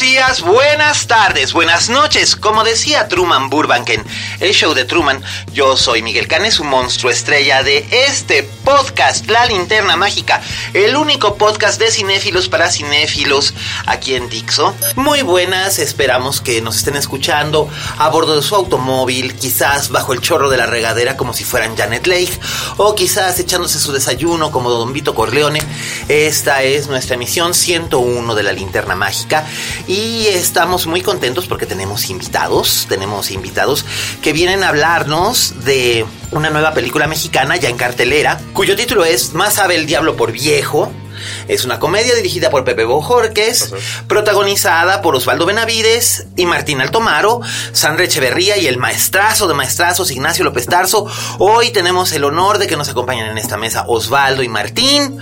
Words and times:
Buenas 0.00 1.06
tardes, 1.08 1.52
buenas 1.52 1.90
noches. 1.90 2.34
Como 2.34 2.64
decía 2.64 3.06
Truman 3.08 3.50
Burbank 3.50 3.90
en 3.90 4.04
el 4.40 4.54
show 4.54 4.72
de 4.72 4.86
Truman, 4.86 5.22
yo 5.52 5.76
soy 5.76 6.00
Miguel 6.00 6.26
Canes, 6.26 6.58
un 6.58 6.68
monstruo 6.68 7.12
estrella 7.12 7.62
de 7.62 7.86
este 8.06 8.42
podcast, 8.42 9.28
La 9.28 9.44
Linterna 9.44 9.96
Mágica, 9.96 10.40
el 10.72 10.96
único 10.96 11.36
podcast 11.36 11.78
de 11.78 11.90
cinéfilos 11.90 12.48
para 12.48 12.70
cinéfilos 12.70 13.52
aquí 13.84 14.14
en 14.14 14.30
Dixo. 14.30 14.74
Muy 14.96 15.20
buenas, 15.20 15.78
esperamos 15.78 16.40
que 16.40 16.62
nos 16.62 16.76
estén 16.76 16.96
escuchando 16.96 17.68
a 17.98 18.08
bordo 18.08 18.36
de 18.36 18.42
su 18.42 18.54
automóvil, 18.54 19.34
quizás 19.34 19.90
bajo 19.90 20.14
el 20.14 20.22
chorro 20.22 20.48
de 20.48 20.56
la 20.56 20.66
regadera 20.66 21.18
como 21.18 21.34
si 21.34 21.44
fueran 21.44 21.76
Janet 21.76 22.06
Leigh, 22.06 22.40
o 22.78 22.94
quizás 22.94 23.38
echándose 23.38 23.78
su 23.78 23.92
desayuno 23.92 24.50
como 24.50 24.70
Don 24.70 24.94
Vito 24.94 25.14
Corleone. 25.14 25.60
Esta 26.08 26.62
es 26.62 26.86
nuestra 26.86 27.16
emisión 27.16 27.52
101 27.52 28.34
de 28.34 28.42
La 28.42 28.52
Linterna 28.52 28.94
Mágica. 28.94 29.44
Y 29.90 30.28
estamos 30.28 30.86
muy 30.86 31.02
contentos 31.02 31.48
porque 31.48 31.66
tenemos 31.66 32.10
invitados, 32.10 32.86
tenemos 32.88 33.32
invitados 33.32 33.84
que 34.22 34.32
vienen 34.32 34.62
a 34.62 34.68
hablarnos 34.68 35.64
de 35.64 36.06
una 36.30 36.48
nueva 36.48 36.74
película 36.74 37.08
mexicana 37.08 37.56
ya 37.56 37.68
en 37.68 37.76
cartelera, 37.76 38.40
cuyo 38.52 38.76
título 38.76 39.04
es 39.04 39.34
Más 39.34 39.54
sabe 39.54 39.74
el 39.74 39.86
diablo 39.86 40.14
por 40.14 40.30
viejo. 40.30 40.92
Es 41.48 41.64
una 41.64 41.78
comedia 41.78 42.14
dirigida 42.14 42.50
por 42.50 42.64
Pepe 42.64 42.84
Bojorques, 42.84 43.72
protagonizada 44.06 45.02
por 45.02 45.14
Osvaldo 45.16 45.46
Benavides 45.46 46.26
y 46.36 46.46
Martín 46.46 46.80
Altomaro, 46.80 47.40
Sandra 47.72 48.04
Echeverría 48.04 48.56
y 48.56 48.66
el 48.66 48.78
maestrazo 48.78 49.48
de 49.48 49.54
maestrazos 49.54 50.10
Ignacio 50.10 50.44
López 50.44 50.66
Tarso. 50.66 51.06
Hoy 51.38 51.70
tenemos 51.70 52.12
el 52.12 52.24
honor 52.24 52.58
de 52.58 52.66
que 52.66 52.76
nos 52.76 52.88
acompañen 52.88 53.26
en 53.26 53.38
esta 53.38 53.56
mesa 53.56 53.84
Osvaldo 53.86 54.42
y 54.42 54.48
Martín 54.48 55.18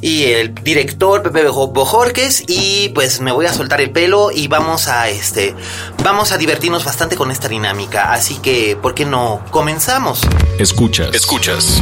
y 0.00 0.24
el 0.24 0.54
director 0.54 1.22
Pepe 1.22 1.48
Bojorques 1.48 2.44
y 2.48 2.90
pues 2.90 3.20
me 3.20 3.32
voy 3.32 3.46
a 3.46 3.52
soltar 3.52 3.80
el 3.80 3.90
pelo 3.90 4.30
y 4.32 4.48
vamos 4.48 4.88
a 4.88 5.08
este 5.08 5.54
vamos 6.02 6.32
a 6.32 6.38
divertirnos 6.38 6.84
bastante 6.84 7.16
con 7.16 7.30
esta 7.30 7.48
dinámica, 7.48 8.12
así 8.12 8.36
que 8.38 8.76
¿por 8.80 8.94
qué 8.94 9.04
no 9.04 9.44
comenzamos? 9.50 10.20
Escuchas. 10.58 11.14
Escuchas. 11.14 11.80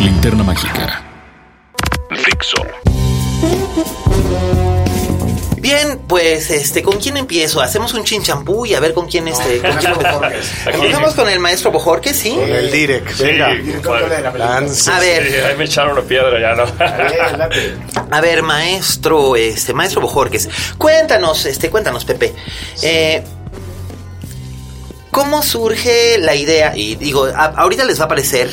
Linterna 0.00 0.44
Mágica. 0.44 1.07
Dixo. 2.30 2.56
Bien, 5.56 5.98
pues 6.06 6.50
este, 6.50 6.82
¿con 6.82 6.98
quién 6.98 7.16
empiezo? 7.16 7.60
Hacemos 7.60 7.92
un 7.94 8.04
chinchampú 8.04 8.66
y 8.66 8.74
a 8.74 8.80
ver 8.80 8.92
con 8.94 9.06
quién 9.06 9.28
este. 9.28 9.60
con 9.60 9.76
quién 9.78 9.92
Empezamos 10.74 11.14
con 11.14 11.28
el 11.28 11.40
maestro 11.40 11.70
Bojorques, 11.72 12.16
¿sí? 12.16 12.30
Con 12.34 12.48
el 12.50 12.70
Direct. 12.70 13.18
Venga. 13.18 13.46
A 13.48 15.00
ver. 15.00 15.26
Sí, 15.30 15.36
ahí 15.36 15.56
me 15.56 15.64
echaron 15.64 15.92
una 15.92 16.02
piedra 16.02 16.38
ya, 16.40 16.54
¿no? 16.54 16.64
A 18.10 18.20
ver, 18.20 18.42
maestro, 18.42 19.36
este, 19.36 19.72
maestro 19.74 20.00
Bojorques, 20.02 20.48
cuéntanos, 20.78 21.44
este, 21.46 21.70
cuéntanos, 21.70 22.04
Pepe. 22.04 22.34
Eh, 22.82 23.22
¿Cómo 25.10 25.42
surge 25.42 26.18
la 26.18 26.34
idea? 26.34 26.76
Y 26.76 26.94
digo, 26.94 27.24
a- 27.26 27.54
ahorita 27.56 27.84
les 27.84 27.98
va 28.00 28.04
a 28.04 28.08
parecer, 28.08 28.48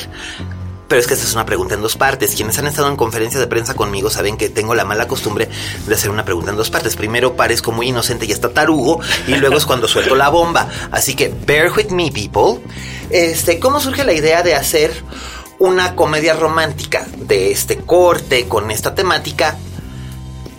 pero 0.88 1.00
es 1.00 1.07
que 1.07 1.13
esta 1.13 1.25
es 1.25 1.34
una 1.34 1.46
pregunta 1.46 1.73
en 1.73 1.81
dos 1.81 1.96
partes. 1.96 2.35
Quienes 2.35 2.57
han 2.59 2.68
estado 2.68 2.90
en 2.90 2.96
conferencias 2.96 3.40
de 3.40 3.47
prensa 3.47 3.73
conmigo 3.73 4.09
saben 4.09 4.38
que 4.38 4.50
tengo 4.50 4.75
la 4.75 4.85
mala 4.85 5.07
costumbre 5.07 5.50
de 5.88 5.96
hacer 5.96 6.09
una 6.09 6.25
pregunta 6.25 6.51
en 6.51 6.57
dos 6.57 6.69
partes. 6.69 6.96
Primero 6.96 7.35
parezco 7.35 7.72
muy 7.72 7.90
inocente 7.90 8.25
y 8.25 8.31
hasta 8.31 8.50
tarugo, 8.50 9.00
y 9.28 9.35
luego 9.35 9.57
es 9.57 9.66
cuando 9.66 9.88
suelto 9.88 10.16
la 10.16 10.29
bomba. 10.29 10.69
Así 10.91 11.16
que, 11.16 11.34
bear 11.46 11.72
with 11.72 11.90
me, 11.90 12.12
people. 12.12 12.62
Este, 13.09 13.59
¿cómo 13.59 13.79
surge 13.79 14.03
la 14.03 14.13
idea 14.13 14.44
de 14.44 14.56
hacer 14.56 14.91
una 15.57 15.96
comedia 15.96 16.34
romántica 16.34 17.06
de 17.17 17.52
este 17.52 17.78
corte, 17.78 18.47
con 18.47 18.72
esta 18.72 18.94
temática? 18.94 19.57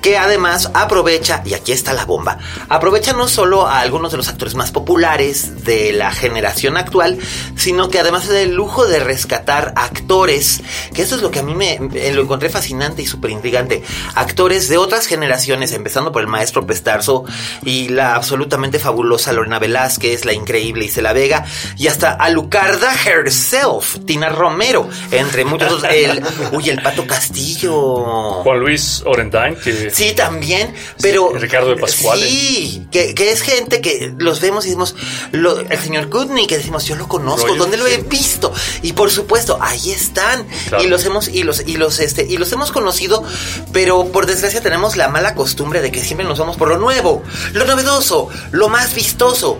Que 0.06 0.16
además 0.16 0.70
aprovecha, 0.72 1.42
y 1.44 1.54
aquí 1.54 1.72
está 1.72 1.92
la 1.92 2.04
bomba, 2.04 2.38
aprovecha 2.68 3.12
no 3.12 3.26
solo 3.26 3.66
a 3.66 3.80
algunos 3.80 4.12
de 4.12 4.18
los 4.18 4.28
actores 4.28 4.54
más 4.54 4.70
populares 4.70 5.64
de 5.64 5.92
la 5.92 6.12
generación 6.12 6.76
actual, 6.76 7.18
sino 7.56 7.88
que 7.88 7.98
además 7.98 8.28
da 8.28 8.40
el 8.40 8.54
lujo 8.54 8.86
de 8.86 9.00
rescatar 9.00 9.72
actores, 9.74 10.62
que 10.94 11.02
eso 11.02 11.16
es 11.16 11.22
lo 11.22 11.32
que 11.32 11.40
a 11.40 11.42
mí 11.42 11.56
me 11.56 11.80
eh, 11.94 12.12
lo 12.12 12.22
encontré 12.22 12.50
fascinante 12.50 13.02
y 13.02 13.06
súper 13.06 13.32
intrigante, 13.32 13.82
actores 14.14 14.68
de 14.68 14.76
otras 14.76 15.08
generaciones, 15.08 15.72
empezando 15.72 16.12
por 16.12 16.22
el 16.22 16.28
maestro 16.28 16.64
Pestarzo 16.68 17.24
y 17.64 17.88
la 17.88 18.14
absolutamente 18.14 18.78
fabulosa 18.78 19.32
Lorena 19.32 19.58
Velázquez, 19.58 20.24
la 20.24 20.34
increíble 20.34 20.84
Isela 20.84 21.14
Vega, 21.14 21.46
y 21.76 21.88
hasta 21.88 22.12
Alucarda 22.12 22.94
herself, 23.04 23.96
Tina 24.06 24.28
Romero, 24.28 24.88
entre 25.10 25.44
muchos 25.44 25.82
el, 25.82 26.22
uy, 26.52 26.70
el 26.70 26.80
Pato 26.80 27.04
Castillo. 27.08 27.74
Juan 28.44 28.60
Luis 28.60 29.02
Orendain, 29.04 29.56
que 29.56 29.95
Sí, 29.96 30.12
también, 30.14 30.74
pero... 31.00 31.30
Sí, 31.32 31.38
Ricardo 31.38 31.70
de 31.70 31.76
Pascuale. 31.76 32.28
Sí, 32.28 32.86
que, 32.90 33.14
que 33.14 33.30
es 33.32 33.40
gente 33.40 33.80
que 33.80 34.12
los 34.18 34.40
vemos 34.40 34.64
y 34.66 34.68
decimos, 34.68 34.94
lo- 35.32 35.60
el 35.60 35.78
señor 35.78 36.08
Goodney, 36.08 36.46
que 36.46 36.58
decimos, 36.58 36.84
yo 36.84 36.96
lo 36.96 37.08
conozco, 37.08 37.46
Roger, 37.46 37.58
¿dónde 37.58 37.76
lo 37.78 37.86
he 37.86 37.96
visto? 37.98 38.52
Y 38.82 38.92
por 38.92 39.10
supuesto, 39.10 39.58
ahí 39.60 39.90
están. 39.92 40.46
Claro. 40.68 40.84
Y 40.84 40.88
los 40.88 41.04
hemos, 41.06 41.28
y 41.28 41.44
los, 41.44 41.62
y 41.66 41.76
los, 41.78 41.98
este, 42.00 42.24
y 42.28 42.36
los 42.36 42.52
hemos 42.52 42.72
conocido, 42.72 43.24
pero 43.72 44.06
por 44.12 44.26
desgracia 44.26 44.60
tenemos 44.60 44.96
la 44.96 45.08
mala 45.08 45.34
costumbre 45.34 45.80
de 45.80 45.90
que 45.90 46.02
siempre 46.04 46.26
nos 46.26 46.38
vamos 46.38 46.56
por 46.58 46.68
lo 46.68 46.76
nuevo, 46.78 47.22
lo 47.54 47.64
novedoso, 47.64 48.28
lo 48.50 48.68
más 48.68 48.94
vistoso. 48.94 49.58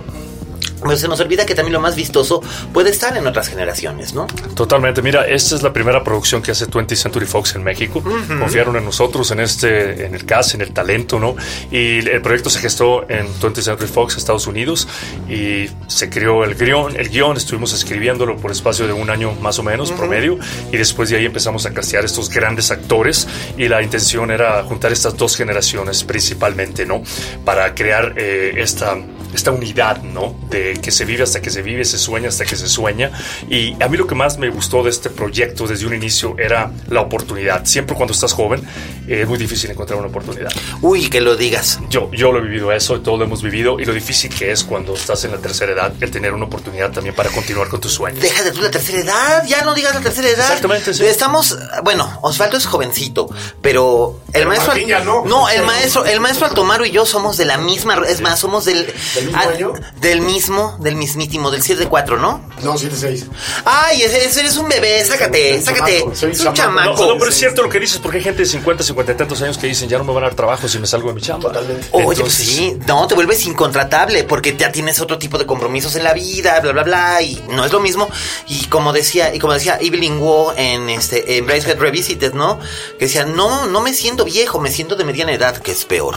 Pero 0.87 0.99
se 0.99 1.09
nos 1.09 1.21
olvida 1.21 1.47
que 1.47 1.55
también 1.55 1.73
lo 1.73 1.81
más 1.81 1.97
vistoso 1.97 2.43
puede 2.73 2.91
estar 2.91 3.17
en 3.17 3.27
otras 3.27 3.49
generaciones, 3.49 4.15
¿no? 4.15 4.27
totalmente. 4.55 5.03
Mira, 5.03 5.27
esta 5.27 5.55
es 5.55 5.63
la 5.63 5.73
primera 5.73 6.03
producción 6.03 6.43
que 6.43 6.51
hace 6.51 6.67
20th 6.67 6.97
Century 6.97 7.27
Fox 7.27 7.55
en 7.55 7.63
México. 7.63 8.03
Confiaron 8.03 8.77
en 8.77 8.85
nosotros, 8.85 9.31
en 9.31 9.41
este, 9.41 10.07
en 10.07 10.15
el 10.15 10.25
cast, 10.25 10.55
en 10.55 10.63
el 10.63 10.73
talento, 10.73 11.19
¿no? 11.19 11.37
Y 11.71 11.99
el 11.99 12.23
proyecto 12.23 12.51
se 12.51 12.59
gestó 12.61 13.09
en 13.09 13.27
20th 13.41 13.63
Century 13.63 13.89
Fox, 13.89 14.17
Estados 14.17 14.47
Unidos, 14.47 14.89
y 15.29 15.69
se 15.87 16.11
creó 16.11 16.45
el 16.45 16.55
guion. 16.55 16.97
El 16.97 17.09
guion 17.09 17.37
estuvimos 17.37 17.73
escribiéndolo 17.73 18.37
por 18.37 18.51
espacio 18.51 18.87
de 18.87 18.93
un 18.93 19.11
año 19.11 19.33
más 19.41 19.59
o 19.59 19.63
menos, 19.63 19.93
promedio, 19.93 20.39
y 20.73 20.77
después 20.77 21.11
de 21.11 21.17
ahí 21.17 21.27
empezamos 21.27 21.67
a 21.67 21.73
castear 21.73 22.05
estos 22.05 22.31
grandes 22.31 22.71
actores. 22.71 23.29
Y 23.57 23.69
la 23.69 23.83
intención 23.83 24.31
era 24.31 24.63
juntar 24.65 24.93
estas 24.93 25.17
dos 25.17 25.37
generaciones 25.37 26.05
principalmente, 26.05 26.87
¿no? 26.87 27.03
Para 27.45 27.75
crear 27.75 28.15
eh, 28.17 28.55
esta 28.57 28.97
esta 29.35 29.51
unidad, 29.51 30.03
¿no? 30.03 30.37
De 30.51 30.79
que 30.83 30.91
se 30.91 31.05
vive 31.05 31.23
hasta 31.23 31.41
que 31.41 31.51
se 31.51 31.63
vive, 31.63 31.85
se 31.85 31.99
sueña 31.99 32.29
hasta 32.29 32.45
que 32.45 32.57
se 32.57 32.69
sueña. 32.69 33.11
Y 33.49 33.81
a 33.83 33.89
mí 33.89 33.97
lo 33.97 34.07
que 34.07 34.15
más 34.15 34.39
me 34.39 34.49
gustó 34.49 34.83
de 34.83 34.91
este 34.91 35.11
proyecto 35.11 35.67
desde 35.67 35.87
un 35.87 35.95
inicio 35.95 36.37
era 36.39 36.71
la 36.89 37.01
oportunidad. 37.01 37.65
Siempre 37.65 37.97
cuando 37.97 38.13
estás 38.13 38.33
joven 38.33 38.63
eh, 39.09 39.23
es 39.23 39.29
muy 39.29 39.39
difícil 39.39 39.71
encontrar 39.71 39.99
una 39.99 40.09
oportunidad. 40.09 40.51
Uy, 40.83 41.09
que 41.09 41.21
lo 41.21 41.37
digas. 41.37 41.79
Yo, 41.91 42.11
yo 42.13 42.33
lo 42.33 42.39
he 42.39 42.43
vivido 42.43 42.73
eso, 42.73 43.01
todos 43.01 43.19
lo 43.19 43.25
hemos 43.25 43.43
vivido 43.43 43.79
y 43.81 43.85
lo 43.85 43.93
difícil 43.93 44.35
que 44.35 44.51
es 44.53 44.65
cuando 44.65 44.95
estás 44.95 45.25
en 45.25 45.33
la 45.33 45.39
tercera 45.39 45.73
edad 45.73 45.93
el 46.01 46.11
tener 46.11 46.33
una 46.33 46.47
oportunidad 46.47 46.91
también 46.91 47.15
para 47.15 47.31
continuar 47.31 47.69
con 47.69 47.81
tus 47.81 47.93
sueños. 47.93 48.21
Deja 48.21 48.43
de 48.43 48.53
tú 48.53 48.61
la 48.61 48.71
tercera 48.71 48.99
edad, 48.99 49.47
ya 49.47 49.63
no 49.63 49.75
digas 49.75 49.95
la 49.95 50.01
tercera 50.01 50.29
edad. 50.29 50.47
Exactamente, 50.47 50.95
sí. 50.95 51.05
Estamos, 51.05 51.59
bueno, 51.83 52.19
Osvaldo 52.23 52.57
es 52.57 52.67
jovencito, 52.67 53.29
pero 53.61 54.21
el 54.33 54.47
maestro 54.47 54.69
Martín 54.69 54.89
ya 54.89 55.05
no. 55.05 55.49
el 55.49 55.63
maestro, 55.63 56.05
el 56.05 56.21
maestro 56.21 56.47
Altomaro 56.47 56.85
y 56.85 56.91
yo 56.91 57.07
somos 57.07 57.37
de 57.37 57.45
la 57.45 57.59
misma, 57.59 58.03
es 58.09 58.21
más, 58.21 58.41
somos 58.41 58.65
del, 58.65 58.93
mismo 59.27 59.43
Ah, 59.43 59.53
año? 59.53 59.73
Del 60.01 60.21
mismo, 60.21 60.77
del 60.81 60.97
mismítimo, 60.97 61.51
del 61.51 61.63
7-4, 61.63 62.19
¿no? 62.19 62.43
No, 62.63 62.75
7-6. 62.75 63.25
Ay, 63.65 64.03
ese, 64.03 64.41
eres 64.41 64.57
un 64.57 64.69
bebé, 64.69 65.05
sácate, 65.05 65.61
sácate. 65.61 66.05
soy 66.15 66.33
Es 66.33 66.41
un 66.41 66.55
chamaco. 66.55 67.07
No, 67.07 67.19
pero 67.19 67.31
es 67.31 67.37
cierto 67.37 67.63
lo 67.63 67.69
que 67.69 67.81
dices, 67.81 67.99
porque 67.99 68.19
hay 68.19 68.25
gente 68.25 68.43
de 68.43 68.47
50, 68.47 68.83
50 68.83 69.13
y 69.13 69.15
tantos 69.17 69.43
años 69.43 69.59
que 69.59 69.67
dicen, 69.67 69.89
ya 69.89 69.99
no 69.99 70.05
me 70.05 70.13
van 70.13 70.25
a 70.25 70.27
dar 70.29 70.37
trabajo 70.37 70.69
si 70.69 70.79
me 70.79 70.87
salgo 70.87 71.09
de 71.09 71.15
mi 71.15 71.21
chamba. 71.21 71.49
Totalmente. 71.49 71.89
Oye, 71.93 72.21
pues 72.21 72.35
sí, 72.35 72.77
no, 72.87 73.07
te 73.07 73.15
vuelves 73.15 73.45
incontratable 73.47 74.25
porque 74.25 74.57
ya 74.57 74.73
tienes 74.73 75.01
otro 75.01 75.19
tipo 75.19 75.39
de 75.39 75.47
compromisos 75.47 75.97
en 75.97 76.05
la 76.05 76.13
vida, 76.13 76.61
bla, 76.61 76.73
bla, 76.73 76.83
bla, 76.83 77.23
y 77.23 77.43
no 77.51 77.65
es 77.65 77.73
lo 77.73 77.81
mismo. 77.81 78.09
Y 78.49 78.67
como 78.67 78.93
decía, 78.93 79.35
y 79.35 79.39
como 79.39 79.53
decía 79.53 79.79
Evelyn 79.81 80.19
Waugh 80.19 80.55
en 80.57 80.89
este, 80.91 81.39
en 81.39 81.47
Brycehead 81.47 81.79
Revisited, 81.79 82.33
¿no? 82.35 82.59
Que 82.99 83.07
decía, 83.07 83.25
no, 83.25 83.67
no 83.67 83.81
me 83.81 83.93
siento 83.93 84.25
viejo, 84.25 84.61
me 84.61 84.71
siento 84.71 84.97
de 84.97 85.05
mediana 85.05 85.33
edad, 85.33 85.57
que 85.59 85.73
es 85.73 85.85
peor. 85.85 86.15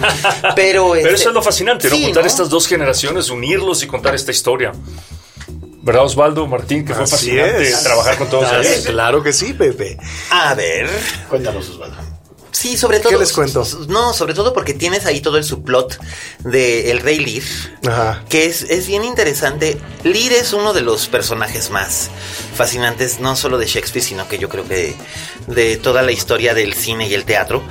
Pero, 0.54 0.92
Pero 0.92 0.94
este, 0.94 1.14
eso 1.14 1.28
es 1.28 1.34
lo 1.34 1.42
fascinante, 1.42 1.88
¿no? 1.88 1.96
sí, 1.96 2.04
Contar 2.04 2.22
¿no? 2.22 2.26
Estas 2.42 2.50
dos 2.50 2.66
generaciones, 2.66 3.30
unirlos 3.30 3.84
y 3.84 3.86
contar 3.86 4.16
esta 4.16 4.32
historia. 4.32 4.72
¿Verdad, 5.82 6.04
Osvaldo, 6.04 6.44
Martín? 6.48 6.84
Que 6.84 6.92
fue 6.92 7.04
Así 7.04 7.12
fascinante 7.12 7.62
es. 7.68 7.82
trabajar 7.84 8.18
con 8.18 8.28
todos 8.28 8.50
ellos. 8.52 8.84
Claro 8.86 9.22
que 9.22 9.32
sí, 9.32 9.52
Pepe. 9.52 9.96
A 10.30 10.54
ver. 10.54 10.90
Cuéntanos, 11.28 11.68
Osvaldo. 11.68 11.96
Sí, 12.50 12.76
sobre 12.76 12.98
todo. 13.00 13.18
les 13.18 13.32
cuento? 13.32 13.64
No, 13.88 14.12
sobre 14.12 14.34
todo 14.34 14.52
porque 14.52 14.74
tienes 14.74 15.06
ahí 15.06 15.20
todo 15.20 15.38
el 15.38 15.44
subplot 15.44 15.98
de 16.40 16.90
El 16.90 16.98
Rey 17.00 17.18
Lear. 17.18 17.44
Ajá. 17.86 18.24
Que 18.28 18.46
es, 18.46 18.62
es 18.62 18.86
bien 18.88 19.04
interesante. 19.04 19.80
Lear 20.02 20.32
es 20.32 20.52
uno 20.52 20.72
de 20.72 20.80
los 20.82 21.06
personajes 21.06 21.70
más 21.70 22.10
fascinantes, 22.62 23.18
no 23.18 23.34
solo 23.34 23.58
de 23.58 23.66
Shakespeare, 23.66 24.04
sino 24.04 24.28
que 24.28 24.38
yo 24.38 24.48
creo 24.48 24.64
que 24.66 24.74
de, 24.74 25.54
de 25.62 25.76
toda 25.76 26.02
la 26.02 26.12
historia 26.12 26.54
del 26.54 26.74
cine 26.74 27.08
y 27.08 27.14
el 27.14 27.24
teatro. 27.24 27.62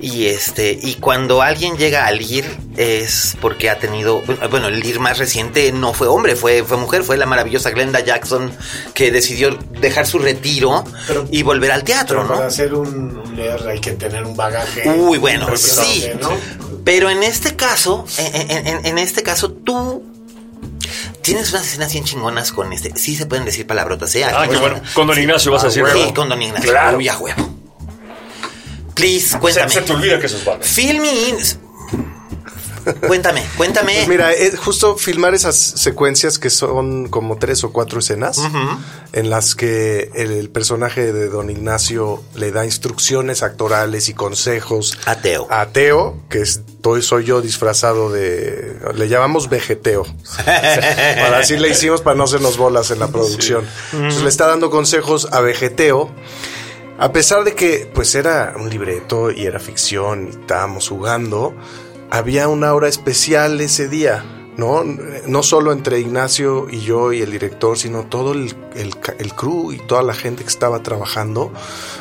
Y 0.00 0.26
este, 0.26 0.78
y 0.82 0.96
cuando 0.96 1.40
alguien 1.40 1.76
llega 1.78 2.06
a 2.06 2.10
Lear 2.12 2.44
es 2.76 3.36
porque 3.40 3.70
ha 3.70 3.78
tenido. 3.78 4.22
Bueno, 4.50 4.68
el 4.68 4.80
Lear 4.80 4.98
más 5.00 5.16
reciente 5.18 5.72
no 5.72 5.94
fue 5.94 6.08
hombre, 6.08 6.36
fue, 6.36 6.62
fue 6.62 6.76
mujer, 6.76 7.04
fue 7.04 7.16
la 7.16 7.24
maravillosa 7.26 7.70
Glenda 7.70 8.00
Jackson 8.00 8.52
que 8.92 9.10
decidió 9.10 9.56
dejar 9.80 10.06
su 10.06 10.18
retiro 10.18 10.84
Pero- 11.06 11.26
y 11.30 11.42
volver 11.42 11.72
al 11.72 11.84
teatro, 11.84 12.18
Pero 12.18 12.28
¿no? 12.28 12.34
para 12.34 12.46
hacer 12.48 12.74
un, 12.74 13.16
un 13.16 13.36
leer 13.36 13.66
hay 13.66 13.80
que 13.80 13.92
tener 13.92 14.24
un 14.24 14.36
bagaje. 14.36 14.88
Uy, 14.90 15.16
bueno, 15.18 15.56
sí. 15.56 16.04
¿no? 16.20 16.30
Pero 16.84 17.08
en 17.08 17.22
este 17.22 17.56
caso, 17.56 18.04
en, 18.18 18.50
en- 18.50 18.66
en- 18.66 18.86
en 18.86 18.98
este 18.98 19.22
caso, 19.22 19.50
tú 19.50 19.93
tienes 21.24 21.50
unas 21.52 21.66
escenas 21.66 21.92
bien 21.92 22.04
chingonas 22.04 22.52
con 22.52 22.72
este. 22.72 22.96
Sí 22.96 23.16
se 23.16 23.26
pueden 23.26 23.44
decir 23.44 23.66
palabrotas, 23.66 24.14
¿eh? 24.14 24.24
Ah, 24.24 24.46
qué 24.48 24.56
bueno. 24.56 24.80
Con 24.94 25.06
Don 25.08 25.18
Ignacio 25.18 25.50
vas 25.50 25.64
a 25.64 25.66
decir, 25.66 25.84
Sí, 25.92 26.12
con 26.14 26.28
Don 26.28 26.40
Ignacio. 26.40 26.70
Claro. 26.70 26.98
Uy, 26.98 27.08
a 27.08 27.18
huevo. 27.18 27.48
Please, 28.94 29.30
Se, 29.30 29.38
cuéntame. 29.40 29.72
se 29.72 29.80
te 29.82 29.92
olvida 29.92 30.20
que 30.20 30.26
eso 30.26 30.36
es 30.36 30.42
Osvaldo. 30.42 30.64
Cuéntame, 33.06 33.46
cuéntame. 33.56 33.94
Pues 33.96 34.08
mira, 34.08 34.32
es 34.32 34.58
justo 34.58 34.96
filmar 34.96 35.34
esas 35.34 35.56
secuencias 35.56 36.38
que 36.38 36.50
son 36.50 37.08
como 37.08 37.36
tres 37.38 37.64
o 37.64 37.72
cuatro 37.72 38.00
escenas 38.00 38.40
en 39.12 39.30
las 39.30 39.54
que 39.54 40.10
el, 40.14 40.32
el 40.32 40.50
personaje 40.50 41.12
de 41.12 41.28
Don 41.28 41.50
Ignacio 41.50 42.22
le 42.34 42.50
da 42.50 42.64
instrucciones 42.64 43.42
actorales 43.42 44.08
y 44.08 44.14
consejos 44.14 44.98
A 45.06 45.16
Teo. 45.16 45.46
a 45.50 45.66
Teo, 45.66 46.16
que 46.28 46.40
estoy, 46.40 47.02
soy 47.02 47.24
yo 47.24 47.40
disfrazado 47.40 48.10
de, 48.10 48.76
le 48.94 49.08
llamamos 49.08 49.48
vegeteo. 49.48 50.04
para 50.44 51.38
así 51.38 51.56
le 51.56 51.68
hicimos 51.68 52.02
para 52.02 52.16
no 52.16 52.24
hacernos 52.24 52.56
bolas 52.56 52.90
en 52.90 52.98
la 52.98 53.08
producción. 53.08 53.64
Entonces 53.92 54.22
le 54.22 54.28
está 54.28 54.46
dando 54.46 54.70
consejos 54.70 55.28
a 55.32 55.40
vegeteo. 55.40 56.10
A 56.98 57.10
pesar 57.12 57.42
de 57.42 57.54
que 57.54 57.90
pues 57.92 58.14
era 58.14 58.54
un 58.56 58.70
libreto 58.70 59.32
y 59.32 59.46
era 59.46 59.58
ficción 59.58 60.28
y 60.28 60.30
estábamos 60.30 60.88
jugando, 60.88 61.52
había 62.16 62.48
una 62.48 62.72
hora 62.74 62.86
especial 62.88 63.60
ese 63.60 63.88
día, 63.88 64.24
¿no? 64.56 64.84
No 64.84 65.42
solo 65.42 65.72
entre 65.72 65.98
Ignacio 65.98 66.68
y 66.70 66.80
yo 66.80 67.12
y 67.12 67.22
el 67.22 67.32
director, 67.32 67.76
sino 67.76 68.04
todo 68.04 68.32
el, 68.32 68.54
el, 68.76 68.94
el 69.18 69.34
crew 69.34 69.72
y 69.72 69.78
toda 69.78 70.02
la 70.02 70.14
gente 70.14 70.44
que 70.44 70.48
estaba 70.48 70.80
trabajando 70.82 71.52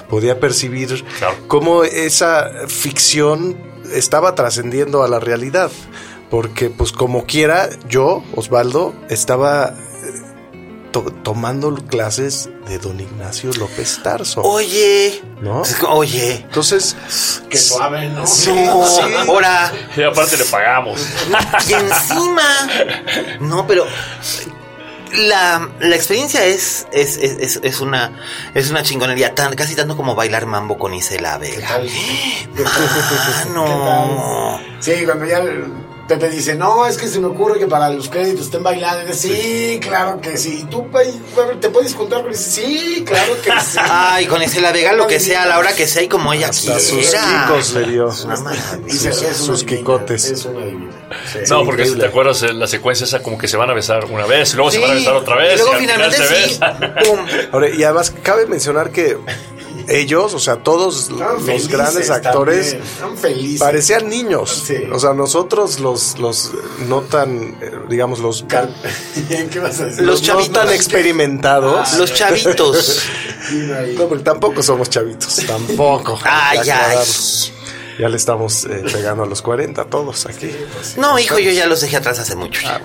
podía 0.09 0.39
percibir 0.39 1.03
Claro. 1.17 1.35
cómo 1.47 1.83
esa 1.83 2.51
ficción 2.67 3.57
estaba 3.91 4.35
trascendiendo 4.35 5.01
a 5.03 5.07
la 5.07 5.19
realidad. 5.19 5.71
Porque 6.29 6.69
pues 6.69 6.91
como 6.91 7.25
quiera, 7.25 7.69
yo, 7.89 8.23
Osvaldo, 8.35 8.93
estaba 9.09 9.75
to- 10.93 11.11
tomando 11.23 11.75
clases 11.75 12.49
de 12.69 12.77
don 12.77 12.97
Ignacio 12.99 13.51
López 13.59 13.99
Tarso. 14.01 14.41
Oye. 14.43 15.21
¿No? 15.41 15.63
Oye. 15.89 16.35
Entonces, 16.35 16.95
Qué 17.49 17.57
suave, 17.57 18.07
¿no? 18.07 18.21
No, 18.21 18.27
sí. 18.27 18.49
ahora. 19.27 19.73
Y 19.97 20.03
aparte 20.03 20.37
le 20.37 20.45
pagamos. 20.45 21.05
Y 21.67 21.73
encima. 21.73 22.69
No, 23.41 23.67
pero. 23.67 23.85
La, 25.15 25.69
la 25.79 25.95
experiencia 25.95 26.43
es, 26.43 26.87
es, 26.91 27.17
es, 27.17 27.37
es- 27.39 27.59
es 27.61 27.81
una 27.81 28.19
es 28.55 28.71
una 28.71 28.81
chingonería, 28.81 29.35
tan, 29.35 29.53
casi 29.55 29.75
tanto 29.75 29.95
como 29.95 30.15
bailar 30.15 30.47
mambo 30.47 30.79
con 30.79 30.91
Isela 30.95 31.37
¿Qué 31.39 31.51
Vega. 31.51 31.67
tal? 31.67 31.87
Mano. 33.53 34.59
Sí, 34.79 35.03
cuando 35.05 35.25
ya 35.25 35.39
Pepe 36.13 36.29
dice, 36.29 36.53
no, 36.53 36.85
es 36.85 36.97
que 36.97 37.07
se 37.07 37.19
me 37.19 37.25
ocurre 37.25 37.57
que 37.57 37.65
para 37.65 37.89
los 37.89 38.07
créditos 38.07 38.45
estén 38.45 38.61
bailando. 38.61 39.01
Y 39.01 39.07
dice, 39.07 39.27
sí, 39.27 39.79
claro 39.81 40.21
que 40.21 40.37
sí. 40.37 40.59
¿Y 40.61 40.63
tú 40.65 40.87
te 41.59 41.69
puedes 41.69 41.95
juntar 41.95 42.21
con 42.21 42.31
ese? 42.31 42.51
Sí, 42.51 43.03
claro 43.03 43.33
que 43.41 43.49
sí. 43.61 43.77
Ay, 43.81 44.27
con 44.27 44.41
Isela 44.43 44.71
Vega, 44.71 44.93
lo 44.93 45.07
que 45.07 45.19
sea, 45.19 45.43
a 45.43 45.45
la 45.47 45.57
hora 45.57 45.73
que 45.73 45.87
sea 45.87 46.03
y 46.03 46.07
como 46.07 46.31
ella 46.31 46.49
hasta 46.49 46.79
sus 46.79 47.09
quiera. 47.09 47.45
kikos 47.47 47.73
le 47.73 47.89
dio. 47.89 48.11
Sus 48.11 49.63
quicotes. 49.63 50.25
Es 50.25 50.45
una 50.45 50.65
divina. 50.65 50.91
Sí. 51.31 51.39
No, 51.49 51.65
porque 51.65 51.85
si 51.85 51.95
te 51.95 52.05
acuerdas, 52.05 52.43
eh, 52.43 52.53
la 52.53 52.67
secuencia 52.67 53.05
esa 53.05 53.23
como 53.23 53.37
que 53.37 53.47
se 53.47 53.57
van 53.57 53.69
a 53.69 53.73
besar 53.73 54.05
una 54.05 54.25
vez 54.27 54.53
y 54.53 54.55
luego 54.55 54.69
se 54.69 54.79
van 54.79 54.91
a 54.91 54.93
besar 54.93 55.13
otra 55.15 55.35
vez. 55.37 55.55
Y 55.55 55.57
luego 55.57 55.73
al 55.73 55.79
final 55.79 56.01
finalmente 56.11 56.27
se 56.27 56.49
sí. 56.49 56.59
Ahora, 57.51 57.69
y 57.69 57.83
además 57.83 58.13
cabe 58.21 58.45
mencionar 58.45 58.91
que 58.91 59.17
ellos, 59.87 60.33
o 60.33 60.39
sea, 60.39 60.57
todos 60.63 61.09
Estaban 61.09 61.35
los 61.35 61.43
felices 61.43 61.67
grandes 61.69 62.09
actores 62.09 62.77
parecían 63.59 64.09
niños. 64.09 64.63
Sí. 64.67 64.77
O 64.91 64.99
sea, 64.99 65.13
nosotros 65.13 65.79
los, 65.79 66.17
los 66.19 66.51
no 66.87 67.01
tan, 67.01 67.57
eh, 67.61 67.71
digamos, 67.89 68.19
los, 68.19 68.43
Cal- 68.43 68.75
¿Qué 69.51 69.59
vas 69.59 69.79
a 69.79 69.85
decir? 69.85 70.03
Los 70.03 70.21
no 70.21 70.27
chavitos. 70.27 70.53
tan 70.53 70.69
experimentados. 70.71 71.93
Los 71.97 72.13
chavitos. 72.13 73.01
No, 73.97 74.07
porque 74.07 74.23
tampoco 74.23 74.63
somos 74.63 74.89
chavitos, 74.89 75.35
tampoco. 75.47 76.17
Ay, 76.23 76.59
que 76.61 76.71
ay. 76.71 76.97
Ya 77.99 78.07
le 78.07 78.15
estamos 78.15 78.63
eh, 78.65 78.83
pegando 78.91 79.23
a 79.23 79.25
los 79.25 79.41
40 79.41 79.83
todos 79.85 80.25
aquí. 80.25 80.49
No, 80.95 81.19
hijo, 81.19 81.37
yo 81.39 81.51
ya 81.51 81.67
los 81.67 81.81
dejé 81.81 81.97
atrás 81.97 82.19
hace 82.19 82.35
mucho. 82.37 82.61
ya. 82.61 82.81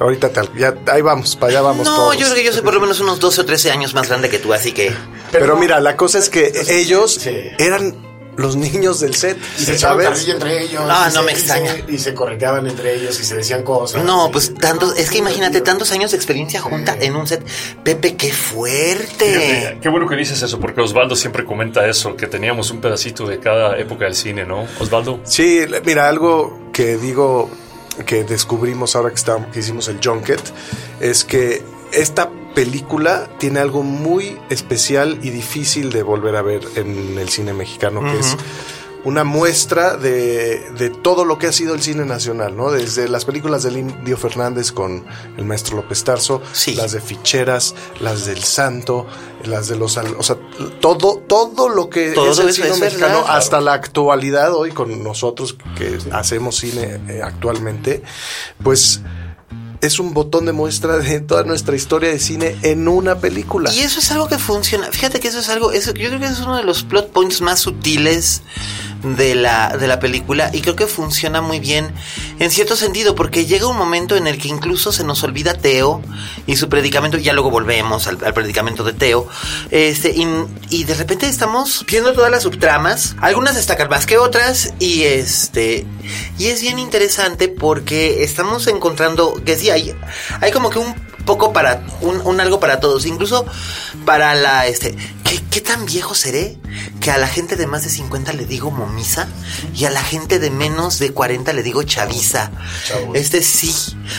Ahorita 0.00 0.30
tal, 0.32 0.50
ya 0.56 0.74
ahí 0.90 1.02
vamos, 1.02 1.36
para 1.36 1.50
allá 1.52 1.60
vamos 1.60 1.84
no, 1.86 1.94
todos. 1.94 2.16
yo 2.16 2.24
creo 2.24 2.34
que 2.36 2.44
yo 2.44 2.52
soy 2.52 2.62
por 2.62 2.72
lo 2.74 2.80
menos 2.80 2.98
unos 3.00 3.20
12 3.20 3.42
o 3.42 3.44
13 3.44 3.70
años 3.70 3.92
más 3.94 4.08
grande 4.08 4.30
que 4.30 4.38
tú, 4.38 4.52
así 4.54 4.72
que. 4.72 4.92
Pero, 5.30 5.56
mira, 5.56 5.78
la 5.80 5.96
cosa 5.96 6.18
es 6.18 6.30
que 6.30 6.50
ellos 6.68 7.14
Sí. 7.20 7.36
eran 7.58 8.08
los 8.36 8.56
niños 8.56 9.00
del 9.00 9.14
set. 9.14 9.36
Y 9.58 9.62
se 9.64 9.74
echaban 9.74 10.14
entre 10.16 10.62
ellos. 10.62 10.82
Ah, 10.88 11.10
no 11.12 11.20
se- 11.20 11.26
me 11.26 11.32
y 11.32 11.34
se- 11.34 11.40
extraña. 11.42 11.76
Y 11.86 11.98
se 11.98 12.14
correteaban 12.14 12.66
entre 12.66 12.94
ellos 12.94 13.20
y 13.20 13.24
se 13.24 13.36
decían 13.36 13.62
cosas. 13.62 14.02
No, 14.02 14.30
pues 14.32 14.54
tantos, 14.54 14.96
es 14.96 15.10
que 15.10 15.18
imagínate 15.18 15.60
tantos 15.60 15.92
años 15.92 16.12
de 16.12 16.16
experiencia 16.16 16.62
junta 16.62 16.96
en 16.98 17.14
un 17.16 17.26
set. 17.26 17.44
Pepe, 17.84 18.16
qué 18.16 18.32
fuerte. 18.32 19.34
Fíjate, 19.34 19.78
Qué 19.82 19.88
bueno 19.90 20.08
que 20.08 20.16
dices 20.16 20.40
eso, 20.40 20.58
porque 20.58 20.80
Osvaldo 20.80 21.14
siempre 21.16 21.44
comenta 21.44 21.86
eso, 21.86 22.16
que 22.16 22.26
teníamos 22.26 22.70
un 22.70 22.80
pedacito 22.80 23.26
de 23.26 23.38
cada 23.38 23.76
época 23.78 24.06
del 24.06 24.14
cine, 24.14 24.46
¿no? 24.46 24.66
Osvaldo. 24.78 25.20
Sí, 25.24 25.60
mira, 25.84 26.08
algo 26.08 26.70
que 26.72 26.96
digo 26.96 27.50
que 28.06 28.24
descubrimos 28.24 28.96
ahora 28.96 29.10
que, 29.10 29.16
está- 29.16 29.50
que 29.50 29.60
hicimos 29.60 29.88
el 29.88 30.00
Junket 30.02 30.40
es 31.00 31.24
que 31.24 31.62
esta 31.92 32.30
película 32.54 33.28
tiene 33.38 33.60
algo 33.60 33.82
muy 33.82 34.38
especial 34.48 35.18
y 35.22 35.30
difícil 35.30 35.90
de 35.90 36.02
volver 36.02 36.36
a 36.36 36.42
ver 36.42 36.62
en 36.76 37.18
el 37.18 37.28
cine 37.28 37.52
mexicano, 37.52 38.00
que 38.00 38.18
es 38.18 38.36
una 39.04 39.24
muestra 39.24 39.96
de, 39.96 40.70
de 40.76 40.90
todo 40.90 41.24
lo 41.24 41.38
que 41.38 41.46
ha 41.46 41.52
sido 41.52 41.74
el 41.74 41.82
cine 41.82 42.04
nacional, 42.04 42.56
¿no? 42.56 42.70
Desde 42.70 43.08
las 43.08 43.24
películas 43.24 43.62
del 43.62 43.78
Indio 43.78 44.16
Fernández 44.16 44.72
con 44.72 45.04
el 45.38 45.44
maestro 45.44 45.76
López 45.76 46.04
Tarso, 46.04 46.42
Sí. 46.52 46.74
las 46.74 46.92
de 46.92 47.00
Ficheras, 47.00 47.74
las 48.00 48.26
del 48.26 48.42
Santo, 48.44 49.06
las 49.44 49.68
de 49.68 49.76
los... 49.76 49.96
O 49.96 50.22
sea, 50.22 50.36
todo, 50.80 51.22
todo 51.26 51.68
lo 51.68 51.88
que 51.88 52.10
Todo 52.12 52.30
es 52.30 52.38
el 52.38 52.52
cine 52.52 52.68
es 52.68 52.80
mexicano 52.80 53.20
verdad. 53.20 53.36
hasta 53.36 53.60
la 53.60 53.72
actualidad 53.72 54.54
hoy 54.54 54.72
con 54.72 55.02
nosotros 55.02 55.56
que 55.78 55.98
hacemos 56.12 56.56
cine 56.56 57.00
eh, 57.08 57.20
actualmente, 57.24 58.02
pues 58.62 59.00
es 59.80 59.98
un 59.98 60.12
botón 60.12 60.44
de 60.44 60.52
muestra 60.52 60.98
de 60.98 61.20
toda 61.20 61.42
nuestra 61.44 61.74
historia 61.74 62.10
de 62.10 62.18
cine 62.18 62.54
en 62.60 62.86
una 62.86 63.18
película. 63.18 63.72
Y 63.72 63.80
eso 63.80 64.00
es 64.00 64.10
algo 64.12 64.28
que 64.28 64.36
funciona. 64.38 64.88
Fíjate 64.92 65.20
que 65.20 65.28
eso 65.28 65.38
es 65.38 65.48
algo, 65.48 65.72
eso, 65.72 65.94
yo 65.94 66.08
creo 66.08 66.18
que 66.20 66.26
eso 66.26 66.34
es 66.34 66.40
uno 66.40 66.58
de 66.58 66.64
los 66.64 66.82
plot 66.82 67.10
points 67.12 67.40
más 67.40 67.60
sutiles 67.60 68.42
de 69.02 69.34
la, 69.34 69.76
de 69.76 69.86
la 69.86 70.00
película 70.00 70.50
y 70.52 70.60
creo 70.60 70.76
que 70.76 70.86
funciona 70.86 71.40
muy 71.40 71.60
bien 71.60 71.92
en 72.38 72.50
cierto 72.50 72.76
sentido 72.76 73.14
porque 73.14 73.46
llega 73.46 73.66
un 73.66 73.76
momento 73.76 74.16
en 74.16 74.26
el 74.26 74.38
que 74.38 74.48
incluso 74.48 74.92
se 74.92 75.04
nos 75.04 75.22
olvida 75.22 75.54
Teo 75.54 76.02
y 76.46 76.56
su 76.56 76.68
predicamento, 76.68 77.18
ya 77.18 77.32
luego 77.32 77.50
volvemos 77.50 78.06
al, 78.06 78.18
predicamento 78.18 78.84
de 78.84 78.92
Teo, 78.92 79.28
este, 79.70 80.10
y, 80.10 80.26
y 80.70 80.84
de 80.84 80.94
repente 80.94 81.26
estamos 81.26 81.84
viendo 81.86 82.12
todas 82.12 82.30
las 82.30 82.42
subtramas, 82.42 83.16
algunas 83.20 83.56
destacan 83.56 83.88
más 83.88 84.06
que 84.06 84.18
otras 84.18 84.74
y 84.78 85.02
este, 85.02 85.86
y 86.38 86.46
es 86.46 86.60
bien 86.62 86.78
interesante 86.78 87.48
porque 87.48 88.22
estamos 88.22 88.66
encontrando 88.66 89.40
que 89.44 89.58
sí, 89.58 89.70
hay, 89.70 89.94
hay 90.40 90.50
como 90.52 90.70
que 90.70 90.78
un 90.78 91.09
poco 91.24 91.52
para 91.52 91.82
un, 92.00 92.20
un 92.22 92.40
algo 92.40 92.60
para 92.60 92.80
todos, 92.80 93.06
incluso 93.06 93.46
para 94.04 94.34
la 94.34 94.66
este, 94.66 94.94
¿qué, 95.24 95.40
¿qué 95.50 95.60
tan 95.60 95.86
viejo 95.86 96.14
seré? 96.14 96.58
Que 97.00 97.10
a 97.10 97.18
la 97.18 97.26
gente 97.26 97.56
de 97.56 97.66
más 97.66 97.82
de 97.82 97.90
50 97.90 98.32
le 98.32 98.44
digo 98.44 98.70
momisa 98.70 99.28
y 99.74 99.84
a 99.84 99.90
la 99.90 100.02
gente 100.02 100.38
de 100.38 100.50
menos 100.50 100.98
de 100.98 101.12
40 101.12 101.52
le 101.52 101.62
digo 101.62 101.82
chaviza. 101.82 102.50
Este 103.14 103.42
sí. 103.42 103.74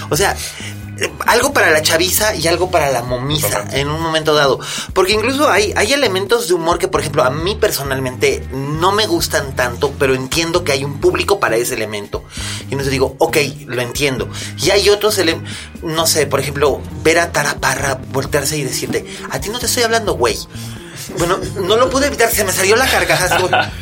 O 0.10 0.18
sea, 0.18 0.36
algo 1.26 1.54
para 1.54 1.72
la 1.72 1.82
chaviza 1.82 2.36
y 2.36 2.48
algo 2.48 2.72
para 2.72 2.92
la 2.92 3.02
momisa 3.02 3.66
en 3.72 3.90
un 3.90 4.02
momento 4.02 4.34
dado. 4.34 4.60
Porque 4.94 5.14
incluso 5.14 5.50
hay, 5.50 5.74
hay 5.76 5.94
elementos 5.94 6.48
de 6.48 6.54
humor 6.54 6.80
que, 6.80 6.88
por 6.88 7.02
ejemplo, 7.02 7.24
a 7.24 7.30
mí 7.30 7.56
personalmente 7.56 8.44
no 8.52 8.92
me 8.92 9.08
gustan 9.08 9.56
tanto, 9.56 9.94
pero 9.98 10.14
entiendo 10.14 10.64
que 10.64 10.72
hay 10.72 10.84
un 10.84 11.00
público 11.00 11.40
para 11.40 11.56
ese 11.56 11.76
elemento. 11.76 12.24
Y 12.62 12.74
entonces 12.74 12.92
digo, 12.92 13.16
ok, 13.20 13.38
lo 13.68 13.82
entiendo. 13.82 14.30
Y 14.62 14.72
hay 14.72 14.90
otros 14.90 15.18
elementos, 15.18 15.52
no 15.84 16.08
sé, 16.08 16.28
por 16.28 16.40
ejemplo, 16.40 16.82
ver 17.04 17.20
a 17.20 17.32
Tara 17.32 17.56
Parra 17.60 18.00
voltearse 18.12 18.58
y 18.58 18.64
decirte, 18.64 19.06
a 19.30 19.40
ti 19.40 19.50
no 19.50 19.60
te 19.60 19.66
estoy 19.66 19.84
hablando, 19.84 20.14
güey. 20.14 20.38
Bueno, 21.18 21.40
no 21.62 21.78
lo 21.78 21.90
pude 21.90 22.08
evitar, 22.08 22.30
se 22.34 22.44
me 22.44 22.52
salió 22.54 22.76
la 22.76 22.88
carcajada. 22.88 23.72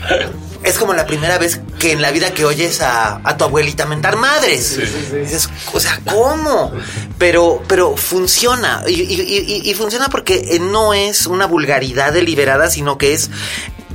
Es 0.62 0.78
como 0.78 0.94
la 0.94 1.06
primera 1.06 1.38
vez 1.38 1.62
que 1.80 1.94
en 1.94 2.02
la 2.02 2.12
vida 2.12 2.34
que 2.34 2.44
oyes 2.44 2.82
a, 2.82 3.22
a 3.24 3.38
tu 3.38 3.46
abuelita 3.46 3.86
mentar 3.86 4.18
madres. 4.18 4.78
Dices, 5.14 5.50
o 5.72 5.80
sea, 5.80 6.02
¿cómo? 6.06 6.74
Pero, 7.18 7.64
pero 7.66 7.96
funciona. 7.96 8.84
Y, 8.86 8.92
y- 8.92 9.22
y- 9.64 9.70
y 9.70 9.74
funciona 9.74 10.10
porque 10.10 10.50
eh, 10.52 10.60
no 10.60 10.94
es 10.94 11.28
una 11.28 11.46
vulgaridad 11.46 12.12
deliberada, 12.12 12.70
sino 12.70 12.98
que 12.98 13.14
es 13.14 13.30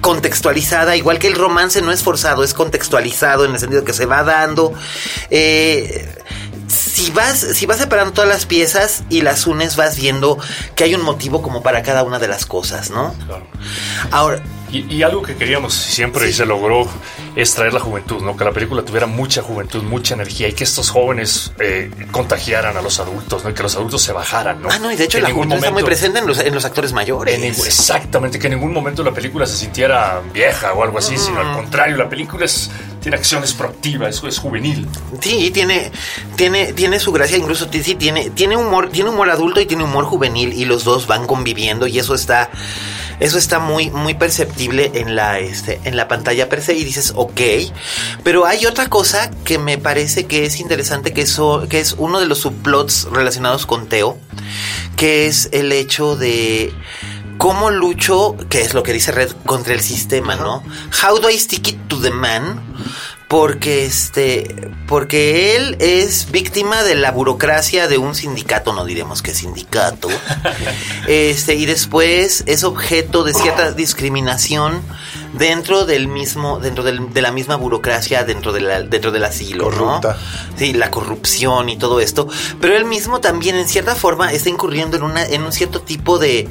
contextualizada, 0.01 0.97
igual 0.97 1.19
que 1.19 1.27
el 1.27 1.35
romance 1.35 1.83
no 1.83 1.93
es 1.93 2.03
forzado, 2.03 2.43
es 2.45 2.55
contextualizado 2.55 3.45
en 3.45 3.53
el 3.53 3.59
sentido 3.59 3.85
que 3.85 3.93
se 3.93 4.07
va 4.07 4.23
dando. 4.23 4.73
Eh, 5.29 6.09
si 6.69 7.11
vas, 7.11 7.39
si 7.39 7.67
vas 7.67 7.79
separando 7.79 8.13
todas 8.13 8.29
las 8.29 8.47
piezas 8.47 9.05
y 9.11 9.21
las 9.23 9.47
unes, 9.47 9.77
vas 9.77 9.97
viendo 9.97 10.39
que 10.75 10.85
hay 10.85 10.95
un 10.95 11.03
motivo 11.03 11.43
como 11.43 11.63
para 11.63 11.83
cada 11.83 12.03
una 12.03 12.19
de 12.19 12.29
las 12.29 12.47
cosas, 12.47 12.91
¿no? 12.91 13.15
Claro. 13.27 13.47
Ahora, 14.11 14.43
Y, 14.73 14.93
y 14.93 15.03
algo 15.05 15.23
que 15.23 15.37
queríamos 15.37 15.73
siempre 15.73 16.29
y 16.29 16.33
se 16.33 16.45
logró 16.45 16.89
es 17.37 17.55
traer 17.55 17.73
la 17.75 17.79
juventud, 17.81 18.23
¿no? 18.23 18.37
Que 18.37 18.45
la 18.45 18.51
película 18.51 18.83
tuviera 18.83 19.07
mucha 19.07 19.41
juventud, 19.41 19.83
mucha 19.85 20.15
energía 20.15 20.49
y 20.49 20.53
que 20.53 20.65
estos 20.65 20.91
jóvenes 20.91 21.53
eh, 21.61 21.91
contagiaran 22.11 22.77
a 22.77 22.83
los 22.83 22.99
adultos, 22.99 23.45
¿no? 23.45 23.51
Y 23.51 23.55
que 23.55 23.63
los 23.63 23.77
adultos 23.77 24.03
se 24.03 24.13
bajaran, 24.13 24.61
¿no? 24.63 24.69
ah, 24.71 24.79
no, 24.81 24.91
y 24.91 24.97
de 24.97 25.05
hecho 25.05 25.19
Que 25.19 25.23
la 25.23 25.31
juventud 25.31 25.57
está 25.57 25.67
muy 25.71 25.83
momento- 25.83 25.87
presente 25.87 26.19
en 26.19 26.27
los, 26.27 26.39
en 26.41 26.53
los 26.55 26.65
actores 26.65 26.93
mayores. 26.93 27.37
en 27.37 27.45
exactamente, 27.45 28.39
que 28.39 28.49
en 28.49 28.55
ningún 28.55 28.73
momento 28.73 29.05
la 29.05 29.13
película 29.13 29.47
se 29.47 29.57
sintiera 29.57 30.21
vieja 30.33 30.73
o 30.73 30.83
algo 30.83 30.99
así, 30.99 31.17
sino 31.19 31.39
al 31.41 31.55
contrario, 31.55 31.97
la 31.97 32.09
película 32.09 32.45
es, 32.45 32.69
tiene 33.01 33.17
acciones 33.17 33.53
proactivas, 33.53 34.17
es, 34.17 34.25
es 34.25 34.39
juvenil. 34.39 34.89
Sí, 35.21 35.51
tiene, 35.53 35.93
tiene, 36.37 36.73
tiene 36.73 36.99
su 36.99 37.13
gracia, 37.13 37.37
incluso 37.37 37.69
sí, 37.71 37.95
tiene, 37.95 38.31
tiene 38.31 38.57
humor, 38.57 38.91
tiene 38.91 39.11
humor 39.11 39.31
adulto 39.31 39.61
y 39.61 39.67
tiene 39.67 39.85
humor 39.85 40.05
juvenil, 40.05 40.53
y 40.53 40.65
los 40.65 40.83
dos 40.85 41.07
van 41.07 41.27
conviviendo, 41.27 41.87
y 41.87 41.99
eso 41.99 42.15
está, 42.15 42.51
eso 43.21 43.39
está 43.39 43.59
muy, 43.59 43.91
muy 43.91 44.15
perceptible 44.15 44.91
en 44.95 45.17
la, 45.17 45.39
este, 45.39 45.81
en 45.85 45.97
la 45.97 46.09
pantalla 46.09 46.49
per 46.49 46.63
se, 46.63 46.75
y 46.75 46.85
dices, 46.85 47.13
ok. 47.17 47.41
Pero 48.23 48.47
hay 48.47 48.67
otra 48.67 48.89
cosa 48.89 49.31
que 49.45 49.59
me 49.59 49.79
parece 49.79 50.27
que 50.27 50.45
es 50.47 50.61
interesante, 50.61 51.13
que 51.13 51.23
eso, 51.23 51.67
que 51.69 51.81
es 51.81 51.95
uno 51.99 52.21
de 52.21 52.27
los 52.27 52.39
subplots 52.39 53.09
relacionados 53.11 53.67
con 53.67 53.89
Teo, 53.89 54.19
que 54.97 55.27
es 55.27 55.49
el 55.53 55.73
hecho 55.73 56.17
de 56.17 56.73
cómo 57.39 57.71
lucho, 57.71 58.37
que 58.49 58.61
es 58.61 58.75
lo 58.75 58.83
que 58.83 58.93
dice 58.93 59.13
Red, 59.13 59.33
contra 59.45 59.75
el 59.75 59.81
sistema, 59.81 60.37
¿no? 60.37 60.63
How 61.03 61.19
do 61.19 61.29
I 61.31 61.39
stick 61.39 61.69
it 61.69 61.89
to 61.89 62.01
the 62.01 62.11
man? 62.11 62.63
Porque 63.35 63.85
este, 63.85 64.71
porque 64.87 65.57
él 65.57 65.77
es 65.81 66.31
víctima 66.31 66.85
de 66.85 66.95
la 66.95 67.11
burocracia 67.11 67.89
de 67.89 67.99
un 67.99 68.15
sindicato, 68.15 68.73
no 68.73 68.85
diremos 68.85 69.23
que 69.23 69.35
sindicato. 69.35 70.09
Este, 71.09 71.57
y 71.57 71.67
después 71.67 72.45
es 72.47 72.63
objeto 72.63 73.25
de 73.25 73.35
cierta 73.35 73.73
discriminación 73.73 74.83
dentro 75.37 75.85
del 75.85 76.09
mismo, 76.09 76.59
dentro 76.61 76.83
del- 76.85 77.13
de 77.13 77.23
la 77.23 77.33
misma 77.33 77.57
burocracia, 77.57 78.25
dentro 78.25 78.53
de 78.53 78.61
la, 78.61 78.83
dentro 78.83 79.11
del 79.11 79.25
asilo, 79.25 79.65
Corrupta. 79.65 80.17
¿no? 80.51 80.59
Sí, 80.59 80.73
la 80.73 80.91
corrupción 80.91 81.69
y 81.69 81.77
todo 81.77 82.01
esto. 82.01 82.29
Pero 82.61 82.77
él 82.77 82.85
mismo 82.85 83.21
también, 83.21 83.57
en 83.57 83.69
cierta 83.69 83.95
forma, 83.95 84.33
está 84.33 84.49
incurriendo 84.49 84.97
en 84.97 85.03
una, 85.03 85.25
en 85.25 85.43
un 85.43 85.53
cierto 85.53 85.81
tipo 85.83 86.19
de. 86.19 86.49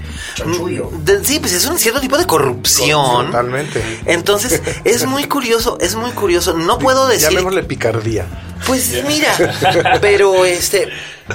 De- 1.03 1.23
sí, 1.25 1.39
pues 1.39 1.53
es 1.53 1.65
un 1.65 1.77
cierto 1.79 1.99
tipo 2.01 2.17
de 2.17 2.25
corrupción. 2.25 3.27
Totalmente. 3.27 3.83
Entonces, 4.05 4.61
es 4.83 5.05
muy 5.05 5.25
curioso, 5.25 5.77
es 5.81 5.95
muy 5.95 6.11
curioso. 6.11 6.53
No 6.53 6.77
puedo 6.79 7.07
decir. 7.07 7.29
Llamémosle 7.29 7.63
picardía. 7.63 8.25
Pues 8.65 9.03
mira, 9.07 9.99
pero 9.99 10.45
este, 10.45 10.87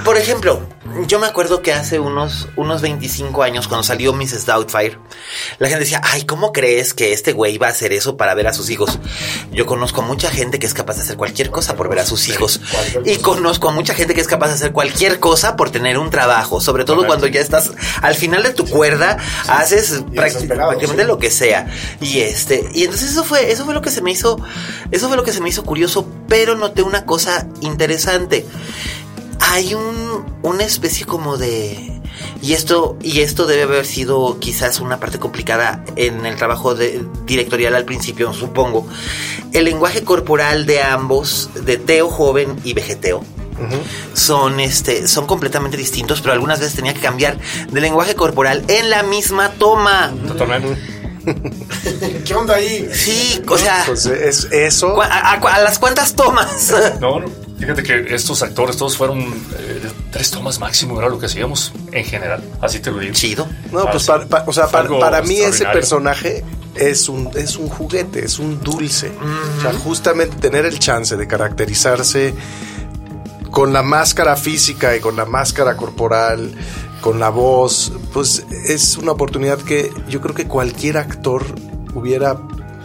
por 0.03 0.17
ejemplo, 0.17 0.61
yo 1.07 1.19
me 1.19 1.25
acuerdo 1.25 1.61
que 1.61 1.73
hace 1.73 1.99
unos, 1.99 2.47
unos 2.55 2.81
25 2.81 3.41
años, 3.41 3.67
cuando 3.67 3.83
salió 3.83 4.13
Mrs. 4.13 4.45
Doubtfire, 4.45 4.99
la 5.57 5.67
gente 5.67 5.83
decía, 5.83 6.01
ay, 6.03 6.25
¿cómo 6.25 6.51
crees 6.51 6.93
que 6.93 7.11
este 7.11 7.33
güey 7.33 7.57
va 7.57 7.67
a 7.67 7.71
hacer 7.71 7.91
eso 7.91 8.15
para 8.15 8.35
ver 8.35 8.47
a 8.47 8.53
sus 8.53 8.69
hijos? 8.69 8.99
Yo 9.51 9.65
conozco 9.65 10.01
a 10.01 10.05
mucha 10.05 10.29
gente 10.29 10.59
que 10.59 10.67
es 10.67 10.75
capaz 10.75 10.97
de 10.97 11.01
hacer 11.01 11.17
cualquier 11.17 11.49
cosa 11.49 11.75
por 11.75 11.89
ver 11.89 11.99
a 11.99 12.05
sus 12.05 12.27
hijos. 12.27 12.61
Y 13.03 13.17
conozco 13.17 13.69
a 13.69 13.71
mucha 13.71 13.95
gente 13.95 14.13
que 14.13 14.21
es 14.21 14.27
capaz 14.27 14.49
de 14.49 14.53
hacer 14.53 14.71
cualquier 14.71 15.19
cosa 15.19 15.55
por 15.55 15.71
tener 15.71 15.97
un 15.97 16.11
trabajo, 16.11 16.61
sobre 16.61 16.85
todo 16.85 17.07
cuando 17.07 17.25
ya 17.27 17.41
estás 17.41 17.71
al 18.01 18.15
final 18.15 18.43
de 18.43 18.53
tu 18.53 18.67
cuerda, 18.67 19.17
haces 19.47 20.03
prácticamente 20.13 21.01
sí. 21.01 21.07
lo 21.07 21.17
que 21.17 21.31
sea. 21.31 21.67
Y 21.99 22.19
este, 22.19 22.69
y 22.73 22.83
entonces 22.83 23.11
eso 23.11 23.23
fue, 23.23 23.51
eso 23.51 23.65
fue 23.65 23.73
lo 23.73 23.81
que 23.81 23.89
se 23.91 24.01
me 24.01 24.11
hizo, 24.11 24.39
eso 24.91 25.07
fue 25.07 25.17
lo 25.17 25.23
que 25.23 25.33
se 25.33 25.41
me 25.41 25.49
hizo 25.49 25.63
curioso, 25.63 26.07
pero 26.27 26.55
noté 26.55 26.83
una 26.83 27.05
cosa 27.05 27.47
interesante. 27.61 28.45
Hay 29.49 29.73
un, 29.73 30.25
una 30.43 30.63
especie 30.63 31.05
como 31.05 31.37
de, 31.37 32.01
y 32.41 32.53
esto, 32.53 32.97
y 33.01 33.21
esto 33.21 33.45
debe 33.47 33.63
haber 33.63 33.85
sido 33.85 34.37
quizás 34.39 34.79
una 34.79 34.99
parte 34.99 35.17
complicada 35.19 35.83
en 35.95 36.25
el 36.25 36.35
trabajo 36.35 36.75
de, 36.75 37.03
directorial 37.25 37.75
al 37.75 37.85
principio, 37.85 38.31
supongo. 38.33 38.87
El 39.51 39.65
lenguaje 39.65 40.03
corporal 40.03 40.65
de 40.65 40.81
ambos, 40.83 41.49
de 41.65 41.77
Teo 41.77 42.09
joven 42.09 42.55
y 42.63 42.73
Vegeteo, 42.73 43.23
son 44.13 44.59
este 44.61 45.05
son 45.07 45.25
completamente 45.27 45.75
distintos, 45.75 46.21
pero 46.21 46.31
algunas 46.33 46.59
veces 46.59 46.75
tenía 46.75 46.93
que 46.93 47.01
cambiar 47.01 47.37
de 47.69 47.81
lenguaje 47.81 48.15
corporal 48.15 48.63
en 48.69 48.89
la 48.89 49.03
misma 49.03 49.49
toma. 49.57 50.13
Totalmente. 50.27 50.79
¿Qué 52.25 52.33
onda 52.35 52.55
ahí? 52.55 52.87
Sí, 52.93 53.41
o 53.47 53.57
sea, 53.57 53.83
Pues 53.85 54.05
es 54.05 54.45
eso. 54.51 54.93
¿cu- 54.93 55.01
a, 55.01 55.07
a- 55.07 55.33
a 55.33 55.59
las 55.61 55.77
cuántas 55.79 56.13
tomas? 56.15 56.73
No, 57.01 57.19
no, 57.19 57.27
fíjate 57.59 57.83
que 57.83 58.15
estos 58.15 58.41
actores 58.41 58.77
todos 58.77 58.97
fueron 58.97 59.19
eh, 59.21 59.81
tres 60.11 60.31
tomas 60.31 60.59
máximo, 60.59 60.97
era 60.99 61.09
lo 61.09 61.19
que 61.19 61.25
hacíamos 61.27 61.71
en 61.91 62.03
general. 62.05 62.43
Así 62.61 62.79
te 62.79 62.89
lo 62.91 62.99
digo. 62.99 63.13
Chido. 63.13 63.47
No, 63.71 63.79
Ah, 63.81 63.91
pues 63.91 64.05
para, 64.05 64.25
pa- 64.25 64.43
o 64.47 64.53
sea, 64.53 64.67
para, 64.67 64.89
para 64.99 65.21
mí 65.21 65.37
ese 65.39 65.65
personaje 65.65 66.43
es 66.75 67.09
un, 67.09 67.29
es 67.35 67.57
un 67.57 67.67
juguete, 67.67 68.23
es 68.25 68.39
un 68.39 68.61
dulce. 68.63 69.11
O 69.57 69.61
sea, 69.61 69.73
justamente 69.73 70.37
tener 70.37 70.65
el 70.65 70.79
chance 70.79 71.15
de 71.17 71.27
caracterizarse 71.27 72.33
con 73.51 73.73
la 73.73 73.81
máscara 73.83 74.35
física 74.35 74.95
y 74.95 74.99
con 74.99 75.15
la 75.15 75.25
máscara 75.25 75.75
corporal, 75.75 76.51
con 77.01 77.19
la 77.19 77.29
voz, 77.29 77.91
pues 78.13 78.45
es 78.65 78.95
una 78.97 79.11
oportunidad 79.13 79.57
que 79.59 79.91
yo 80.07 80.21
creo 80.21 80.35
que 80.35 80.45
cualquier 80.45 80.97
actor 80.97 81.43
hubiera 81.95 82.37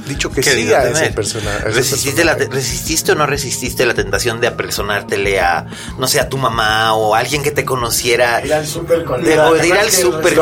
dicho 0.07 0.31
que 0.31 0.43
sí 0.43 0.73
a 0.73 0.83
tener. 0.83 1.03
ese 1.05 1.13
persona- 1.13 1.51
a 1.51 1.59
ese 1.59 1.71
¿Resististe, 1.71 2.25
la, 2.25 2.33
personaje. 2.37 2.57
¿Resististe 2.61 3.13
o 3.13 3.15
no 3.15 3.27
resististe 3.27 3.87
la 3.87 3.95
tentación 3.95 4.41
de 4.41 4.47
apersonártele 4.49 5.41
a, 5.41 5.67
no 5.99 6.07
sé, 6.09 6.21
a 6.21 6.29
tu 6.29 6.37
mamá 6.39 6.95
o 6.95 7.15
a 7.15 7.19
alguien 7.19 7.43
que 7.43 7.51
te 7.51 7.65
conociera? 7.65 8.45
Ir 8.45 8.53
al 8.55 8.67
súper 8.67 9.05
con 9.05 9.23
De- 9.23 9.39
o 9.39 9.55
de 9.55 9.67
ir 9.69 9.75
al 9.75 9.91
súper. 9.91 10.33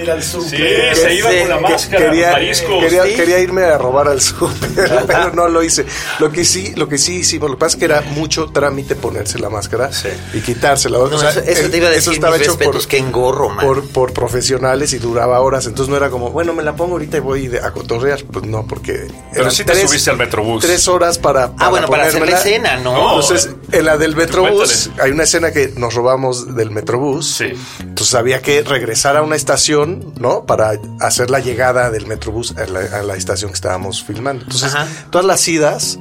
Ir 0.00 0.10
al 0.10 0.22
súper. 0.22 0.94
Sí, 0.94 1.00
se 1.00 1.14
iba 1.14 1.28
con 1.30 1.48
la 1.48 1.56
que- 1.56 1.62
máscara, 1.62 2.04
quería, 2.10 2.32
mariscos. 2.32 2.80
quería, 2.80 3.04
sí. 3.04 3.14
quería 3.14 3.38
irme 3.40 3.62
a 3.64 3.78
robar 3.78 4.08
al 4.08 4.20
súper, 4.20 4.70
pero 5.06 5.32
no 5.32 5.48
lo 5.48 5.62
hice. 5.62 5.84
Lo 6.18 6.30
que 6.32 6.44
sí, 6.44 6.72
lo 6.76 6.88
que 6.88 6.98
sí 6.98 7.16
hicimos, 7.16 7.50
lo 7.50 7.56
que 7.56 7.60
pasa 7.60 7.76
es 7.76 7.78
que 7.78 7.84
era 7.84 8.00
mucho 8.02 8.46
trámite 8.46 8.94
ponerse 8.96 9.38
la 9.38 9.50
máscara 9.50 9.92
Sí. 9.92 10.08
y 10.32 10.40
quitársela. 10.40 10.98
O 10.98 11.08
No, 11.08 11.18
sea, 11.18 11.30
eso, 11.30 11.40
eso 11.40 11.70
te 11.70 11.76
iba 11.76 11.88
a 11.88 11.90
decir, 11.90 12.14
estaba 12.14 12.36
mis 12.38 12.46
hecho 12.46 12.58
por, 12.58 12.86
que 12.86 12.98
engorro, 12.98 13.50
man. 13.50 13.64
por, 13.64 13.88
por 13.88 14.12
profesionales 14.12 14.92
y 14.92 14.98
duraba 14.98 15.40
horas. 15.40 15.66
Entonces 15.66 15.90
no 15.90 15.96
era 15.96 16.10
como, 16.10 16.30
bueno, 16.30 16.52
me 16.52 16.62
la 16.62 16.74
pongo 16.76 16.92
ahorita 16.92 17.16
y 17.18 17.20
voy 17.20 17.50
a 17.62 17.70
cotorrear. 17.72 18.22
Pues 18.24 18.44
no, 18.46 18.66
porque 18.66 19.03
Pero 19.32 19.50
sí 19.50 19.64
te 19.64 19.74
subiste 19.86 20.10
al 20.10 20.16
Metrobús. 20.16 20.62
Tres 20.64 20.86
horas 20.88 21.18
para, 21.18 21.52
Ah, 21.58 21.68
bueno, 21.70 21.88
para 21.88 22.04
hacer 22.04 22.28
la 22.28 22.36
escena, 22.38 22.76
¿no? 22.76 22.92
No. 22.92 23.20
Entonces, 23.20 23.50
en 23.72 23.84
la 23.84 23.96
del 23.96 24.14
Metrobús, 24.16 24.90
hay 25.00 25.10
una 25.10 25.24
escena 25.24 25.50
que 25.52 25.72
nos 25.76 25.94
robamos 25.94 26.54
del 26.54 26.70
Metrobús. 26.70 27.28
Sí. 27.36 27.52
Entonces 27.80 28.14
había 28.14 28.40
que 28.42 28.62
regresar 28.62 29.16
a 29.16 29.22
una 29.22 29.36
estación, 29.36 30.12
¿no? 30.18 30.44
Para 30.46 30.72
hacer 31.00 31.30
la 31.30 31.40
llegada 31.40 31.90
del 31.90 32.06
Metrobús 32.06 32.54
a 32.56 32.66
la, 32.66 32.80
a 32.98 33.02
la 33.02 33.14
estación 33.16 33.50
que 33.50 33.54
estábamos 33.56 34.02
filmando. 34.04 34.44
Entonces, 34.44 34.74
Ajá. 34.74 34.86
todas 35.10 35.26
las 35.26 35.46
idas, 35.48 35.98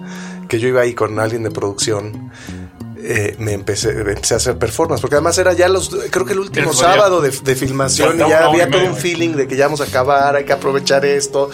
que 0.48 0.60
yo 0.60 0.68
iba 0.68 0.82
ahí 0.82 0.94
con 0.94 1.20
alguien 1.20 1.44
de 1.44 1.52
producción, 1.52 2.32
eh, 3.06 3.36
me 3.38 3.52
empecé, 3.54 3.90
empecé 3.90 4.34
a 4.34 4.38
hacer 4.38 4.58
performance, 4.58 5.02
porque 5.02 5.16
además 5.16 5.38
era 5.38 5.54
ya 5.54 5.68
los, 5.68 5.90
creo 6.10 6.26
que 6.26 6.34
el 6.34 6.40
último 6.40 6.74
sábado 6.74 7.22
de, 7.22 7.32
de 7.32 7.56
filmación 7.56 8.16
y 8.16 8.30
ya 8.30 8.46
había 8.46 8.68
y 8.68 8.72
todo 8.72 8.86
un 8.86 8.96
feeling 8.96 9.32
de 9.32 9.48
que 9.48 9.58
ya 9.58 9.66
vamos 9.66 9.82
a 9.82 9.86
acabar, 9.86 10.36
hay 10.36 10.46
que 10.46 10.54
aprovechar 10.54 11.06
esto. 11.06 11.50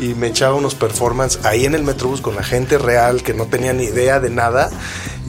Y 0.00 0.14
me 0.14 0.28
echaba 0.28 0.54
unos 0.54 0.74
performance 0.74 1.38
ahí 1.44 1.64
en 1.64 1.74
el 1.74 1.84
Metrobús 1.84 2.20
con 2.20 2.34
la 2.34 2.42
gente 2.42 2.78
real 2.78 3.22
que 3.22 3.34
no 3.34 3.46
tenía 3.46 3.72
ni 3.72 3.84
idea 3.84 4.18
de 4.18 4.30
nada. 4.30 4.70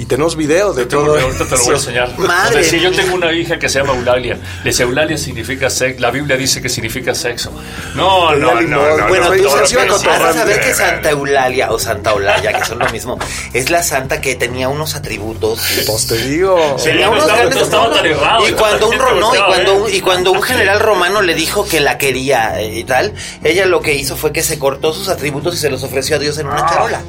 Y 0.01 0.05
tenemos 0.05 0.35
video 0.35 0.73
de 0.73 0.87
todo. 0.87 1.19
ahorita 1.19 1.45
te 1.45 1.55
lo 1.57 1.63
voy 1.63 1.73
a 1.75 1.77
enseñar. 1.77 2.17
Madre 2.17 2.49
O 2.49 2.63
sea, 2.63 2.71
sí, 2.71 2.79
yo 2.79 2.91
tengo 2.91 3.13
una 3.13 3.31
hija 3.33 3.59
que 3.59 3.69
se 3.69 3.77
llama 3.77 3.93
Eulalia. 3.93 4.33
Le 4.63 4.71
dice, 4.71 4.81
Eulalia 4.81 5.15
significa 5.15 5.69
sexo. 5.69 6.01
La 6.01 6.09
Biblia 6.09 6.37
dice 6.37 6.59
que 6.59 6.69
significa 6.69 7.13
sexo. 7.13 7.51
No, 7.93 8.31
no, 8.35 8.55
no, 8.55 8.61
limón. 8.61 8.97
no. 8.97 9.07
Bueno, 9.09 9.25
no, 9.29 9.35
tú 9.35 9.43
no, 9.43 9.49
no, 9.57 9.69
iba 9.69 9.85
no, 9.85 9.93
a 9.95 10.33
saber 10.33 10.59
que 10.59 10.69
no, 10.71 10.75
Santa 10.75 11.09
Eulalia 11.11 11.71
o 11.71 11.77
Santa 11.77 12.15
Olaya, 12.15 12.51
que 12.51 12.65
son 12.65 12.79
lo 12.79 12.89
mismo, 12.89 13.19
es 13.53 13.69
la 13.69 13.83
santa 13.83 14.21
que 14.21 14.33
tenía 14.33 14.69
unos 14.69 14.95
atributos. 14.95 15.59
Pues 15.85 16.07
te 16.07 16.17
digo. 16.17 16.77
Tenía 16.83 17.05
no 17.05 17.11
unos 17.11 17.21
estaba- 17.25 17.37
grandes 17.41 17.57
no 17.59 17.63
estaba 17.65 17.93
tan 17.93 18.05
errado. 18.07 18.49
y 18.49 18.51
cuando 18.53 18.89
un 18.89 18.97
no, 18.97 19.35
y 19.35 19.37
cuando 19.37 19.71
¿eh? 19.71 19.81
un- 19.81 19.93
y 19.93 20.01
cuando 20.01 20.31
un 20.31 20.41
general 20.41 20.79
romano 20.79 21.21
le 21.21 21.35
dijo 21.35 21.67
que 21.67 21.79
la 21.79 21.99
quería 21.99 22.59
eh, 22.59 22.79
y 22.79 22.83
tal, 22.85 23.13
ella 23.43 23.67
lo 23.67 23.81
que 23.81 23.93
hizo 23.93 24.17
fue 24.17 24.33
que 24.33 24.41
se 24.41 24.57
cortó 24.57 24.93
sus 24.93 25.09
atributos 25.09 25.53
y 25.53 25.57
se 25.59 25.69
los 25.69 25.83
ofreció 25.83 26.15
a 26.15 26.19
Dios 26.19 26.39
en 26.39 26.47
Ah. 26.47 26.53
una 26.53 26.65
charola. 26.65 27.01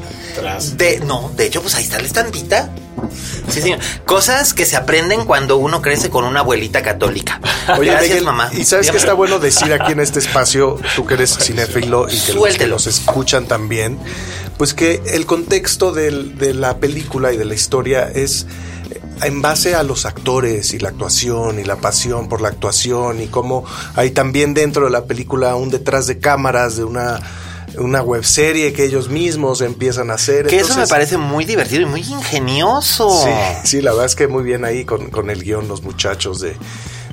De, 0.75 1.00
no, 1.00 1.30
de 1.37 1.46
hecho, 1.46 1.62
pues 1.62 1.75
ahí 1.75 1.84
está 1.84 1.99
la 1.99 2.06
estampita. 2.06 2.68
Sí, 3.49 3.61
señor. 3.61 3.78
Cosas 4.06 4.54
que 4.54 4.64
se 4.64 4.76
aprenden 4.76 5.25
cuando 5.25 5.56
uno 5.56 5.82
crece 5.82 6.11
con 6.11 6.25
una 6.25 6.40
abuelita 6.40 6.82
católica. 6.82 7.40
Oye, 7.78 7.90
Gracias, 7.90 8.09
Miguel, 8.11 8.25
mamá. 8.25 8.50
Y 8.52 8.64
sabes 8.64 8.90
que 8.90 8.97
está 8.97 9.12
bueno 9.12 9.38
decir 9.38 9.73
aquí 9.73 9.92
en 9.92 10.00
este 10.00 10.18
espacio, 10.21 10.78
tú 10.97 11.06
que 11.06 11.14
eres 11.14 11.37
cinéfilo 11.38 12.06
y 12.09 12.18
que 12.18 12.32
los 12.35 12.56
que 12.56 12.66
los 12.66 12.87
escuchan 12.87 13.47
también, 13.47 13.99
pues 14.59 14.75
que 14.75 15.02
el 15.06 15.26
contexto 15.26 15.92
del- 15.92 16.38
de 16.38 16.54
la 16.54 16.78
película 16.78 17.32
y 17.32 17.37
de 17.37 17.44
la 17.44 17.54
historia 17.54 18.09
es 18.14 18.47
eh, 18.90 19.00
en 19.23 19.42
base 19.42 19.75
a 19.75 19.82
los 19.82 20.04
actores 20.06 20.73
y 20.75 20.78
la 20.78 20.90
actuación 20.90 21.59
y 21.59 21.64
la 21.64 21.76
pasión 21.76 22.28
por 22.28 22.40
la 22.40 22.49
actuación 22.49 23.21
y 23.23 23.26
cómo 23.28 23.64
hay 23.97 24.11
también 24.11 24.54
dentro 24.54 24.85
de 24.87 24.90
la 24.90 25.04
película 25.04 25.54
un 25.56 25.71
detrás 25.71 26.06
de 26.06 26.18
cámaras 26.18 26.76
de 26.76 26.85
una 26.85 27.21
una 27.79 28.02
webserie 28.02 28.73
que 28.73 28.85
ellos 28.85 29.09
mismos 29.09 29.61
empiezan 29.61 30.11
a 30.11 30.14
hacer. 30.14 30.47
Que 30.47 30.59
eso 30.59 30.76
me 30.76 30.87
parece 30.87 31.17
muy 31.19 31.45
divertido 31.45 31.83
y 31.83 31.87
muy 31.87 32.00
ingenioso. 32.00 33.11
Sí, 33.25 33.31
sí, 33.64 33.81
la 33.83 33.93
verdad 33.93 34.07
es 34.07 34.14
que 34.17 34.29
muy 34.29 34.43
bien 34.43 34.64
ahí 34.64 34.85
con, 34.85 35.11
con 35.11 35.31
el 35.31 35.43
guion 35.43 35.69
los 35.69 35.83
muchachos 35.83 36.41
de, 36.41 36.57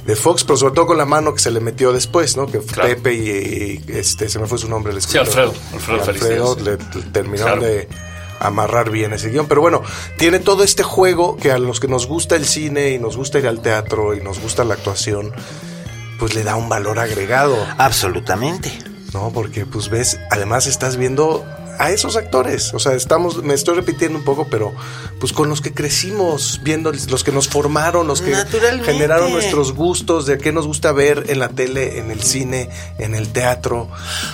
de 0.06 0.16
Fox, 0.16 0.44
pero 0.44 0.58
sobre 0.58 0.74
todo 0.75 0.88
con 0.88 0.98
la 0.98 1.06
mano 1.06 1.34
que 1.34 1.39
se 1.39 1.51
le 1.51 1.60
metió 1.60 1.94
después, 1.94 2.36
¿no? 2.38 2.46
Que 2.48 2.60
Claro. 2.60 2.89
Pepe 2.89 3.13
y, 3.13 3.84
y, 3.88 3.98
este 3.98 4.28
se 4.30 4.39
me 4.39 4.48
fue 4.48 4.58
su 4.58 4.68
nombre, 4.70 4.94
el 4.94 5.01
Sí, 5.01 5.18
escritor. 5.18 5.28
Alfredo, 5.28 5.54
Alfredo 5.74 6.04
Alfredo 6.10 6.56
Díaz, 6.56 6.66
le, 6.66 6.78
sí. 6.94 7.00
le 7.06 7.12
terminaron 7.12 7.60
Claro. 7.60 7.74
de 7.75 7.88
amarrar 8.39 8.89
bien 8.89 9.13
ese 9.13 9.30
guion. 9.30 9.48
Pero 9.48 9.62
bueno, 9.62 9.82
tiene 10.18 10.39
todo 10.39 10.63
este 10.63 10.84
juego 10.84 11.36
que 11.38 11.51
a 11.51 11.58
los 11.60 11.80
que 11.80 11.88
nos 11.88 12.08
gusta 12.08 12.36
el 12.36 12.46
cine 12.46 12.92
y 12.92 13.00
nos 13.00 13.18
gusta 13.18 13.39
ir 13.39 13.48
al 13.48 13.62
teatro 13.62 14.13
y 14.16 14.22
nos 14.22 14.39
gusta 14.39 14.63
la 14.63 14.75
actuación, 14.75 15.32
pues 16.20 16.36
le 16.36 16.44
da 16.44 16.56
un 16.56 16.70
valor 16.70 17.00
agregado. 17.00 17.58
Absolutamente. 17.78 18.72
No, 19.13 19.32
porque 19.34 19.66
pues 19.66 19.89
ves, 19.89 20.20
además 20.30 20.68
estás 20.68 20.98
viendo 20.98 21.46
a 21.80 21.92
esos 21.92 22.18
actores. 22.18 22.74
O 22.74 22.80
sea, 22.80 22.94
estamos, 22.94 23.42
me 23.42 23.54
estoy 23.54 23.75
repitiendo 23.75 24.20
un 24.20 24.25
poco, 24.25 24.48
pero 24.51 24.74
pues 25.20 25.32
con 25.32 25.50
los 25.50 25.62
que 25.62 25.74
crecimos, 25.74 26.60
viendo 26.62 26.92
los 26.92 27.24
que 27.24 27.32
nos 27.32 27.48
formaron, 27.48 28.06
los 28.06 28.22
que 28.22 28.36
generaron 28.84 29.32
nuestros 29.32 29.74
gustos, 29.74 30.25
de 30.25 30.38
qué 30.38 30.51
nos 30.51 30.68
gusta 30.68 30.92
ver 30.92 31.25
en 31.30 31.39
la 31.39 31.48
tele, 31.48 32.00
en 32.00 32.12
el 32.12 32.22
cine, 32.22 32.70
en 33.00 33.16
el 33.16 33.30
teatro. 33.30 33.89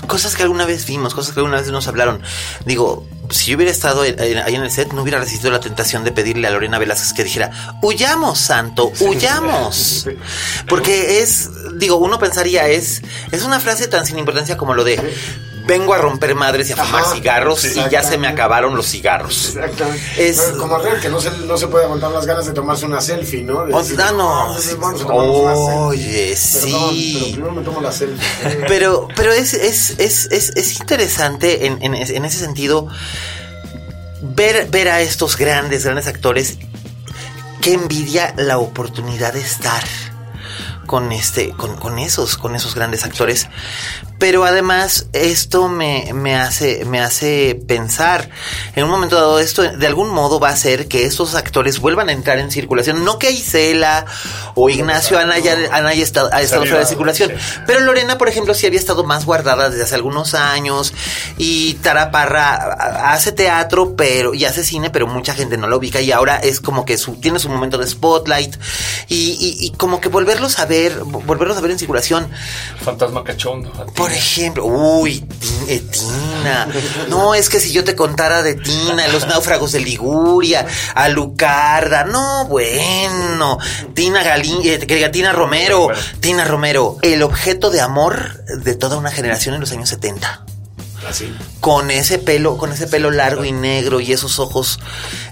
Cosas 0.07 0.35
que 0.35 0.41
alguna 0.43 0.65
vez 0.65 0.85
vimos, 0.87 1.13
cosas 1.13 1.33
que 1.33 1.39
alguna 1.39 1.61
vez 1.61 1.69
nos 1.71 1.87
hablaron. 1.87 2.21
Digo, 2.65 3.05
si 3.29 3.51
yo 3.51 3.57
hubiera 3.57 3.71
estado 3.71 4.01
ahí 4.01 4.55
en 4.55 4.63
el 4.63 4.71
set, 4.71 4.93
no 4.93 5.01
hubiera 5.01 5.19
resistido 5.19 5.51
la 5.51 5.59
tentación 5.59 6.03
de 6.03 6.11
pedirle 6.11 6.47
a 6.47 6.51
Lorena 6.51 6.79
Velázquez 6.79 7.13
que 7.13 7.23
dijera, 7.23 7.77
huyamos, 7.81 8.39
santo, 8.39 8.91
huyamos. 8.99 10.07
Porque 10.67 11.21
es, 11.21 11.49
digo, 11.77 11.97
uno 11.97 12.19
pensaría, 12.19 12.67
es, 12.67 13.01
es 13.31 13.43
una 13.43 13.59
frase 13.59 13.87
tan 13.87 14.05
sin 14.05 14.17
importancia 14.19 14.57
como 14.57 14.73
lo 14.73 14.83
de, 14.83 14.99
vengo 15.65 15.93
a 15.93 15.97
romper 15.97 16.35
madres 16.35 16.69
y 16.69 16.73
a 16.73 16.75
fumar 16.77 17.01
Ajá, 17.03 17.13
cigarros 17.15 17.61
sí, 17.61 17.79
y 17.79 17.89
ya 17.89 18.03
se 18.03 18.17
me 18.17 18.27
acabaron 18.27 18.75
los 18.75 18.85
cigarros. 18.87 19.55
Exactamente. 19.55 20.29
Es- 20.29 20.37
Pero 20.39 20.57
como 20.59 20.77
real, 20.77 20.99
que 20.99 21.09
no 21.09 21.19
se, 21.19 21.31
no 21.31 21.57
se 21.57 21.67
puede 21.67 21.85
aguantar 21.85 22.11
las 22.11 22.25
ganas 22.25 22.45
de 22.45 22.53
tomarse 22.53 22.85
una 22.85 23.01
selfie, 23.01 23.43
¿no? 23.43 23.65
De 23.65 23.73
O- 23.73 23.79
decir, 23.81 23.99
ah, 24.01 24.11
no. 24.11 24.47
entonces 24.47 24.77
vamos 24.79 25.01
a 25.01 25.05
tomarnos 25.07 25.37
una 25.37 25.55
selfie. 25.55 25.75
Oye, 25.79 26.35
sí. 26.35 27.13
pero 27.13 27.25
primero 27.33 27.51
me 27.53 27.61
tomo 27.63 27.81
la 27.81 27.91
selfie. 27.91 28.25
Pero, 28.67 29.07
pero 29.15 29.31
es, 29.33 29.53
es, 29.53 29.95
es, 29.99 30.27
es, 30.31 30.49
es 30.55 30.79
interesante 30.79 31.65
en, 31.67 31.81
en, 31.83 31.95
en 31.95 32.25
ese 32.25 32.39
sentido 32.39 32.87
ver, 34.21 34.67
ver 34.69 34.89
a 34.89 35.01
estos 35.01 35.37
grandes, 35.37 35.83
grandes 35.85 36.07
actores 36.07 36.57
que 37.61 37.73
envidia 37.73 38.33
la 38.37 38.57
oportunidad 38.59 39.33
de 39.33 39.41
estar 39.41 39.83
con 40.85 41.11
este, 41.11 41.49
con, 41.51 41.75
con 41.77 41.97
esos, 41.99 42.37
con 42.37 42.55
esos 42.55 42.75
grandes 42.75 43.03
actores. 43.05 43.47
Pero 44.17 44.45
además, 44.45 45.07
esto 45.11 45.67
me, 45.67 46.11
me 46.13 46.35
hace, 46.35 46.85
me 46.85 47.01
hace 47.01 47.59
pensar, 47.67 48.29
en 48.75 48.85
un 48.85 48.89
momento 48.89 49.17
dado, 49.17 49.39
esto 49.39 49.61
de 49.63 49.87
algún 49.87 50.09
modo 50.09 50.39
va 50.39 50.49
a 50.49 50.53
hacer 50.53 50.87
que 50.87 51.05
estos 51.05 51.35
actores 51.35 51.79
vuelvan 51.79 52.07
a 52.07 52.13
entrar 52.13 52.39
en 52.39 52.49
circulación. 52.49 53.03
No 53.03 53.19
que 53.19 53.31
Isela 53.31 54.05
o 54.55 54.69
Ignacio 54.69 55.19
han 55.19 55.31
haya, 55.31 55.53
estado, 55.93 56.29
fuera 56.29 56.79
de 56.79 56.85
circulación. 56.85 57.33
Pero 57.67 57.81
Lorena, 57.81 58.17
por 58.17 58.29
ejemplo, 58.29 58.53
sí 58.53 58.65
había 58.65 58.79
estado 58.79 59.03
más 59.03 59.25
guardada 59.25 59.69
desde 59.69 59.83
hace 59.83 59.95
algunos 59.95 60.33
años. 60.33 60.93
Y 61.37 61.73
Tara 61.75 62.09
Parra 62.11 62.53
a- 62.55 63.13
hace 63.13 63.33
teatro, 63.33 63.95
pero, 63.97 64.33
y 64.33 64.45
hace 64.45 64.63
cine, 64.63 64.89
pero 64.91 65.07
mucha 65.07 65.33
gente 65.35 65.57
no 65.57 65.67
lo 65.67 65.77
ubica. 65.77 65.99
Y 65.99 66.11
ahora 66.13 66.37
es 66.37 66.61
como 66.61 66.85
que 66.85 66.97
su, 66.97 67.15
tiene 67.15 67.37
su 67.39 67.49
momento 67.49 67.77
de 67.77 67.85
spotlight. 67.87 68.55
Y, 69.09 69.31
y, 69.39 69.57
y 69.65 69.71
como 69.71 69.99
que 69.99 70.07
volverlos 70.07 70.57
a 70.59 70.65
ver, 70.65 70.93
volverlos 71.03 71.57
a 71.57 71.61
ver 71.61 71.71
en 71.71 71.79
circulación. 71.79 72.29
Fantasma 72.81 73.23
cachondo. 73.23 73.71
Por 74.05 74.13
ejemplo, 74.13 74.65
uy, 74.65 75.25
eh, 75.67 75.79
Tina. 75.79 76.67
No, 77.09 77.33
es 77.33 77.49
que 77.49 77.59
si 77.59 77.71
yo 77.71 77.83
te 77.83 77.95
contara 77.95 78.43
de 78.43 78.53
Tina, 78.53 79.07
los 79.07 79.25
náufragos 79.25 79.71
de 79.71 79.79
Liguria, 79.79 80.63
Alucarda, 80.93 82.03
no, 82.03 82.45
bueno. 82.45 83.57
Tina 83.95 84.21
Galín, 84.21 84.59
eh, 84.63 84.77
que 84.77 84.93
diga, 84.93 85.09
Tina 85.09 85.31
Romero. 85.31 85.87
Tina 86.19 86.45
Romero, 86.45 86.97
el 87.01 87.23
objeto 87.23 87.71
de 87.71 87.81
amor 87.81 88.45
de 88.45 88.75
toda 88.75 88.97
una 88.97 89.09
generación 89.09 89.55
en 89.55 89.61
los 89.61 89.71
años 89.71 89.89
70 89.89 90.45
Así. 91.07 91.31
con 91.59 91.91
ese 91.91 92.17
pelo, 92.17 92.57
con 92.57 92.71
ese 92.71 92.87
pelo 92.87 93.11
largo 93.11 93.45
y 93.45 93.51
negro 93.51 93.99
y 93.99 94.11
esos 94.11 94.39
ojos, 94.39 94.79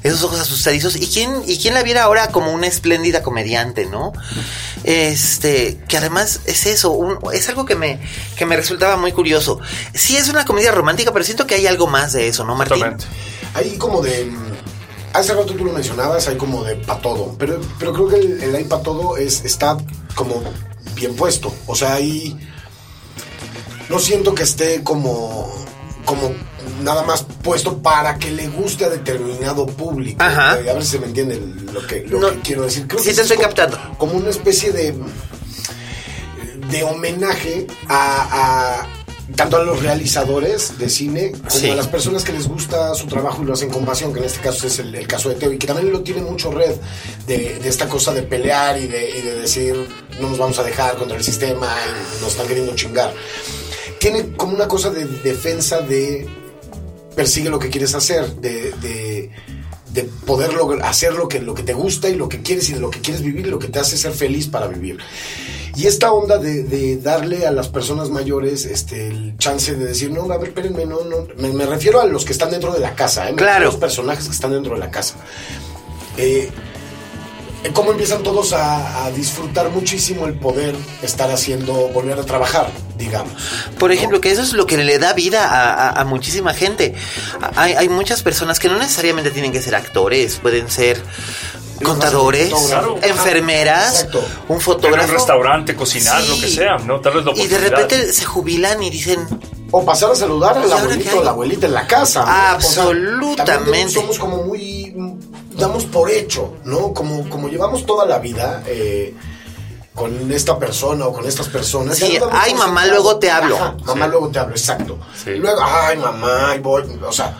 esos 0.03 0.23
ojos 0.23 0.39
asustadizos. 0.39 0.95
¿Y 0.95 1.07
quién, 1.07 1.41
y 1.47 1.57
quién 1.57 1.73
la 1.73 1.83
viera 1.83 2.03
ahora 2.03 2.27
como 2.29 2.51
una 2.51 2.67
espléndida 2.67 3.23
comediante, 3.23 3.85
no? 3.85 4.13
Este, 4.83 5.79
que 5.87 5.97
además 5.97 6.41
es 6.45 6.65
eso, 6.65 6.91
un- 6.91 7.17
es 7.33 7.47
algo 7.49 7.65
que 7.65 7.75
me, 7.75 7.99
que 8.37 8.45
me 8.45 8.55
resultaba 8.55 8.97
muy 8.97 9.11
curioso. 9.11 9.59
Sí 9.93 10.17
es 10.17 10.29
una 10.29 10.45
comedia 10.45 10.71
romántica, 10.71 11.11
pero 11.11 11.23
siento 11.25 11.47
que 11.47 11.55
hay 11.55 11.67
algo 11.67 11.87
más 11.87 12.13
de 12.13 12.27
eso, 12.27 12.43
¿no, 12.43 12.55
Martín? 12.55 12.75
Totalmente. 12.79 13.05
Hay 13.53 13.77
como 13.77 14.01
de. 14.01 14.31
Hace 15.13 15.33
rato 15.33 15.53
tú 15.53 15.63
lo 15.65 15.71
mencionabas, 15.71 16.27
hay 16.27 16.37
como 16.37 16.63
de 16.63 16.75
pa' 16.75 16.99
todo. 16.99 17.35
Pero, 17.37 17.61
pero 17.77 17.93
creo 17.93 18.07
que 18.09 18.15
el, 18.17 18.41
el 18.43 18.55
hay 18.55 18.63
pa' 18.63 18.81
todo 18.81 19.15
es, 19.17 19.45
está 19.45 19.77
como 20.15 20.41
bien 20.95 21.15
puesto. 21.15 21.53
O 21.67 21.75
sea, 21.75 21.93
ahí. 21.93 22.37
No 23.89 23.99
siento 23.99 24.33
que 24.35 24.43
esté 24.43 24.83
como. 24.83 25.53
como 26.05 26.31
nada 26.81 27.03
más 27.03 27.23
puesto 27.43 27.77
para 27.81 28.17
que 28.17 28.31
le 28.31 28.47
guste 28.47 28.85
a 28.85 28.89
determinado 28.89 29.65
público. 29.65 30.21
Ajá. 30.23 30.51
A 30.53 30.55
ver 30.55 30.83
si 30.83 30.91
se 30.91 30.99
me 30.99 31.07
entiende 31.07 31.39
lo 31.71 31.85
que, 31.87 32.01
lo 32.07 32.19
No, 32.19 32.31
que 32.31 32.39
quiero 32.39 32.63
decir. 32.63 32.87
Creo 32.87 32.99
sí 33.01 33.09
que 33.09 33.15
te 33.15 33.21
es 33.21 33.29
estoy 33.31 33.37
como- 33.37 33.47
captando. 33.49 33.97
Como 33.97 34.13
una 34.13 34.29
especie 34.29 34.71
de. 34.71 34.95
de 36.69 36.83
homenaje 36.83 37.67
a- 37.87 38.81
a 38.81 38.87
tanto 39.35 39.57
a 39.57 39.63
los 39.63 39.81
realizadores 39.81 40.77
de 40.77 40.89
cine 40.89 41.31
como 41.31 41.49
Sí. 41.49 41.69
a 41.69 41.75
las 41.75 41.87
personas 41.87 42.23
que 42.23 42.33
les 42.33 42.47
gusta 42.47 42.93
su 42.93 43.07
trabajo 43.07 43.41
y 43.41 43.45
lo 43.45 43.53
hacen 43.53 43.69
con 43.69 43.85
pasión, 43.85 44.11
que 44.13 44.19
en 44.19 44.25
este 44.25 44.39
caso 44.41 44.67
es 44.67 44.79
el, 44.79 44.93
el 44.93 45.07
caso 45.07 45.29
de 45.29 45.35
Teo, 45.35 45.51
y 45.53 45.57
que 45.57 45.65
también 45.65 45.91
lo 45.91 46.01
tiene 46.01 46.21
mucho 46.21 46.51
red 46.51 46.75
de, 47.25 47.57
de 47.59 47.69
esta 47.69 47.87
cosa 47.87 48.13
de 48.13 48.23
pelear 48.23 48.77
y 48.79 48.87
de, 48.87 49.09
y 49.17 49.21
de 49.21 49.35
decir 49.35 49.87
no 50.19 50.29
nos 50.29 50.37
vamos 50.37 50.59
a 50.59 50.63
dejar 50.63 50.97
contra 50.97 51.17
el 51.17 51.23
sistema 51.23 51.73
y 52.17 52.21
nos 52.21 52.31
están 52.33 52.47
queriendo 52.47 52.75
chingar. 52.75 53.13
Tiene 54.03 54.33
como 54.35 54.53
una 54.53 54.67
cosa 54.67 54.89
de 54.89 55.05
defensa 55.05 55.79
de 55.79 56.27
persigue 57.15 57.49
lo 57.49 57.57
que 57.57 57.69
quieres 57.69 57.95
hacer, 57.95 58.35
de, 58.35 58.73
de, 58.81 59.31
de 59.93 60.03
poder 60.25 60.51
hacer 60.83 61.13
lo 61.13 61.29
que, 61.29 61.39
lo 61.39 61.53
que 61.53 61.63
te 61.63 61.71
gusta 61.71 62.09
y 62.09 62.15
lo 62.17 62.27
que 62.27 62.41
quieres 62.41 62.67
y 62.67 62.73
de 62.73 62.81
lo 62.81 62.91
que 62.91 62.99
quieres 62.99 63.23
vivir 63.23 63.47
y 63.47 63.49
lo 63.49 63.59
que 63.59 63.69
te 63.69 63.79
hace 63.79 63.95
ser 63.95 64.11
feliz 64.11 64.49
para 64.49 64.67
vivir. 64.67 64.97
Y 65.77 65.87
esta 65.87 66.11
onda 66.11 66.37
de, 66.37 66.63
de 66.63 66.97
darle 66.97 67.47
a 67.47 67.51
las 67.51 67.69
personas 67.69 68.09
mayores 68.09 68.65
este, 68.65 69.07
el 69.07 69.37
chance 69.37 69.73
de 69.73 69.85
decir, 69.85 70.11
no, 70.11 70.29
a 70.29 70.37
ver, 70.37 70.49
espérenme, 70.49 70.85
no, 70.85 71.05
no. 71.05 71.25
Me, 71.37 71.53
me 71.53 71.65
refiero 71.65 72.01
a 72.01 72.05
los 72.05 72.25
que 72.25 72.33
están 72.33 72.51
dentro 72.51 72.73
de 72.73 72.81
la 72.81 72.95
casa, 72.95 73.29
¿eh? 73.29 73.35
Claro. 73.35 73.67
los 73.67 73.77
personajes 73.77 74.25
que 74.25 74.33
están 74.33 74.51
dentro 74.51 74.73
de 74.73 74.81
la 74.81 74.91
casa. 74.91 75.15
Eh, 76.17 76.49
cómo 77.71 77.91
empiezan 77.91 78.23
todos 78.23 78.51
a, 78.53 79.05
a 79.05 79.11
disfrutar 79.11 79.69
muchísimo 79.69 80.25
el 80.25 80.33
poder 80.33 80.75
estar 81.01 81.31
haciendo, 81.31 81.73
volver 81.89 82.19
a 82.19 82.23
trabajar, 82.25 82.67
digamos. 82.97 83.31
Por 83.79 83.91
ejemplo, 83.91 84.19
que 84.19 84.31
eso 84.31 84.41
es 84.41 84.53
lo 84.53 84.65
que 84.65 84.77
le 84.77 84.99
da 84.99 85.13
vida 85.13 85.45
a, 85.47 85.89
a- 85.89 86.01
a 86.01 86.03
muchísima 86.05 86.53
gente. 86.53 86.93
Hay, 87.55 87.73
hay 87.73 87.89
muchas 87.89 88.21
personas 88.23 88.59
que 88.59 88.67
no 88.67 88.77
necesariamente 88.77 89.31
tienen 89.31 89.51
que 89.51 89.61
ser 89.61 89.75
actores, 89.75 90.37
pueden 90.41 90.69
ser 90.69 91.01
contadores, 91.83 92.53
Claro. 92.67 92.97
enfermeras, 93.01 93.95
Exacto. 94.03 94.19
un 94.19 94.25
En 94.47 94.55
un 94.55 94.61
fotógrafo. 94.61 95.13
restaurante, 95.13 95.75
cocinar, 95.75 96.21
Sí. 96.21 96.29
lo 96.29 96.39
que 96.39 96.47
sea, 96.49 96.77
¿no? 96.77 97.01
La 97.01 97.31
Y 97.35 97.47
de 97.47 97.57
repente 97.57 98.13
se 98.13 98.25
jubilan 98.25 98.81
y 98.83 98.89
dicen, 98.89 99.19
O 99.75 99.83
pasar 99.83 100.11
a 100.11 100.15
saludar 100.15 100.55
al 100.55 100.67
¿Y 100.69 100.71
ahora 100.71 100.75
qué 100.77 100.83
abuelito 100.91 101.17
o 101.19 101.23
la 101.23 101.29
abuelita 101.31 101.65
en 101.65 101.73
la 101.73 101.87
casa. 101.87 102.19
¿no? 102.19 102.25
O 102.25 102.27
sea, 102.29 102.51
Absolutamente. 102.51 103.89
somos 103.89 104.19
como 104.19 104.43
muy. 104.43 104.72
Damos 105.57 105.85
por 105.85 106.09
hecho, 106.09 106.55
¿no? 106.65 106.93
Como, 106.93 107.29
como 107.29 107.47
llevamos 107.49 107.85
toda 107.85 108.05
la 108.05 108.19
vida 108.19 108.63
eh, 108.67 109.13
con 109.93 110.31
esta 110.31 110.57
persona 110.57 111.05
o 111.07 111.13
con 111.13 111.27
estas 111.27 111.47
personas. 111.49 111.97
Sí, 111.97 112.17
ay, 112.31 112.53
mamá, 112.55 112.85
luego 112.87 113.17
te 113.17 113.29
hablo. 113.29 113.55
Ajá, 113.55 113.75
mamá, 113.85 114.05
Sí. 114.05 114.11
luego 114.11 114.29
te 114.29 114.39
hablo, 114.39 114.55
exacto. 114.55 114.99
Sí. 115.23 115.31
Luego, 115.35 115.61
ay, 115.61 115.97
mamá, 115.97 116.53
y 116.55 116.59
voy. 116.59 116.83
O 117.07 117.11
sea, 117.11 117.37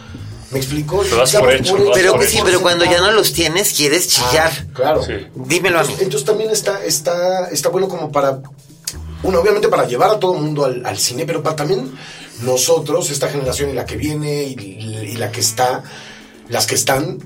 ¿me 0.51 0.59
explico? 0.59 1.03
Lo 1.03 1.17
das 1.17 1.33
por 1.35 1.51
hecho, 1.51 1.77
lo 1.77 1.85
das 1.85 1.93
pero 1.95 2.11
por 2.11 2.19
que 2.21 2.27
hecho. 2.27 2.37
sí, 2.37 2.41
pero 2.45 2.61
cuando 2.61 2.85
ya 2.85 3.01
no 3.01 3.11
los 3.11 3.33
tienes, 3.33 3.73
quieres 3.73 4.07
chillar. 4.09 4.51
Ah, 4.55 4.65
claro. 4.73 5.03
Sí. 5.03 5.13
Dímelo 5.33 5.79
a 5.79 5.83
mí. 5.83 5.87
Entonces, 5.99 6.03
entonces 6.03 6.25
también 6.25 6.49
está, 6.51 6.83
está, 6.85 7.47
está 7.49 7.69
bueno 7.69 7.87
como 7.87 8.11
para, 8.11 8.39
uno, 9.23 9.39
obviamente 9.39 9.67
para 9.69 9.85
llevar 9.87 10.11
a 10.11 10.19
todo 10.19 10.35
el 10.35 10.41
mundo 10.41 10.65
al, 10.65 10.85
al 10.85 10.97
cine, 10.99 11.25
pero 11.25 11.41
para 11.41 11.55
también 11.55 11.91
nosotros, 12.41 13.09
esta 13.09 13.29
generación 13.29 13.69
y 13.71 13.73
la 13.73 13.85
que 13.85 13.95
viene 13.95 14.43
y, 14.43 14.53
y 14.53 15.15
la 15.15 15.31
que 15.31 15.39
está, 15.39 15.81
las 16.49 16.65
que 16.67 16.75
están, 16.75 17.17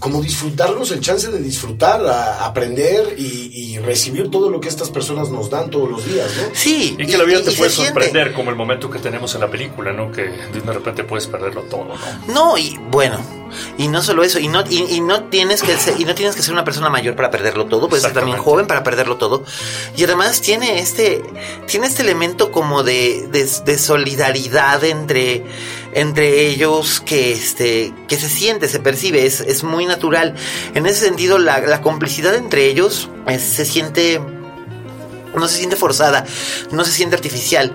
como 0.00 0.20
disfrutarnos, 0.20 0.90
el 0.90 1.00
chance 1.00 1.30
de 1.30 1.38
disfrutar, 1.38 2.04
a- 2.06 2.44
aprender 2.46 3.14
y, 3.16 3.50
y 3.54 3.78
recibir 3.78 4.30
todo 4.30 4.50
lo 4.50 4.60
que 4.60 4.68
estas 4.68 4.90
personas 4.90 5.30
nos 5.30 5.48
dan 5.50 5.70
todos 5.70 5.88
los 5.90 6.04
días, 6.04 6.28
¿no? 6.36 6.54
Sí. 6.54 6.96
Y 6.98 7.06
que 7.06 7.16
la 7.16 7.24
vida 7.24 7.40
y- 7.40 7.44
te 7.44 7.52
y 7.52 7.56
puede 7.56 7.70
siente. 7.70 7.92
sorprender, 7.92 8.32
como 8.32 8.50
el 8.50 8.56
momento 8.56 8.90
que 8.90 8.98
tenemos 8.98 9.34
en 9.34 9.42
la 9.42 9.48
película, 9.50 9.92
¿no? 9.92 10.10
Que 10.10 10.22
de 10.24 10.72
repente 10.72 11.04
puedes 11.04 11.26
perderlo 11.28 11.62
todo, 11.62 11.84
¿no? 11.84 12.34
No, 12.34 12.58
y 12.58 12.76
bueno, 12.90 13.18
y 13.78 13.88
no 13.88 14.02
solo 14.02 14.22
eso, 14.24 14.38
y 14.38 14.48
no, 14.48 14.64
y, 14.68 14.78
y 14.96 15.00
no 15.00 15.24
tienes 15.24 15.62
que 15.62 15.76
ser, 15.76 16.00
y 16.00 16.04
no 16.04 16.14
tienes 16.14 16.34
que 16.34 16.42
ser 16.42 16.52
una 16.54 16.64
persona 16.64 16.88
mayor 16.88 17.14
para 17.16 17.30
perderlo 17.30 17.66
todo, 17.66 17.88
puedes 17.88 18.02
ser 18.04 18.12
también 18.14 18.38
joven 18.38 18.66
para 18.66 18.82
perderlo 18.82 19.16
todo. 19.16 19.44
Y 19.96 20.04
además 20.04 20.40
tiene 20.40 20.80
este, 20.80 21.22
tiene 21.66 21.86
este 21.88 22.02
elemento 22.02 22.50
como 22.52 22.82
de, 22.82 23.28
de, 23.30 23.46
de 23.66 23.78
solidaridad 23.78 24.82
entre, 24.84 25.44
entre 25.92 26.46
ellos 26.48 27.00
que 27.00 27.32
este, 27.32 27.92
que 28.08 28.16
se 28.16 28.28
siente, 28.28 28.68
se 28.68 28.80
percibe, 28.80 29.26
es, 29.26 29.40
es 29.40 29.64
muy 29.64 29.86
natural. 29.86 30.34
En 30.74 30.86
ese 30.86 31.06
sentido, 31.06 31.38
la, 31.38 31.58
la 31.60 31.80
complicidad 31.82 32.34
entre 32.34 32.66
ellos 32.66 33.08
es- 33.26 33.42
se 33.42 33.64
siente, 33.64 34.20
no 35.34 35.48
se 35.48 35.56
siente 35.58 35.76
forzada, 35.76 36.24
no 36.70 36.84
se 36.84 36.92
siente 36.92 37.16
artificial. 37.16 37.72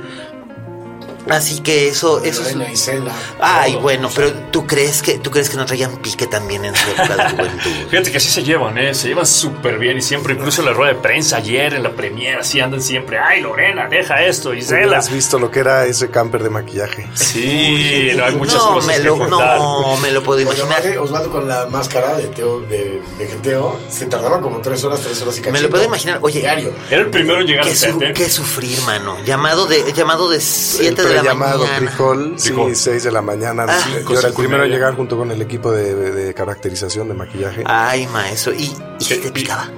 Así 1.29 1.61
que 1.61 1.87
eso, 1.89 2.23
eso 2.23 2.41
es. 2.43 2.53
Lorena, 2.53 2.71
Isela, 2.71 3.11
Ay, 3.39 3.73
todo. 3.73 3.81
bueno, 3.81 4.09
pero 4.15 4.31
¿tú 4.51 4.67
crees 4.67 5.01
que 5.01 5.17
tú 5.19 5.31
crees 5.31 5.49
que 5.49 5.57
no 5.57 5.65
traían 5.65 5.97
pique 5.97 6.27
también 6.27 6.65
en 6.65 6.75
su 6.75 6.89
época 6.91 7.15
de 7.15 7.29
juventud? 7.31 7.71
Fíjate 7.89 8.11
que 8.11 8.17
así 8.17 8.29
se 8.29 8.43
llevan, 8.43 8.77
¿eh? 8.77 8.93
Se 8.93 9.07
llevan 9.07 9.25
súper 9.25 9.79
bien 9.79 9.97
y 9.97 10.01
siempre, 10.01 10.33
incluso 10.35 10.61
en 10.61 10.67
la 10.67 10.73
rueda 10.73 10.93
de 10.93 10.99
prensa 10.99 11.37
ayer, 11.37 11.73
en 11.73 11.83
la 11.83 11.91
premiere, 11.91 12.39
así 12.39 12.59
andan 12.59 12.81
siempre. 12.81 13.17
¡Ay, 13.17 13.41
Lorena, 13.41 13.87
deja 13.89 14.23
esto, 14.23 14.53
Isela! 14.53 14.97
¿Has 14.97 15.09
visto 15.11 15.39
lo 15.39 15.49
que 15.49 15.59
era 15.61 15.85
ese 15.85 16.09
camper 16.09 16.43
de 16.43 16.49
maquillaje? 16.51 17.07
Sí, 17.15 18.11
no, 18.15 18.25
hay 18.25 18.35
muchas 18.35 18.55
no, 18.55 18.73
cosas 18.75 18.87
me 18.87 18.93
que 18.97 19.03
lo, 19.03 19.17
contar. 19.17 19.57
no 19.57 19.97
me 19.97 20.11
lo 20.11 20.21
puedo 20.23 20.41
imaginar. 20.41 20.83
Osvaldo 20.99 21.31
con 21.31 21.47
la 21.47 21.65
máscara 21.67 22.15
de 22.15 22.27
Teo, 22.27 22.61
de, 22.61 23.01
de 23.17 23.27
Geteo, 23.27 23.79
se 23.89 24.05
tardaba 24.05 24.41
como 24.41 24.59
tres 24.61 24.83
horas, 24.83 25.01
tres 25.01 25.21
horas 25.21 25.35
y 25.37 25.41
cachito. 25.41 25.51
Me 25.53 25.61
lo 25.61 25.69
puedo 25.69 25.83
imaginar. 25.83 26.19
Oye, 26.21 26.39
Diario. 26.39 26.73
Era 26.89 27.01
el 27.01 27.09
primero 27.09 27.41
en 27.41 27.47
llegar 27.47 27.63
Qué, 27.65 27.71
al 27.71 27.75
su- 27.77 28.01
¿eh? 28.01 28.13
qué 28.13 28.29
sufrir, 28.29 28.79
mano. 28.83 29.17
Llamado 29.25 29.65
de 29.65 29.91
llamado 29.93 30.29
de 30.29 30.39
7 30.39 31.01
el 31.01 31.14
de 31.21 31.23
la 31.27 31.33
llamado 31.33 31.59
mañana. 31.65 31.77
Frijol, 31.77 32.33
sí, 32.37 32.47
Frijol. 32.49 32.75
6 32.75 33.03
de 33.03 33.11
la 33.11 33.21
mañana. 33.21 33.65
Ah. 33.67 33.79
Yo 34.09 34.19
era 34.19 34.27
el 34.29 34.33
primero 34.33 34.63
en 34.63 34.71
llegar 34.71 34.95
junto 34.95 35.17
con 35.17 35.31
el 35.31 35.41
equipo 35.41 35.71
de, 35.71 35.93
de 36.11 36.33
caracterización 36.33 37.07
de 37.07 37.13
maquillaje. 37.13 37.63
Ay, 37.65 38.07
maestro. 38.07 38.53
¿Y, 38.53 38.71
y 38.99 39.03
si 39.03 39.17
te 39.17 39.31
picaba? 39.31 39.69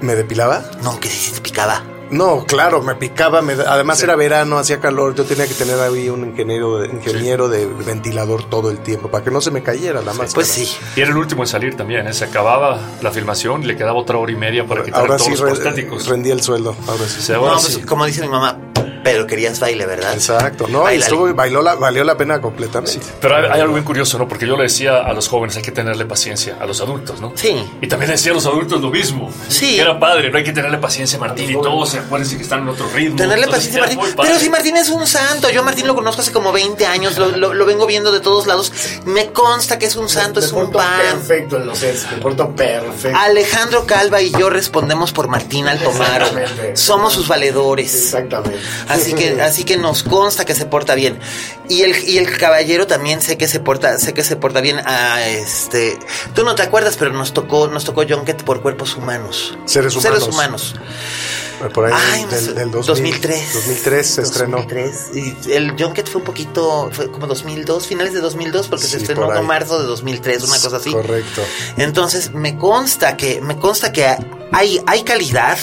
¿Me 0.00 0.14
depilaba? 0.14 0.62
No, 0.82 0.98
que 0.98 1.08
si 1.08 1.32
te 1.32 1.40
picaba. 1.40 1.82
No, 2.10 2.44
claro, 2.44 2.82
me 2.82 2.94
picaba. 2.94 3.40
me- 3.40 3.54
además 3.54 4.02
era 4.02 4.16
verano, 4.16 4.58
hacía 4.58 4.80
calor. 4.80 5.14
Yo 5.14 5.24
tenía 5.24 5.46
que 5.46 5.54
tener 5.54 5.78
ahí 5.80 6.10
un 6.10 6.24
ingeniero 6.26 6.78
de, 6.80 6.88
ingeniero 6.88 7.48
de 7.48 7.64
ventilador 7.66 8.44
todo 8.50 8.70
el 8.70 8.80
tiempo 8.80 9.10
para 9.10 9.24
que 9.24 9.30
no 9.30 9.40
se 9.40 9.50
me 9.50 9.62
cayera 9.62 10.00
la 10.02 10.12
máscara. 10.12 10.34
Pues 10.34 10.48
sí. 10.48 10.68
Y 10.94 11.00
era 11.00 11.10
el 11.10 11.16
último 11.16 11.42
en 11.44 11.46
salir 11.46 11.74
también, 11.74 12.06
¿eh? 12.06 12.12
Se 12.12 12.24
acababa 12.26 12.78
la 13.00 13.10
filmación 13.12 13.62
y 13.62 13.66
le 13.66 13.76
quedaba 13.78 13.94
otra 13.98 14.18
hora 14.18 14.30
y 14.30 14.36
media 14.36 14.66
para 14.66 14.82
quitar 14.84 15.00
Ahora 15.00 15.16
todos 15.16 15.22
sí 15.24 15.30
los 15.30 15.40
re- 15.40 15.46
prostéticos. 15.52 16.06
rendí 16.06 16.30
el 16.30 16.42
sueldo. 16.42 16.76
Ahora 16.86 17.04
sí. 17.06 17.32
Ahora 17.32 17.52
No, 17.52 17.58
sí. 17.60 17.72
pues, 17.76 17.86
como 17.86 18.04
dice 18.04 18.20
mi 18.20 18.28
mamá, 18.28 18.58
pero 19.04 19.26
querías 19.26 19.60
baile, 19.60 19.86
¿verdad? 19.86 20.14
Exacto, 20.14 20.66
no, 20.68 20.90
y 20.92 20.96
estuvo, 20.96 21.28
y 21.28 21.32
bailó 21.32 21.62
la, 21.62 21.74
valió 21.74 22.04
la 22.04 22.16
pena 22.16 22.40
completamente. 22.40 23.00
Pero 23.20 23.36
hay, 23.36 23.44
hay 23.50 23.60
algo 23.60 23.74
bien 23.74 23.84
curioso, 23.84 24.18
¿no? 24.18 24.28
Porque 24.28 24.46
yo 24.46 24.56
le 24.56 24.64
decía 24.64 24.98
a 24.98 25.12
los 25.12 25.28
jóvenes, 25.28 25.56
hay 25.56 25.62
que 25.62 25.72
tenerle 25.72 26.04
paciencia, 26.04 26.56
a 26.60 26.66
los 26.66 26.80
adultos, 26.80 27.20
¿no? 27.20 27.32
Sí. 27.34 27.64
Y 27.80 27.88
también 27.88 28.08
le 28.10 28.16
decía 28.16 28.32
a 28.32 28.34
los 28.34 28.46
adultos 28.46 28.80
lo 28.80 28.90
mismo. 28.90 29.30
Sí. 29.48 29.76
Que 29.76 29.80
era 29.82 29.98
padre, 29.98 30.30
no 30.30 30.38
hay 30.38 30.44
que 30.44 30.52
tenerle 30.52 30.78
paciencia 30.78 31.18
a 31.18 31.20
Martín 31.20 31.50
y 31.50 31.54
todos, 31.54 31.94
acuérdense 31.94 32.36
que 32.36 32.42
están 32.42 32.60
en 32.62 32.68
otro 32.68 32.88
ritmo. 32.94 33.16
Tenerle 33.16 33.44
Entonces, 33.44 33.68
paciencia 33.70 33.94
a 33.94 33.96
Martín. 33.96 34.14
Pero 34.22 34.38
si 34.38 34.50
Martín 34.50 34.76
es 34.76 34.88
un 34.90 35.06
santo, 35.06 35.50
yo 35.50 35.60
a 35.60 35.64
Martín 35.64 35.86
lo 35.86 35.94
conozco 35.94 36.22
hace 36.22 36.32
como 36.32 36.52
20 36.52 36.86
años, 36.86 37.18
lo, 37.18 37.28
lo- 37.30 37.54
lo 37.54 37.66
vengo 37.66 37.86
viendo 37.86 38.12
de 38.12 38.20
todos 38.20 38.46
lados. 38.46 38.72
Me 39.04 39.30
consta 39.32 39.78
que 39.78 39.86
es 39.86 39.96
un 39.96 40.08
santo, 40.08 40.40
Me 40.40 40.46
es 40.46 40.52
un 40.52 40.70
pan. 40.70 41.00
perfecto 41.12 41.56
en 41.56 41.66
los 41.66 41.78
sets, 41.78 42.06
me 42.12 42.18
porto 42.18 42.54
perfecto. 42.54 43.18
Alejandro 43.18 43.86
Calva 43.86 44.20
y 44.22 44.30
yo 44.30 44.50
respondemos 44.50 45.12
por 45.12 45.28
Martín 45.28 45.68
Altomaro. 45.68 46.26
Exactamente. 46.26 46.76
Somos 46.76 47.12
sus 47.12 47.28
valedores. 47.28 47.94
Exactamente. 47.94 48.58
Así 48.88 49.12
que, 49.14 49.40
así 49.42 49.64
que 49.64 49.76
nos 49.76 50.02
consta 50.02 50.44
que 50.44 50.54
se 50.54 50.66
porta 50.66 50.94
bien. 50.94 51.18
Y 51.68 51.82
el, 51.82 52.08
y 52.08 52.18
el 52.18 52.36
caballero 52.36 52.86
también 52.86 53.22
sé 53.22 53.36
que 53.38 53.48
se 53.48 53.60
porta, 53.60 53.98
sé 53.98 54.12
que 54.14 54.24
se 54.24 54.36
porta 54.36 54.60
bien 54.60 54.78
a 54.84 55.26
este. 55.26 55.98
Tú 56.34 56.44
no 56.44 56.54
te 56.54 56.62
acuerdas, 56.62 56.96
pero 56.98 57.12
nos 57.12 57.32
tocó, 57.32 57.68
nos 57.68 57.84
tocó 57.84 58.04
Junket 58.08 58.42
por 58.44 58.62
cuerpos 58.62 58.96
humanos. 58.96 59.56
Seres 59.64 59.94
Seres 59.94 60.22
humanos. 60.24 60.74
humanos. 60.74 60.74
Por 61.72 61.86
ahí 61.86 61.92
Ay, 61.94 62.24
del, 62.24 62.40
sé, 62.44 62.52
del 62.54 62.70
2000, 62.72 62.86
2003. 62.86 63.54
2003 63.54 64.06
se 64.06 64.22
estrenó. 64.22 64.56
2003. 64.56 65.10
Y 65.14 65.52
el 65.52 65.80
Junket 65.80 66.08
fue 66.08 66.20
un 66.20 66.24
poquito, 66.24 66.90
fue 66.92 67.08
como 67.12 67.28
2002, 67.28 67.86
finales 67.86 68.12
de 68.12 68.20
2002, 68.20 68.66
porque 68.66 68.84
se 68.84 68.96
Sí, 68.96 68.96
estrenó 68.96 69.26
por 69.26 69.36
en 69.36 69.44
marzo 69.46 69.80
de 69.80 69.86
2003, 69.86 70.42
una 70.42 70.58
cosa 70.58 70.78
así. 70.78 70.90
Correcto. 70.90 71.42
Entonces, 71.76 72.34
me 72.34 72.58
consta 72.58 73.16
que, 73.16 73.40
me 73.40 73.56
consta 73.58 73.92
que 73.92 74.12
hay, 74.50 74.80
hay 74.88 75.04
calidad, 75.04 75.56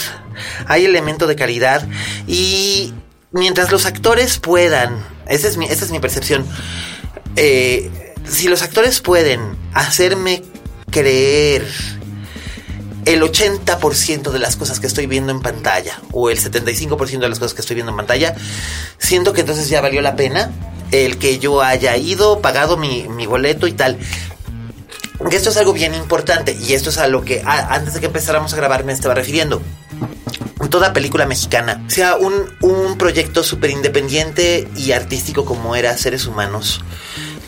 hay 0.67 0.85
elemento 0.85 1.27
de 1.27 1.35
calidad, 1.35 1.87
y 2.27 2.93
mientras 3.31 3.71
los 3.71 3.85
actores 3.85 4.39
puedan, 4.39 5.03
esa 5.27 5.47
es 5.47 5.57
mi, 5.57 5.65
esa 5.65 5.85
es 5.85 5.91
mi 5.91 5.99
percepción, 5.99 6.45
eh, 7.35 7.89
si 8.27 8.47
los 8.47 8.61
actores 8.61 9.01
pueden 9.01 9.57
hacerme 9.73 10.43
creer 10.91 11.65
el 13.05 13.21
80% 13.21 14.31
de 14.31 14.39
las 14.39 14.55
cosas 14.55 14.79
que 14.79 14.87
estoy 14.87 15.07
viendo 15.07 15.31
en 15.31 15.41
pantalla 15.41 15.99
o 16.11 16.29
el 16.29 16.39
75% 16.39 17.19
de 17.19 17.29
las 17.29 17.39
cosas 17.39 17.53
que 17.53 17.61
estoy 17.61 17.75
viendo 17.75 17.91
en 17.91 17.97
pantalla, 17.97 18.35
siento 18.97 19.33
que 19.33 19.41
entonces 19.41 19.69
ya 19.69 19.81
valió 19.81 20.01
la 20.01 20.15
pena 20.15 20.51
el 20.91 21.17
que 21.17 21.39
yo 21.39 21.61
haya 21.61 21.95
ido, 21.97 22.41
pagado 22.41 22.77
mi, 22.77 23.07
mi 23.07 23.25
boleto 23.25 23.67
y 23.67 23.73
tal. 23.73 23.97
Esto 25.31 25.49
es 25.49 25.57
algo 25.57 25.73
bien 25.73 25.93
importante 25.93 26.57
y 26.59 26.73
esto 26.73 26.89
es 26.89 26.97
a 26.97 27.07
lo 27.07 27.23
que 27.23 27.41
antes 27.45 27.93
de 27.93 27.99
que 27.99 28.05
empezáramos 28.07 28.53
a 28.53 28.57
grabar 28.57 28.85
me 28.85 28.93
estaba 28.93 29.13
refiriendo. 29.13 29.61
Toda 30.69 30.93
película 30.93 31.25
mexicana, 31.25 31.83
sea 31.87 32.15
un, 32.15 32.33
un 32.61 32.97
proyecto 32.97 33.43
súper 33.43 33.71
independiente 33.71 34.67
y 34.75 34.91
artístico 34.91 35.45
como 35.45 35.75
era 35.75 35.97
Seres 35.97 36.25
Humanos, 36.27 36.81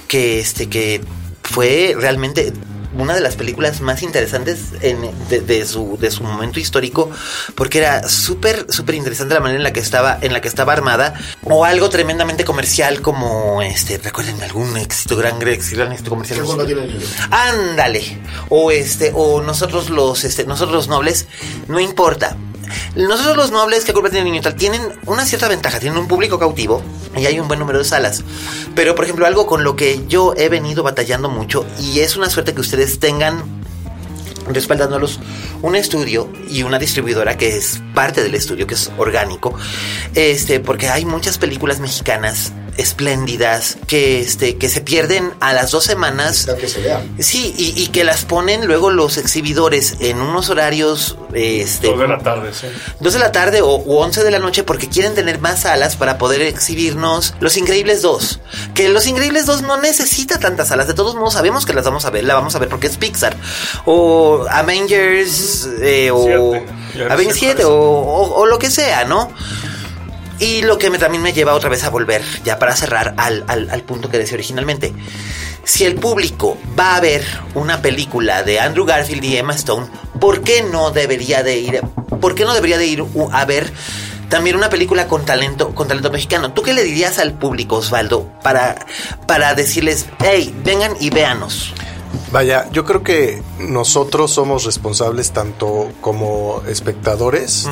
que, 0.08 0.40
este, 0.40 0.70
que 0.70 1.02
fue 1.44 1.96
realmente 1.98 2.52
una 2.98 3.14
de 3.16 3.22
las 3.22 3.38
películas 3.38 3.80
más 3.80 4.04
interesantes 4.04 4.74
en- 4.82 5.12
de, 5.30 5.40
de 5.40 5.66
su, 5.66 5.98
de 6.02 6.12
su 6.12 6.24
momento 6.24 6.60
histórico, 6.60 7.10
porque 7.56 7.78
era 7.78 8.06
súper, 8.10 8.66
súper 8.70 8.96
interesante 8.96 9.34
la 9.34 9.40
manera 9.40 9.58
en 9.60 9.64
la 9.64 9.72
que 9.72 9.80
estaba, 9.80 10.18
en 10.22 10.34
la 10.34 10.42
que 10.42 10.50
estaba 10.50 10.74
armada, 10.74 11.14
o 11.44 11.64
algo 11.64 11.90
tremendamente 11.90 12.44
comercial 12.44 13.02
como 13.02 13.62
este, 13.62 13.98
recuerden 13.98 14.42
algún 14.44 14.76
éxito, 14.78 15.16
gran, 15.16 15.40
gran 15.78 15.94
éxito, 15.94 16.10
comercial. 16.10 16.40
Ándale. 17.30 18.18
O 18.50 18.72
este, 18.72 19.12
o 19.16 19.42
nosotros 19.42 19.90
los, 19.90 20.24
este, 20.26 20.44
nosotros 20.46 20.74
los 20.76 20.88
nobles, 20.90 21.28
no 21.70 21.80
importa. 21.80 22.36
Nosotros 22.96 23.38
los 23.38 23.52
nobles, 23.52 23.86
que 23.86 23.94
culpa 23.94 24.10
tiene 24.10 24.28
el 24.28 24.32
niño 24.32 24.42
tal, 24.42 24.56
tienen 24.56 24.82
una 25.06 25.26
cierta 25.26 25.48
ventaja, 25.48 25.80
tienen 25.80 25.98
un 25.98 26.08
público 26.08 26.40
cautivo 26.40 26.82
y 27.16 27.26
hay 27.26 27.40
un 27.40 27.48
buen 27.48 27.60
número 27.60 27.80
de 27.80 27.86
salas. 27.86 28.24
Pero, 28.76 28.96
por 28.96 29.06
ejemplo, 29.06 29.26
algo 29.26 29.48
con 29.48 29.64
lo 29.64 29.76
que 29.76 30.06
yo 30.08 30.34
he 30.38 30.50
venido 30.50 30.84
batallando 30.84 31.30
mucho 31.30 31.66
y 31.80 32.00
es 32.00 32.16
una 32.16 32.30
suerte 32.30 32.54
que 32.54 32.62
ustedes 32.62 33.00
tengan 33.00 33.62
respaldándolos 34.48 35.20
un 35.62 35.76
estudio 35.76 36.30
y 36.50 36.64
una 36.64 36.80
distribuidora 36.80 37.38
que 37.38 37.56
es 37.56 37.82
parte 37.94 38.24
del 38.24 38.36
estudio, 38.36 38.68
que 38.68 38.74
es 38.74 38.92
orgánico, 38.98 39.54
este, 40.16 40.60
porque 40.60 40.90
hay 40.90 41.06
muchas 41.06 41.38
películas 41.38 41.80
mexicanas 41.80 42.54
espléndidas 42.78 43.78
que 43.88 44.20
este 44.22 44.58
que 44.58 44.70
se 44.70 44.82
pierden 44.82 45.34
a 45.40 45.54
las 45.54 45.72
dos 45.72 45.84
semanas 45.84 46.48
que 46.60 46.68
se 46.68 46.82
vea. 46.82 47.04
sí 47.20 47.54
y, 47.58 47.74
y 47.82 47.88
que 47.88 48.04
las 48.04 48.26
ponen 48.26 48.66
luego 48.68 48.90
los 48.90 49.18
exhibidores 49.18 49.96
en 50.00 50.22
unos 50.22 50.50
horarios 50.50 51.18
este 51.34 51.88
Dos 51.88 52.00
de 52.00 52.08
la 52.08 52.18
tarde, 52.20 52.52
sí. 52.54 52.68
Dos 53.00 53.14
de 53.14 53.20
la 53.20 53.32
tarde 53.32 53.62
o 53.62 53.78
u 53.78 53.98
11 53.98 54.24
de 54.24 54.32
la 54.32 54.40
noche 54.40 54.64
porque 54.64 54.90
quieren 54.90 55.16
tener 55.16 55.40
más 55.40 55.62
salas 55.62 55.96
para 55.96 56.18
poder 56.18 56.42
exhibirnos 56.42 57.34
Los 57.40 57.56
Increíbles 57.58 58.02
2. 58.02 58.40
Que 58.74 58.90
Los 58.90 59.08
Increíbles 59.08 59.46
2 59.46 59.62
no 59.62 59.78
necesita 59.78 60.40
tantas 60.40 60.68
salas. 60.70 60.88
De 60.88 60.94
todos 60.94 61.16
modos 61.16 61.34
sabemos 61.34 61.66
que 61.66 61.74
las 61.74 61.86
vamos 61.86 62.04
a 62.06 62.10
ver. 62.10 62.26
La 62.26 62.34
vamos 62.36 62.54
a 62.56 62.60
ver 62.60 62.68
porque 62.68 62.88
es 62.88 62.98
Pixar. 62.98 63.36
O 63.86 64.46
Avengers 64.50 65.68
eh, 65.82 66.12
o 66.12 66.54
Avengers 67.10 67.40
sé 67.40 67.46
cuál 67.46 67.56
7 67.58 67.62
es. 67.62 67.66
o, 67.66 67.72
o- 67.80 68.36
o 68.42 68.46
lo 68.46 68.60
que 68.60 68.70
sea, 68.70 69.06
¿no? 69.06 69.32
Y 70.42 70.64
lo 70.64 70.78
que 70.78 70.90
me, 70.90 70.98
también 70.98 71.22
me 71.24 71.32
lleva 71.34 71.54
otra 71.54 71.70
vez 71.70 71.84
a 71.84 71.90
volver, 71.90 72.22
ya 72.44 72.60
para 72.60 72.76
cerrar 72.76 73.14
al, 73.18 73.46
al- 73.48 73.70
al 73.70 73.84
punto 73.84 74.10
que 74.10 74.18
decía 74.18 74.34
originalmente. 74.36 74.94
Si 75.64 75.86
el 75.86 75.96
público 75.96 76.58
va 76.78 76.96
a 76.96 77.00
ver 77.00 77.24
una 77.54 77.82
película 77.82 78.42
de 78.44 78.60
Andrew 78.60 78.84
Garfield 78.86 79.24
y 79.24 79.38
Emma 79.38 79.54
Stone, 79.54 79.88
¿por 80.20 80.42
qué 80.42 80.64
no 80.64 80.90
debería 80.92 81.44
de 81.44 81.60
ir, 81.60 81.82
por 82.20 82.34
qué 82.36 82.44
no 82.44 82.54
debería 82.56 82.78
de 82.80 82.88
ir 82.88 83.06
a 83.32 83.46
ver 83.46 83.72
también 84.30 84.56
una 84.56 84.70
película 84.70 85.08
con 85.08 85.24
talento, 85.26 85.76
con 85.76 85.88
talento 85.88 86.10
mexicano? 86.10 86.52
¿Tú 86.54 86.64
qué 86.64 86.74
le 86.74 86.84
dirías 86.84 87.20
al 87.20 87.34
público, 87.34 87.76
Osvaldo, 87.78 88.28
para, 88.42 88.84
para 89.28 89.54
decirles, 89.54 90.08
hey, 90.20 90.54
vengan 90.66 90.94
y 91.00 91.12
véanos? 91.12 91.74
Vaya, 92.32 92.68
yo 92.72 92.84
creo 92.84 93.04
que 93.04 93.44
nosotros 93.60 94.32
somos 94.32 94.64
responsables 94.64 95.32
tanto 95.32 95.92
como 96.02 96.64
espectadores 96.68 97.68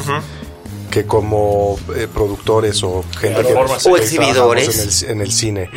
que 0.89 1.05
como 1.05 1.79
eh, 1.95 2.07
productores 2.13 2.83
o 2.83 3.03
gente 3.19 3.41
que, 3.43 3.53
O 3.53 3.97
exhibidores. 3.97 5.03
en 5.03 5.09
el, 5.09 5.17
en 5.17 5.21
el 5.21 5.31
cine. 5.31 5.69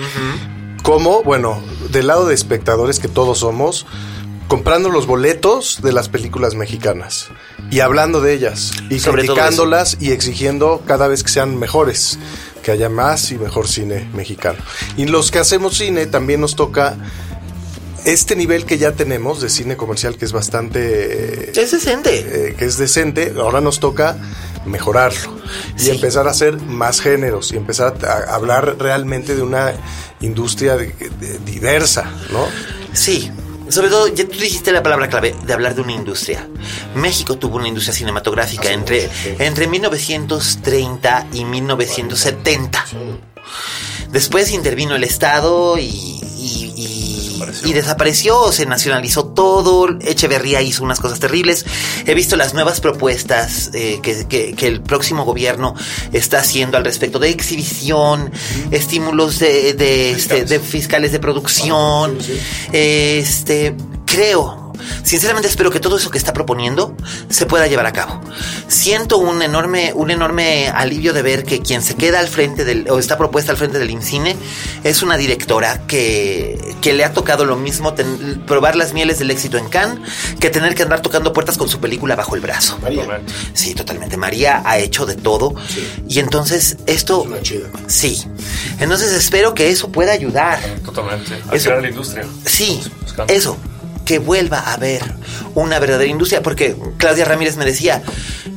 Como, 0.83 1.23
bueno, 1.23 1.63
del 1.91 2.09
lado 2.09 2.27
de 2.27 2.35
espectadores 2.35 2.99
que 2.99 3.09
todos 3.09 3.39
somos, 3.39 3.87
comprando 4.49 4.91
los 4.91 5.07
boletos 5.07 5.81
de 5.83 5.93
las 5.93 6.09
películas 6.09 6.55
mexicanas 6.55 7.29
y 7.71 7.81
hablando 7.81 8.21
de 8.21 8.35
ellas 8.35 8.73
y 8.91 8.99
Sobre 8.99 9.23
criticándolas 9.23 9.97
y 10.01 10.11
exigiendo 10.11 10.83
cada 10.87 11.09
vez 11.09 11.23
que 11.23 11.31
sean 11.31 11.59
mejores, 11.59 12.19
que 12.63 12.71
haya 12.73 12.89
más 12.89 13.31
y 13.31 13.39
mejor 13.39 13.69
cine 13.69 14.09
mexicano. 14.13 14.59
Y 14.97 15.07
los 15.07 15.31
que 15.31 15.39
hacemos 15.39 15.77
cine 15.79 16.07
también 16.07 16.41
nos 16.41 16.57
toca 16.57 16.97
este 18.05 18.35
nivel 18.35 18.67
que 18.67 18.79
ya 18.79 18.93
tenemos 18.93 19.41
de 19.41 19.49
cine 19.49 19.77
comercial 19.77 20.17
que 20.17 20.25
es 20.25 20.33
bastante 20.33 21.51
Es 21.59 21.71
decente. 21.71 22.11
eh, 22.49 22.55
que 22.59 22.65
es 22.65 22.77
decente, 22.77 23.33
ahora 23.39 23.61
nos 23.61 23.79
toca 23.79 24.19
mejorarlo 24.67 25.37
y 25.77 25.81
Sí. 25.81 25.91
empezar 25.91 26.27
a 26.29 26.31
hacer 26.31 26.61
más 26.61 27.01
géneros 27.01 27.53
y 27.53 27.57
empezar 27.57 27.95
a, 28.07 28.35
hablar 28.35 28.77
realmente 28.79 29.35
de 29.35 29.43
una 29.43 29.73
industria 30.21 30.77
de- 30.77 30.93
de- 31.21 31.39
diversa, 31.41 32.11
¿no? 32.31 32.47
Sí, 32.93 33.31
sobre 33.69 33.89
todo, 33.89 34.09
ya 34.09 34.27
tú 34.29 34.39
dijiste 34.39 34.71
la 34.73 34.83
palabra 34.83 35.09
clave 35.09 35.35
de 35.45 35.53
hablar 35.53 35.75
de 35.75 35.81
una 35.83 35.93
industria. 35.93 36.47
México 36.95 37.37
tuvo 37.39 37.57
una 37.57 37.69
industria 37.69 37.95
cinematográfica 37.95 38.71
entre, 38.71 39.09
entre 39.39 39.67
1930 39.67 41.27
y 41.33 41.45
1970. 41.45 42.85
Después 44.11 44.51
intervino 44.53 44.95
el 44.95 45.05
Estado 45.05 45.79
y, 45.79 45.85
y- 45.87 46.73
y- 46.77 47.02
Desapareció. 47.47 47.69
y 47.69 47.73
desapareció, 47.73 48.53
se 48.53 48.67
nacionalizó 48.67 49.25
todo, 49.27 49.89
Echeverría 50.01 50.63
hizo 50.63 50.83
unas 50.85 51.01
cosas 51.01 51.21
terribles. 51.21 51.65
He 52.07 52.15
visto 52.15 52.37
las 52.37 52.55
nuevas 52.55 52.81
propuestas 52.81 53.71
eh, 53.75 54.01
que, 54.03 54.27
que- 54.27 54.55
que 54.55 54.67
el 54.67 54.81
próximo 54.83 55.25
gobierno 55.25 55.75
está 56.13 56.39
haciendo 56.41 56.77
al 56.77 56.85
respecto 56.85 57.19
de 57.19 57.31
exhibición, 57.31 58.31
estímulos 58.71 59.39
de, 59.39 59.75
de, 59.75 60.13
este, 60.13 60.45
de 60.45 60.61
fiscales 60.61 61.13
de 61.13 61.19
producción. 61.19 62.19
Este, 62.73 63.75
creo 64.07 64.62
Sinceramente 65.03 65.49
espero 65.49 65.71
que 65.71 65.81
todo 65.81 65.97
eso 65.97 66.11
que 66.11 66.19
está 66.19 66.33
proponiendo 66.33 66.97
se 67.29 67.47
pueda 67.47 67.67
llevar 67.67 67.87
a 67.87 67.93
cabo. 67.93 68.21
Siento 68.69 69.19
un 69.19 69.43
enorme, 69.43 69.93
un 69.95 70.11
enorme 70.11 70.69
alivio 70.69 71.13
de 71.13 71.23
ver 71.23 71.45
que 71.45 71.61
quien 71.61 71.83
se 71.83 71.95
queda 71.95 72.19
al 72.21 72.29
frente 72.29 72.65
del, 72.65 72.89
o 72.91 72.99
está 72.99 73.19
propuesta 73.19 73.53
al 73.53 73.59
frente 73.59 73.79
del 73.79 73.91
IMCINE 73.91 74.37
es 74.85 75.03
una 75.03 75.17
directora 75.17 75.83
que, 75.87 76.75
que 76.81 76.93
le 76.93 77.05
ha 77.05 77.13
tocado 77.13 77.45
lo 77.45 77.57
mismo 77.57 77.95
ten- 77.95 78.43
probar 78.47 78.77
las 78.77 78.93
mieles 78.93 79.19
del 79.19 79.31
éxito 79.31 79.59
en 79.59 79.69
Cannes 79.69 79.99
que 80.41 80.51
tener 80.51 80.75
que 80.75 80.83
andar 80.83 81.01
tocando 81.03 81.33
puertas 81.33 81.59
con 81.59 81.69
su 81.69 81.81
película 81.81 82.17
bajo 82.17 82.35
el 82.35 82.41
brazo. 82.41 82.79
María. 82.83 83.03
Totalmente. 83.03 83.33
Sí, 83.55 83.75
totalmente. 83.75 84.17
María 84.17 84.63
ha 84.65 84.79
hecho 84.79 85.07
de 85.07 85.17
todo. 85.17 85.55
Y 86.09 86.19
entonces 86.19 86.77
esto... 86.87 87.23
Es 87.23 87.27
una 87.29 87.43
chida. 87.43 87.69
Sí. 87.87 88.23
Entonces 88.81 89.13
espero 89.13 89.55
que 89.55 89.71
eso 89.71 89.91
pueda 89.91 90.13
ayudar. 90.13 90.59
Totalmente. 90.85 91.35
A 91.51 91.55
Eso- 91.55 91.67
crear 91.71 91.83
la 91.83 91.89
industria. 91.89 92.25
Sí, 92.47 92.81
Buscando. 93.03 93.33
eso. 93.33 93.57
Que 94.05 94.19
vuelva 94.19 94.59
a 94.59 94.75
haber 94.75 95.03
una 95.55 95.79
verdadera 95.79 96.11
industria. 96.11 96.43
Porque 96.43 96.77
Claudia 96.99 97.25
Ramírez 97.25 97.57
me 97.57 97.65
decía, 97.65 98.03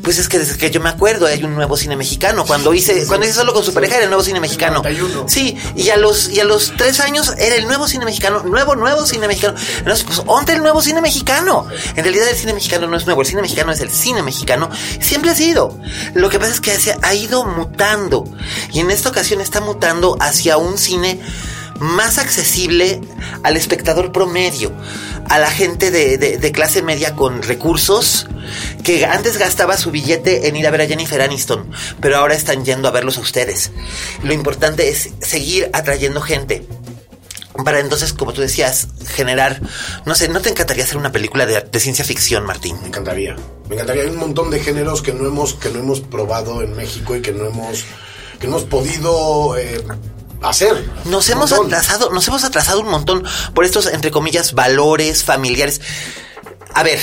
pues 0.06 0.20
es 0.20 0.30
que 0.30 0.38
desde 0.38 0.58
que 0.58 0.70
yo 0.70 0.80
me 0.80 0.90
acuerdo 0.90 1.26
hay 1.26 1.44
un 1.44 1.56
nuevo 1.56 1.76
cine 1.76 1.96
mexicano. 1.96 2.46
Cuando 2.46 2.74
hice, 2.74 3.06
cuando 3.08 3.26
hice 3.26 3.36
solo 3.36 3.54
con 3.54 3.64
su 3.64 3.74
pareja 3.74 3.96
era 3.96 4.04
el 4.04 4.10
nuevo 4.10 4.24
cine 4.24 4.40
mexicano. 4.40 4.78
91. 4.78 5.26
Sí, 5.28 5.58
y 5.76 5.90
a 5.90 5.98
los, 5.98 6.30
y 6.30 6.40
a 6.40 6.44
los 6.46 6.74
tres 6.78 7.00
años 7.00 7.34
era 7.40 7.56
el 7.56 7.66
nuevo 7.66 7.88
cine 7.88 8.06
mexicano, 8.06 8.44
nuevo, 8.44 8.76
nuevo 8.76 9.06
cine 9.06 9.28
mexicano. 9.28 9.58
Entonces, 9.80 10.06
pues, 10.06 10.24
¿dónde 10.24 10.54
el 10.54 10.62
nuevo 10.62 10.82
cine 10.82 11.02
mexicano? 11.02 11.68
En 11.96 12.04
realidad 12.04 12.28
el 12.30 12.36
cine 12.36 12.54
mexicano 12.54 12.88
no 12.88 12.98
es 12.98 13.06
nuevo, 13.08 13.22
el 13.22 13.28
cine 13.28 13.42
mexicano 13.42 13.72
es 13.72 13.82
el 13.82 13.90
cine 13.90 14.22
mexicano. 14.22 14.70
Siempre 15.00 15.32
ha 15.32 15.36
sido. 15.36 15.76
Lo 16.14 16.30
que 16.30 16.38
pasa 16.38 16.54
es 16.54 16.62
que 16.62 16.78
se 16.78 16.96
ha 17.02 17.14
ido 17.16 17.44
mutando. 17.44 18.26
Y 18.72 18.82
en 18.82 18.92
esta 18.92 19.10
ocasión 19.10 19.42
está 19.42 19.60
mutando 19.60 20.18
hacia 20.20 20.58
un 20.58 20.78
cine 20.78 21.20
más 21.80 22.18
accesible 22.18 23.02
al 23.44 23.58
espectador 23.58 24.12
promedio, 24.12 24.72
a 25.30 25.40
la 25.40 25.52
gente 25.52 25.92
de, 25.92 26.18
de- 26.18 26.52
clase 26.52 26.82
media 26.82 27.16
con 27.16 27.42
recursos 27.42 28.28
que 28.84 29.06
antes 29.06 29.38
gastaba 29.38 29.76
su 29.76 29.92
billete 29.92 30.48
en 30.48 30.56
ir 30.56 30.68
a 30.68 30.72
ver 30.72 30.82
a 30.82 30.86
Jennifer 30.88 31.22
Aniston, 31.22 31.70
pero 32.00 32.18
ahora 32.18 32.36
están 32.36 32.64
yendo 32.64 32.88
a 32.88 32.92
verlos 32.92 33.18
a 33.18 33.22
ustedes. 33.22 33.72
Lo 34.24 34.34
importante 34.34 34.90
es 34.90 35.10
seguir 35.20 35.70
atrayendo 35.74 36.22
gente. 36.22 36.66
Para 37.64 37.80
entonces, 37.80 38.12
como 38.14 38.34
tú 38.34 38.42
decías, 38.42 38.90
generar, 39.08 39.62
no 40.06 40.14
sé, 40.14 40.28
¿no 40.28 40.42
te 40.42 40.50
encantaría 40.50 40.84
hacer 40.84 40.98
una 40.98 41.12
película 41.14 41.46
de, 41.46 41.62
de 41.62 41.80
ciencia 41.80 42.04
ficción, 42.04 42.46
Martín? 42.46 42.78
Me 42.82 42.88
encantaría. 42.90 43.36
Me 43.70 43.76
encantaría. 43.76 44.04
Hay 44.04 44.10
un 44.10 44.18
montón 44.18 44.50
de 44.52 44.60
géneros 44.60 45.02
que 45.02 45.14
no 45.14 45.26
hemos, 45.26 45.54
que 45.54 45.70
no 45.70 45.80
hemos 45.80 46.02
probado 46.02 46.62
en 46.62 46.76
México 46.76 47.16
y 47.16 47.22
que 47.22 47.32
no 47.32 47.46
hemos, 47.46 47.86
que 48.40 48.48
no 48.48 48.58
hemos 48.58 48.66
podido 48.70 49.58
eh, 49.58 49.82
hacer. 50.50 50.86
Nos 51.06 51.30
hemos 51.30 51.52
montón. 51.52 51.68
atrasado, 51.68 52.10
nos 52.12 52.28
hemos 52.28 52.44
atrasado 52.44 52.82
un 52.82 52.90
montón 52.90 53.24
por 53.54 53.66
estos, 53.66 53.88
entre 53.88 54.12
comillas, 54.12 54.54
valores 54.54 55.24
familiares. 55.24 55.82
A 56.74 56.84
ver, 56.84 57.00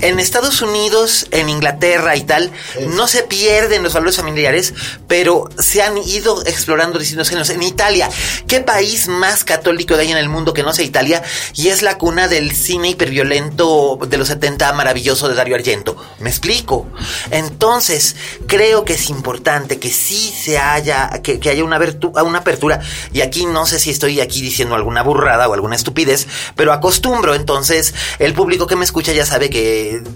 en 0.00 0.20
Estados 0.20 0.62
Unidos, 0.62 1.26
en 1.30 1.48
Inglaterra 1.48 2.16
y 2.16 2.22
tal, 2.22 2.50
no 2.88 3.06
se 3.06 3.22
pierden 3.22 3.82
los 3.82 3.94
valores 3.94 4.16
familiares, 4.16 4.74
pero 5.08 5.48
se 5.58 5.82
han 5.82 5.96
ido 5.98 6.44
explorando 6.46 6.98
distintos 6.98 7.28
géneros. 7.28 7.50
En 7.50 7.62
Italia, 7.62 8.10
¿qué 8.46 8.60
país 8.60 9.08
más 9.08 9.44
católico 9.44 9.94
hay 9.94 10.10
en 10.10 10.18
el 10.18 10.28
mundo 10.28 10.52
que 10.54 10.62
no 10.62 10.72
sea 10.72 10.84
Italia? 10.84 11.22
Y 11.54 11.68
es 11.68 11.82
la 11.82 11.98
cuna 11.98 12.28
del 12.28 12.54
cine 12.54 12.90
hiperviolento 12.90 13.98
de 14.08 14.18
los 14.18 14.28
70 14.28 14.72
maravilloso 14.72 15.28
de 15.28 15.34
Dario 15.34 15.54
Argento. 15.54 15.96
¿Me 16.18 16.30
explico? 16.30 16.86
Entonces, 17.30 18.16
creo 18.46 18.84
que 18.84 18.94
es 18.94 19.10
importante 19.10 19.78
que 19.78 19.90
sí 19.90 20.32
se 20.36 20.58
haya, 20.58 21.08
que, 21.22 21.38
que 21.38 21.50
haya 21.50 21.64
una, 21.64 21.78
una 22.24 22.38
apertura. 22.38 22.80
Y 23.12 23.20
aquí 23.20 23.46
no 23.46 23.66
sé 23.66 23.78
si 23.78 23.90
estoy 23.90 24.20
aquí 24.20 24.42
diciendo 24.42 24.74
alguna 24.74 25.02
burrada 25.02 25.48
o 25.48 25.54
alguna 25.54 25.76
estupidez, 25.76 26.26
pero 26.56 26.72
acostumbro. 26.72 27.34
Entonces, 27.34 27.94
el 28.18 28.34
público 28.34 28.66
que 28.66 28.76
me 28.76 28.84
escucha 28.84 29.12
ya 29.12 29.26
sabe 29.26 29.50
que 29.50 29.63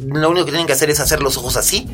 lo 0.07 0.31
único 0.31 0.47
que 0.47 0.53
tienen 0.53 0.67
que 0.67 0.73
hacer 0.73 0.91
es 0.91 1.01
hacer 1.01 1.23
los 1.23 1.37
ojos 1.37 1.57
así 1.57 1.89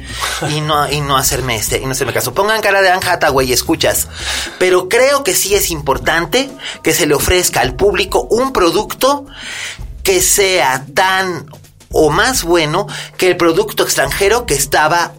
y 0.50 0.60
no, 0.60 0.90
y 0.90 1.00
no 1.00 1.16
hacerme 1.16 1.56
este, 1.56 1.78
y 1.78 1.86
no 1.86 1.92
hacerme 1.92 2.12
caso. 2.12 2.34
Pongan 2.34 2.60
cara 2.60 2.82
de 2.82 2.90
Anne 2.90 3.06
Hathaway 3.06 3.48
y 3.48 3.52
escuchas. 3.52 4.08
Pero 4.58 4.88
creo 4.88 5.24
que 5.24 5.34
sí 5.34 5.54
es 5.54 5.70
importante 5.70 6.50
que 6.82 6.92
se 6.92 7.06
le 7.06 7.14
ofrezca 7.14 7.60
al 7.60 7.74
público 7.74 8.26
un 8.30 8.52
producto 8.52 9.26
que 10.02 10.20
sea 10.20 10.84
tan 10.94 11.46
o 11.94 12.10
más 12.10 12.42
bueno 12.44 12.86
que 13.16 13.28
el 13.28 13.36
producto 13.36 13.82
extranjero 13.84 14.44
que 14.46 14.54
estaba 14.54 15.14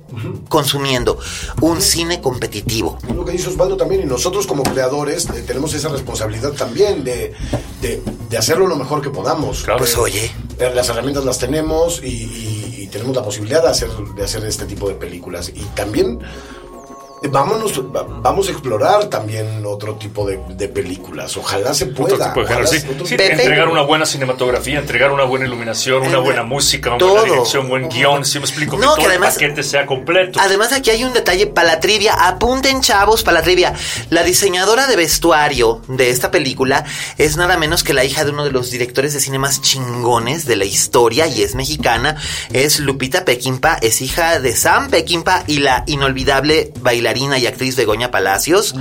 consumiendo. 0.50 1.18
Un 1.62 1.82
cine 1.82 2.22
competitivo. 2.22 2.98
Lo 3.14 3.26
que 3.26 3.32
dice 3.32 3.50
Osvaldo 3.50 3.76
también, 3.78 4.02
y 4.02 4.06
nosotros 4.06 4.46
como 4.46 4.64
creadores 4.64 5.26
eh, 5.30 5.44
tenemos 5.46 5.74
esa 5.74 5.90
responsabilidad 5.90 6.52
también 6.52 7.04
de, 7.04 7.34
de- 7.82 8.04
de 8.30 8.38
hacerlo 8.38 8.68
lo 8.68 8.76
mejor 8.76 9.02
que 9.02 9.10
podamos. 9.10 9.64
Claro. 9.64 9.80
Pues 9.80 9.98
oye, 9.98 10.32
Las 10.60 10.90
herramientas 10.90 11.26
las 11.26 11.38
tenemos 11.40 12.02
y, 12.04 12.08
y- 12.08 12.76
y 12.84 12.88
tenemos 12.88 13.16
la 13.16 13.24
posibilidad 13.24 13.64
de 13.64 13.70
hacer, 13.70 13.90
de 14.16 14.24
hacer 14.24 14.44
este 14.46 14.66
tipo 14.66 14.88
de 14.88 14.96
películas. 14.96 15.50
Y 15.54 15.64
también 15.76 16.20
vámonos, 17.28 17.80
va- 17.96 18.06
vamos 18.08 18.48
a 18.48 18.52
explorar 18.52 19.06
también 19.06 19.64
otro 19.66 19.96
tipo 19.96 20.26
de, 20.28 20.40
de 20.50 20.68
películas. 20.68 21.36
Ojalá 21.38 21.74
se 21.74 21.88
pueda. 21.88 22.16
Otro 22.16 22.26
tipo 22.28 22.40
de 22.42 22.46
ojalá 22.46 22.68
sí. 22.68 22.78
otro 22.90 23.06
Sí, 23.06 23.16
Pepe. 23.18 23.34
entregar 23.34 23.68
una 23.70 23.82
buena 23.82 24.06
cinematografía, 24.06 24.80
entregar 24.80 25.12
una 25.12 25.24
buena 25.24 25.46
iluminación, 25.46 26.04
una 26.04 26.18
Eh, 26.18 26.22
buena 26.22 26.44
música, 26.44 26.90
una 26.90 26.98
todo. 27.00 27.12
buena 27.16 27.32
dirección, 27.34 27.68
buen 27.70 27.90
guion, 27.90 28.26
si 28.26 28.40
me 28.40 28.46
explico, 28.46 28.74
No, 28.78 28.82
que 28.82 28.86
todo 28.88 28.96
que 28.98 29.06
además- 29.08 29.36
el 29.38 29.42
paquete 29.50 29.64
sea 29.64 29.86
completo. 29.86 30.40
Además 30.42 30.72
aquí 30.74 30.90
hay 30.90 31.04
un 31.04 31.14
detalle 31.14 31.48
para 31.48 31.68
la 31.68 31.80
trivia. 31.80 32.14
Apunten 32.14 32.82
chavos 32.82 33.24
para 33.24 33.40
la 33.40 33.44
trivia. 33.44 33.74
La 34.10 34.24
diseñadora 34.24 34.88
de 34.88 34.96
vestuario 34.96 35.82
de 35.88 36.10
esta 36.10 36.32
película 36.32 36.86
es 37.18 37.38
nada 37.38 37.58
menos 37.58 37.84
que 37.84 37.94
la 37.94 38.04
hija 38.04 38.24
de 38.26 38.32
uno 38.32 38.44
de 38.44 38.52
los 38.52 38.72
directores 38.72 39.14
de 39.14 39.20
cine 39.20 39.40
más 39.40 39.62
chingones 39.62 40.46
de 40.46 40.56
la 40.56 40.66
historia 40.66 41.28
y 41.28 41.42
es 41.44 41.56
mexicana. 41.56 42.18
Es 42.52 42.80
Lupita 42.80 43.26
Pequimpa, 43.26 43.76
es 43.82 44.02
hija 44.02 44.40
de 44.40 44.56
Sam 44.56 44.90
Pequimpa 44.90 45.44
y 45.48 45.60
la 45.60 45.84
inolvidable 45.88 46.72
bailarina 46.82 47.15
y 47.16 47.48
actriz 47.48 47.76
Begoña 47.76 48.12
Palacios. 48.12 48.76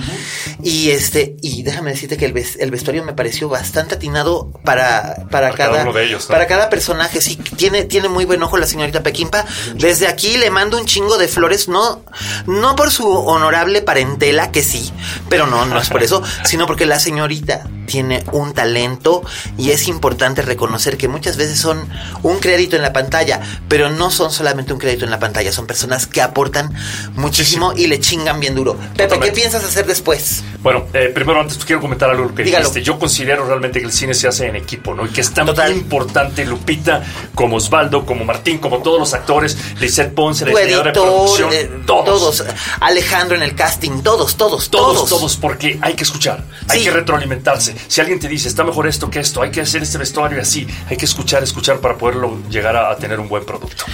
Y 0.62 0.90
este, 0.90 1.36
y 1.42 1.62
déjame 1.62 1.90
decirte 1.92 2.16
que 2.16 2.24
el, 2.26 2.32
ves- 2.32 2.56
el 2.60 2.70
vestuario 2.70 3.04
me 3.04 3.12
pareció 3.12 3.48
bastante 3.48 3.94
atinado 3.94 4.50
para, 4.64 5.14
para, 5.30 5.48
Para 5.48 5.50
cada 5.52 5.70
cada, 5.70 5.82
uno 5.84 5.92
de 5.92 6.04
ellos, 6.04 6.24
¿no? 6.28 6.32
para 6.32 6.46
cada 6.46 6.68
personaje. 6.70 7.20
Sí, 7.20 7.36
tiene, 7.56 7.84
tiene 7.84 8.08
muy 8.08 8.24
buen 8.24 8.42
ojo 8.42 8.56
la 8.56 8.66
señorita 8.66 9.02
Pequimpa. 9.02 9.44
Desde 9.74 10.06
aquí 10.08 10.36
le 10.36 10.50
mando 10.50 10.78
un 10.78 10.86
chingo 10.86 11.16
de 11.18 11.28
flores, 11.28 11.68
no, 11.68 12.04
no 12.46 12.76
por 12.76 12.90
su 12.90 13.06
honorable 13.08 13.82
parentela, 13.82 14.50
que 14.50 14.62
sí, 14.62 14.92
pero 15.28 15.46
no, 15.46 15.64
no 15.66 15.80
es 15.80 15.88
por 15.88 16.02
eso, 16.02 16.22
sino 16.44 16.66
porque 16.66 16.86
la 16.86 16.98
señorita 16.98 17.68
tiene 17.86 18.24
un 18.32 18.52
talento 18.54 19.22
y 19.58 19.70
es 19.70 19.88
importante 19.88 20.42
reconocer 20.42 20.96
que 20.96 21.08
muchas 21.08 21.36
veces 21.36 21.58
son 21.58 21.88
un 22.22 22.38
crédito 22.38 22.76
en 22.76 22.82
la 22.82 22.92
pantalla, 22.92 23.40
pero 23.68 23.90
no 23.90 24.10
son 24.10 24.30
solamente 24.32 24.72
un 24.72 24.78
crédito 24.78 25.04
en 25.04 25.10
la 25.10 25.18
pantalla, 25.18 25.52
son 25.52 25.66
personas 25.66 26.06
que 26.06 26.20
aportan 26.22 26.72
muchísimo 27.14 27.72
y 27.76 27.86
le 27.86 28.00
chingan 28.00 28.40
bien 28.40 28.54
duro. 28.54 28.76
Pepe, 28.96 29.18
¿qué 29.20 29.32
piensas 29.32 29.64
hacer 29.64 29.86
después? 29.86 30.42
Bueno, 30.62 30.86
eh, 30.94 31.10
primero 31.14 31.40
antes 31.40 31.62
quiero 31.64 31.80
comentar 31.80 32.10
algo 32.10 32.34
que 32.34 32.42
Dígalo. 32.42 32.64
dijiste. 32.64 32.82
Yo 32.82 32.98
considero 32.98 33.46
realmente 33.46 33.80
que 33.80 33.86
el 33.86 33.92
cine 33.92 34.14
se 34.14 34.28
hace 34.28 34.46
en 34.46 34.56
equipo, 34.56 34.94
¿no? 34.94 35.04
Y 35.06 35.10
que 35.10 35.20
es 35.20 35.32
tan 35.32 35.46
Total. 35.46 35.72
importante 35.72 36.44
Lupita 36.44 37.02
como 37.34 37.56
Osvaldo, 37.56 38.06
como 38.06 38.24
Martín, 38.24 38.58
como 38.58 38.78
todos 38.78 38.98
los 38.98 39.12
actores, 39.14 39.56
Lisette 39.80 40.14
Ponce, 40.14 40.44
la 40.46 40.50
diseñadora 40.52 40.92
de 40.92 40.98
editor, 40.98 41.06
producción, 41.14 41.50
eh, 41.52 41.70
todos. 41.86 42.44
Alejandro 42.80 43.36
en 43.36 43.42
el 43.42 43.54
casting, 43.54 44.02
todos, 44.02 44.36
todos, 44.36 44.70
Todos, 44.70 44.94
todos. 44.96 45.08
todos, 45.10 45.36
porque 45.36 45.78
hay 45.82 45.94
que 45.94 46.04
escuchar, 46.04 46.44
hay 46.68 46.78
Sí. 46.78 46.84
que 46.84 46.90
retroalimentarse. 46.90 47.73
Si 47.88 48.00
alguien 48.00 48.18
te 48.20 48.28
dice, 48.28 48.48
está 48.48 48.64
mejor 48.64 48.87
esto 48.87 49.10
que 49.10 49.20
esto, 49.20 49.42
hay 49.42 49.50
que 49.50 49.60
hacer 49.60 49.82
este 49.82 49.98
vestuario 49.98 50.38
y 50.38 50.40
así, 50.40 50.66
hay 50.88 50.96
que 50.96 51.04
escuchar, 51.04 51.42
escuchar 51.42 51.78
para 51.80 51.96
poderlo 51.96 52.38
llegar 52.50 52.76
a, 52.76 52.90
a 52.90 52.96
tener 52.96 53.20
un 53.20 53.28
buen 53.28 53.44
producto. 53.44 53.84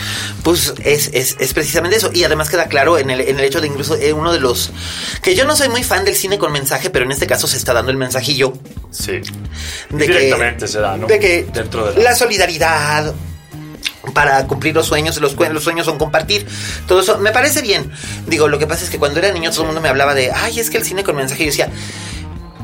Pues 0.43 0.75
es, 0.85 1.11
es, 1.13 1.37
es 1.39 1.53
precisamente 1.55 1.97
eso. 1.97 2.11
Y 2.13 2.25
además 2.25 2.51
queda 2.51 2.67
claro 2.67 2.99
en 2.99 3.11
el, 3.11 3.21
en 3.21 3.39
el 3.39 3.45
hecho 3.45 3.61
de 3.61 3.67
incluso 3.67 3.95
eh, 3.97 4.13
uno 4.13 4.33
de 4.33 4.41
los... 4.41 4.71
Que 5.23 5.35
yo 5.35 5.45
no 5.45 5.57
soy 5.57 5.69
muy 5.69 5.83
fan 5.85 6.05
del 6.05 6.15
cine 6.17 6.39
con 6.39 6.53
mensaje, 6.53 6.91
pero 6.91 7.05
en 7.05 7.13
este 7.13 7.27
caso 7.27 7.47
se 7.47 7.57
está 7.57 7.73
dando 7.73 7.91
el 7.91 7.97
mensajillo 7.97 8.53
Sí. 8.91 9.13
de 9.13 10.07
Directamente 10.07 10.67
que... 10.67 10.69
se 10.73 10.81
da, 10.81 10.97
¿no? 10.97 11.07
De 11.07 11.19
que 11.19 11.47
Dentro 11.53 11.93
de 11.93 12.03
la 12.03 12.15
solidaridad 12.17 13.15
para 14.15 14.47
cumplir 14.47 14.75
los 14.75 14.87
sueños, 14.87 15.21
los, 15.21 15.35
los 15.37 15.63
sueños 15.63 15.87
son 15.87 15.99
compartir, 15.99 16.47
todo 16.89 17.01
eso, 17.01 17.19
me 17.19 17.33
parece 17.33 17.61
bien. 17.63 17.91
Digo, 18.27 18.49
lo 18.49 18.59
que 18.59 18.67
pasa 18.67 18.83
es 18.85 18.91
que 18.91 18.99
cuando 18.99 19.19
era 19.21 19.31
niño 19.31 19.51
todo 19.51 19.61
el 19.63 19.67
mundo 19.67 19.81
me 19.83 19.89
hablaba 19.91 20.15
de, 20.15 20.31
ay, 20.33 20.59
es 20.59 20.71
que 20.71 20.79
el 20.79 20.85
cine 20.85 21.05
con 21.05 21.17
mensaje, 21.17 21.43
y 21.43 21.47
yo 21.47 21.51
decía, 21.51 21.69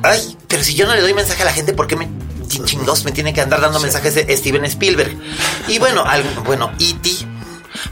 ay, 0.03 0.37
pero 0.49 0.63
si 0.65 0.75
yo 0.75 0.87
no 0.87 0.95
le 0.95 1.01
doy 1.01 1.15
mensaje 1.15 1.43
a 1.43 1.47
la 1.47 1.53
gente, 1.53 1.73
¿por 1.73 1.87
qué 1.87 1.97
me 1.97 2.09
chin- 2.49 2.65
chingados 2.65 3.05
me 3.05 3.13
tiene 3.13 3.33
que 3.35 3.41
andar 3.41 3.61
dando 3.61 3.81
mensajes 3.81 4.15
de 4.15 4.37
Steven 4.37 4.65
Spielberg? 4.65 5.17
Y 5.69 5.79
bueno, 5.79 6.05
algo, 6.05 6.29
bueno, 6.45 6.73
E.T., 6.79 7.26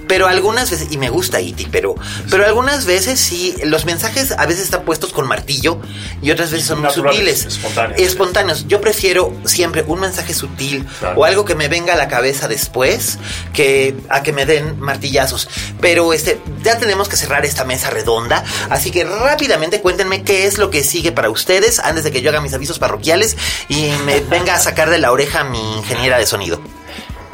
pero 0.07 0.27
algunas 0.27 0.71
veces, 0.71 0.89
y 0.91 0.99
me 0.99 1.09
gusta 1.11 1.41
E.T., 1.41 1.69
pero, 1.71 1.95
pero 2.31 2.47
algunas 2.47 2.85
veces 2.87 3.19
sí, 3.21 3.55
los 3.65 3.85
mensajes 3.85 4.33
a 4.33 4.47
veces 4.47 4.65
están 4.65 4.85
puestos 4.85 5.13
con 5.13 5.27
martillo 5.27 5.79
y 6.23 6.31
otras 6.31 6.51
veces 6.51 6.67
son 6.67 6.81
muy 6.83 6.91
sutiles. 6.91 7.45
espontáneos. 7.47 8.01
Espontáneos. 8.01 8.67
Yo 8.69 8.81
prefiero 8.81 9.33
siempre 9.45 9.85
un 9.87 10.01
mensaje 10.01 10.35
sutil 10.35 10.87
Claro. 10.99 11.19
o 11.21 11.25
algo 11.25 11.45
que 11.45 11.55
me 11.55 11.69
venga 11.69 11.95
a 11.95 11.97
la 11.97 12.09
cabeza 12.09 12.49
después 12.49 13.19
que 13.53 13.97
a 14.09 14.23
que 14.23 14.33
me 14.33 14.47
den 14.47 14.79
martillazos. 14.81 15.49
Pero 15.81 16.13
este, 16.13 16.41
ya 16.63 16.79
tenemos 16.79 17.09
que 17.09 17.17
cerrar 17.17 17.45
esta 17.45 17.65
mesa 17.65 17.91
redonda, 17.91 18.45
así 18.71 18.91
que 18.91 19.05
rápidamente 19.05 19.81
cuéntenme 19.81 20.23
qué 20.23 20.47
es 20.47 20.59
lo 20.59 20.71
que 20.71 20.83
sigue 20.85 21.13
para 21.13 21.31
ustedes 21.31 21.79
antes 21.79 22.05
de 22.05 22.13
que 22.13 22.21
yo 22.23 22.31
haga 22.31 22.41
mis 22.41 22.55
avisos 22.55 22.79
parroquiales 22.79 23.37
y 23.69 23.91
me 24.05 24.21
venga 24.21 24.55
a 24.55 24.59
sacar 24.59 24.91
de 24.91 24.99
la 24.99 25.13
oreja 25.13 25.41
a 25.41 25.45
mi 25.45 25.79
ingeniera 25.79 26.19
de 26.19 26.27
sonido. 26.27 26.61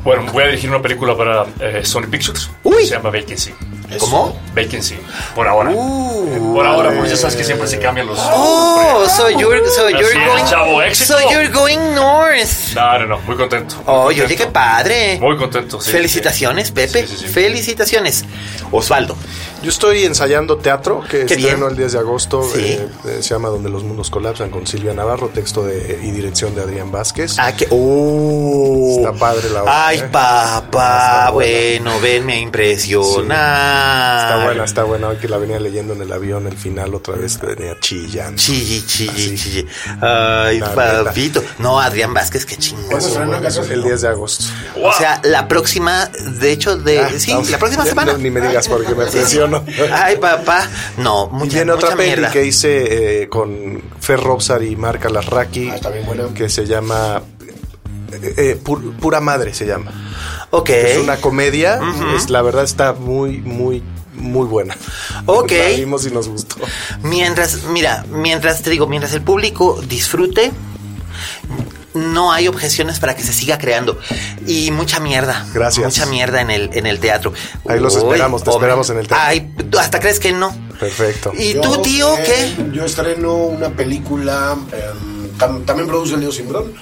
Bueno, 0.02 0.24
voy 0.32 0.44
a 0.44 0.46
dirigir 0.46 0.70
una 0.70 0.80
película 0.80 1.16
para 1.16 1.46
eh, 1.60 1.84
Sony 1.84 2.06
Pictures. 2.10 2.50
Uy. 2.64 2.84
Se 2.84 2.94
llama 2.94 3.10
Vacancy. 3.10 3.52
¿Cómo? 3.98 4.38
Vacancy. 4.55 4.96
Por 5.35 5.46
ahora. 5.48 5.70
Uh. 5.70 6.55
por 6.55 6.66
ahora, 6.66 6.90
porque 6.94 7.11
ya 7.11 7.16
sabes 7.16 7.37
que 7.37 7.44
siempre 7.44 7.66
se 7.68 7.79
cambian 7.79 8.07
los. 8.07 8.18
Oh, 8.20 9.07
so 9.16 9.31
you're, 9.31 9.61
so 9.68 9.87
Así 9.87 9.94
you're 9.94 10.09
es, 10.09 10.29
going, 10.29 10.44
chavo, 10.44 10.83
éxito. 10.83 11.14
so 11.18 11.31
you're 11.31 11.48
going 11.48 11.79
north. 11.94 12.74
No, 12.74 12.98
no, 12.98 13.07
no, 13.07 13.18
muy 13.20 13.37
contento. 13.37 13.76
muy 13.76 13.85
oye, 13.94 14.20
contento. 14.20 14.44
qué 14.44 14.50
padre. 14.50 15.18
Muy 15.20 15.37
contento, 15.37 15.81
sí. 15.81 15.90
Felicitaciones, 15.90 16.68
sí. 16.68 16.72
Pepe. 16.74 17.07
Sí, 17.07 17.14
sí, 17.16 17.24
sí. 17.26 17.29
Felicitaciones. 17.29 18.24
Osvaldo. 18.72 19.16
Yo 19.62 19.68
estoy 19.68 20.05
ensayando 20.05 20.57
teatro, 20.57 21.03
que 21.03 21.26
Qué 21.26 21.35
estreno 21.35 21.57
bien. 21.66 21.70
el 21.70 21.76
10 21.76 21.92
de 21.92 21.98
agosto. 21.98 22.42
Sí. 22.42 22.61
eh, 22.64 22.88
eh, 23.07 23.18
se 23.20 23.35
llama 23.35 23.48
Donde 23.50 23.68
los 23.68 23.83
mundos 23.85 24.09
colapsan 24.09 24.50
con 24.50 24.66
Silvia 24.66 24.94
Navarro, 24.94 25.29
texto 25.29 25.64
de, 25.64 26.00
y 26.03 26.11
dirección 26.12 26.55
de 26.55 26.62
Adrián 26.62 26.90
Vázquez. 26.90 27.37
Ah, 27.38 27.53
que. 27.55 27.66
Oh. 27.70 28.96
Está 28.98 29.12
padre 29.12 29.50
la 29.50 29.62
obra, 29.62 29.87
Ay, 29.88 29.98
¿eh? 29.98 30.09
papá. 30.11 31.31
Bueno, 31.33 32.00
ven, 32.00 32.24
me 32.24 32.40
impresiona. 32.40 33.80
Está 33.81 34.45
buena, 34.45 34.64
está 34.64 34.85
buena. 34.85 35.09
Hoy 35.09 35.16
que 35.16 35.29
la 35.29 35.38
venía 35.38 35.59
leyendo 35.59 35.95
en 35.95 36.03
el 36.03 36.12
avión, 36.12 36.47
el 36.47 36.57
final 36.57 36.95
otra 36.95 37.14
vez 37.16 37.40
venía 37.40 37.79
chillando. 37.81 38.37
Chilli, 38.40 38.85
chilli, 38.87 39.37
chilli. 39.37 39.66
Ay, 40.01 40.59
La 40.61 40.69
neta. 40.69 41.05
papito. 41.05 41.43
No, 41.59 41.81
Adrián 41.81 42.12
Vázquez, 42.14 42.45
qué 42.47 42.57
chingón. 42.57 43.01
El 43.71 43.83
10 43.83 44.01
de 44.03 44.09
agosto. 44.09 44.45
O 44.83 44.93
sea, 44.93 45.21
la 45.25 45.49
próxima, 45.49 46.07
de 46.40 46.53
hecho, 46.53 46.77
de. 46.77 47.01
Ah, 47.01 47.11
sí, 47.16 47.33
la 47.51 47.59
próxima 47.59 47.85
semana. 47.85 48.12
no, 48.12 48.19
ni 48.19 48.31
me 48.31 48.40
digas 48.40 48.69
porque 48.69 48.95
me 48.95 49.07
presiono. 49.11 49.64
Ay, 49.93 50.16
papá. 50.16 50.69
No, 50.97 51.29
Y 51.33 51.35
mucha, 51.37 51.57
viene 51.57 51.73
otra 51.73 51.90
mucha 51.90 51.97
peli 51.97 52.09
mierda. 52.16 52.31
que 52.31 52.45
hice 52.45 53.23
eh, 53.23 53.29
con 53.29 53.83
Fer 54.01 54.21
Robsar 54.21 54.62
y 54.62 54.77
Marca 54.77 55.09
Lasraki. 55.09 55.71
Ah, 55.71 55.75
está 55.77 55.90
bien 55.90 56.07
buena. 56.07 56.25
Que 56.35 56.49
se 56.49 56.66
llama. 56.66 57.23
Eh, 58.12 58.35
eh, 58.37 58.61
Pu- 58.62 58.96
Pura 58.96 59.20
Madre 59.20 59.55
se 59.55 59.66
llama. 59.66 59.92
Ok. 60.51 60.70
Es 60.70 60.99
una 60.99 61.16
comedia. 61.16 61.81
es, 62.16 62.31
la 62.31 62.42
verdad 62.42 62.64
está 62.64 62.92
muy, 62.92 63.38
muy, 63.38 63.83
muy 64.14 64.46
buena. 64.46 64.77
Ok. 65.27 65.53
La 65.53 65.77
vimos 65.77 66.07
y 66.07 66.11
nos 66.11 66.29
gustó. 66.29 66.57
Mientras, 67.03 67.64
mira, 67.64 68.05
mientras 68.11 68.62
te 68.62 68.70
digo, 68.70 68.87
mientras 68.87 69.12
el 69.14 69.23
público 69.23 69.81
disfrute, 69.88 70.51
no 71.92 72.31
hay 72.33 72.46
objeciones 72.46 73.01
para 73.01 73.16
que 73.16 73.23
se 73.25 73.33
siga 73.33 73.59
creando. 73.59 73.99
Y 74.46 74.70
mucha 74.70 75.01
mierda. 75.01 75.44
Gracias. 75.53 75.85
Mucha 75.85 76.07
mierda 76.07 76.40
en 76.40 76.51
el, 76.51 76.70
en 76.73 76.87
el 76.87 77.01
teatro. 77.01 77.33
Ahí 77.68 77.81
los 77.81 77.96
esperamos, 77.96 78.44
te 78.44 78.51
esperamos 78.51 78.90
en 78.90 78.99
el 78.99 79.09
teatro. 79.09 79.27
Ay, 79.27 79.53
¿tú 79.70 79.79
¿hasta 79.79 79.99
crees 80.01 80.20
que 80.20 80.33
no? 80.33 80.57
Perfecto. 80.79 81.33
¿Y 81.37 81.55
Yo, 81.55 81.61
tú, 81.61 81.83
tío, 81.83 82.16
eh, 82.16 82.23
qué? 82.57 82.66
Yo 82.73 82.85
estreno 82.85 83.35
una 83.35 83.70
película, 83.70 84.57
em, 84.73 85.37
tam- 85.37 85.64
también 85.64 85.88
produce 85.88 86.16
Leo 86.16 86.31
Simbrón, 86.33 86.73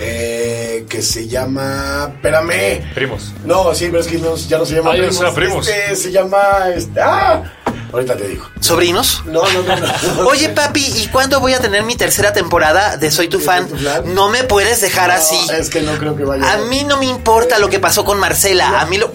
eh, 0.00 0.84
que 0.88 1.02
se 1.02 1.26
llama... 1.28 2.12
Espérame. 2.14 2.92
Primos. 2.94 3.32
No, 3.44 3.74
sí, 3.74 3.86
pero 3.86 4.00
es 4.00 4.06
que 4.06 4.18
no- 4.18 4.36
ya 4.36 4.58
no 4.58 4.64
se 4.66 4.76
llama 4.76 4.90
Ah, 4.92 4.96
ya 4.96 5.02
no 5.02 5.08
Primos. 5.08 5.16
se 5.16 5.22
llama 5.24 5.34
Primos. 5.34 5.68
Este, 5.68 5.96
se 5.96 6.12
llama... 6.12 6.38
Este, 6.74 7.00
¡Ah! 7.00 7.52
Ahorita 7.92 8.16
te 8.16 8.28
digo. 8.28 8.44
¿Sobrinos? 8.60 9.22
No, 9.26 9.42
no, 9.50 9.62
no. 9.62 9.76
no. 9.76 10.28
Oye, 10.28 10.48
papi, 10.50 10.84
¿y 10.96 11.06
cuándo 11.08 11.40
voy 11.40 11.54
a 11.54 11.60
tener 11.60 11.82
mi 11.84 11.96
tercera 11.96 12.32
temporada 12.32 12.96
de 12.96 13.10
Soy 13.10 13.28
tu 13.28 13.38
¿De 13.38 13.44
fan? 13.44 13.68
No 14.06 14.28
me 14.28 14.44
puedes 14.44 14.80
dejar 14.80 15.08
No, 15.08 15.14
así. 15.14 15.38
Es 15.52 15.70
que 15.70 15.80
no 15.82 15.92
creo 15.98 16.16
que 16.16 16.24
vaya. 16.24 16.52
A 16.52 16.58
mí 16.58 16.84
no 16.84 16.98
me 16.98 17.06
importa 17.06 17.58
lo 17.58 17.68
que 17.68 17.78
pasó 17.80 18.04
con 18.04 18.18
Marcela. 18.18 18.80
A 18.80 18.86
mí 18.86 18.98
lo. 18.98 19.12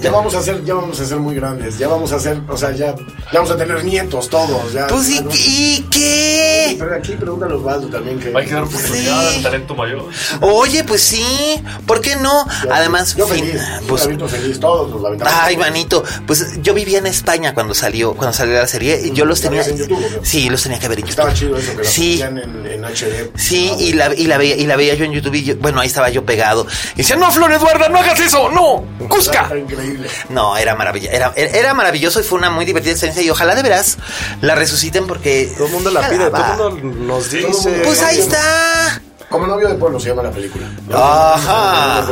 Ya 0.00 0.10
vamos 0.10 0.34
a 0.34 0.42
ser, 0.42 0.64
ya 0.64 0.74
vamos 0.74 0.98
a 1.00 1.04
ser 1.06 1.18
muy 1.18 1.34
grandes. 1.34 1.78
Ya 1.78 1.88
vamos 1.88 2.12
a 2.12 2.20
ser, 2.20 2.38
o 2.48 2.56
sea, 2.56 2.70
ya, 2.72 2.94
ya 2.94 3.38
vamos 3.40 3.50
a 3.50 3.56
tener 3.56 3.84
nietos 3.84 4.28
todos. 4.28 4.72
Ya, 4.72 4.86
Pues, 4.86 5.08
¿y, 5.08 5.20
¿no? 5.20 5.30
¿y 5.34 5.86
qué? 5.90 6.76
Pero 6.78 6.94
aquí 6.94 7.12
pregúntale 7.12 7.54
a 7.54 7.56
Osvaldo 7.56 7.88
también 7.88 8.18
que. 8.18 8.32
Hay 8.36 8.46
que 8.46 8.54
dar 8.54 8.62
oportunidad 8.64 9.30
Sí. 9.30 9.36
al 9.36 9.42
talento 9.42 9.74
mayor. 9.74 10.08
Oye, 10.40 10.84
pues 10.84 11.02
sí. 11.02 11.62
¿Por 11.86 12.00
qué 12.00 12.16
no? 12.16 12.46
Yo- 12.64 12.72
Además, 12.74 13.14
Yo 13.16 13.26
fin- 13.26 13.44
feliz. 13.44 13.62
pues, 13.88 14.00
la 14.02 14.04
aviento 14.06 14.28
feliz, 14.28 14.60
todos 14.60 14.90
nos. 14.90 15.04
Ay, 15.26 15.56
manito, 15.56 16.02
pues 16.26 16.62
yo 16.62 16.74
vivía 16.74 16.98
en 16.98 17.06
España 17.06 17.54
cuando 17.54 17.74
salió, 17.74 18.13
cuando 18.16 18.32
salió 18.32 18.54
la 18.54 18.66
serie 18.66 19.00
y 19.04 19.12
yo 19.12 19.24
los 19.24 19.42
¿La 19.42 19.50
tenía. 19.50 19.64
en 19.64 19.76
YouTube? 19.76 20.20
Sí, 20.22 20.48
los 20.50 20.62
tenía 20.62 20.78
que 20.78 20.88
ver 20.88 20.98
en 20.98 21.06
YouTube. 21.06 21.10
Estaba 21.28 21.34
chido 21.34 21.56
eso 21.56 21.72
que 21.76 21.82
la 21.82 21.88
Sí. 21.88 22.22
en, 22.22 22.38
en 22.38 22.84
HD. 22.84 23.30
Sí, 23.36 23.70
Ah, 23.72 23.76
y 23.80 23.92
la, 23.92 24.14
y, 24.14 24.26
la 24.26 24.38
veía, 24.38 24.56
y 24.56 24.66
la 24.66 24.76
veía 24.76 24.94
yo 24.94 25.04
en 25.04 25.12
YouTube 25.12 25.34
y 25.34 25.44
yo- 25.44 25.56
bueno, 25.56 25.80
ahí 25.80 25.86
estaba 25.88 26.08
yo 26.10 26.24
pegado. 26.24 26.66
Y 26.94 26.98
decía, 26.98 27.16
no, 27.16 27.30
Flor 27.30 27.52
Eduarda, 27.52 27.88
no 27.88 27.98
hagas 27.98 28.18
eso, 28.20 28.50
no, 28.50 28.84
Cusca. 29.08 29.42
Está 29.42 29.58
increíble. 29.58 30.08
No, 30.30 30.56
era 30.56 30.74
maravilloso, 30.74 31.12
era, 31.14 31.32
era 31.36 31.74
maravilloso 31.74 32.20
y 32.20 32.22
fue 32.22 32.38
una 32.38 32.50
muy 32.50 32.64
divertida 32.64 32.92
experiencia 32.92 33.22
y 33.22 33.30
ojalá 33.30 33.54
de 33.54 33.62
veras 33.62 33.98
la 34.40 34.54
resuciten 34.54 35.06
porque... 35.06 35.52
Todo 35.56 35.66
el 35.66 35.72
mundo 35.72 35.90
la 35.90 36.08
pide, 36.08 36.30
todo 36.30 36.68
el 36.68 36.82
mundo 36.84 37.04
nos 37.14 37.30
dice. 37.30 37.80
Pues 37.84 38.02
ahí 38.02 38.18
está. 38.18 39.00
Como 39.30 39.46
novio 39.46 39.68
de 39.68 39.74
pueblo 39.74 39.98
se 39.98 40.10
llama 40.10 40.22
la 40.22 40.30
película. 40.30 40.66
Ajá. 40.92 42.06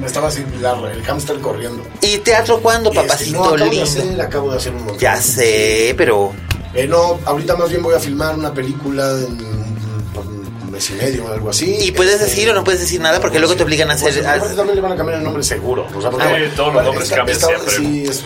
Me 0.00 0.06
estaba 0.06 0.30
la- 0.60 0.92
el 0.92 1.02
hámster 1.04 1.38
corriendo. 1.40 1.82
¿Y 2.00 2.18
teatro 2.18 2.60
cuándo, 2.60 2.90
Este, 2.90 3.02
papacito 3.02 3.38
no, 3.38 3.56
lindo? 3.70 3.82
hacer, 3.84 4.20
acabo 4.20 4.50
de 4.52 4.56
hacer 4.56 4.72
un 4.72 4.78
montón. 4.78 4.98
Ya 4.98 5.16
sé, 5.20 5.94
pero... 5.98 6.32
Eh, 6.74 6.86
no, 6.86 7.18
ahorita 7.24 7.56
más 7.56 7.68
bien 7.70 7.82
voy 7.82 7.94
a 7.94 7.98
filmar 7.98 8.34
una 8.36 8.52
película 8.52 9.10
en 9.12 9.75
mes 10.76 10.90
y 10.90 10.92
medio 10.94 11.24
o 11.24 11.32
algo 11.32 11.50
así. 11.50 11.76
¿Y 11.80 11.92
puedes 11.92 12.14
Este, 12.14 12.26
decir 12.26 12.50
o 12.50 12.54
no 12.54 12.62
puedes 12.64 12.80
decir 12.80 13.00
nada? 13.00 13.20
Porque 13.20 13.38
luego 13.38 13.56
te 13.56 13.62
obligan 13.64 13.90
a 13.90 13.94
hacer... 13.94 14.12
Pues, 14.14 14.26
aparte 14.26 14.54
también 14.54 14.76
le 14.76 14.82
van 14.82 14.92
a 14.92 14.96
cambiar 14.96 15.18
el 15.18 15.24
nombre 15.24 15.42
seguro. 15.42 15.86
O 15.94 16.00
sea, 16.00 16.10
porque, 16.10 16.26
Ah, 16.26 16.52
todos 16.54 16.74
los 16.74 16.84
nombres 16.84 17.08
cambian 17.10 17.38
siempre. 17.38 17.74
Sí, 17.76 18.04
es, 18.08 18.22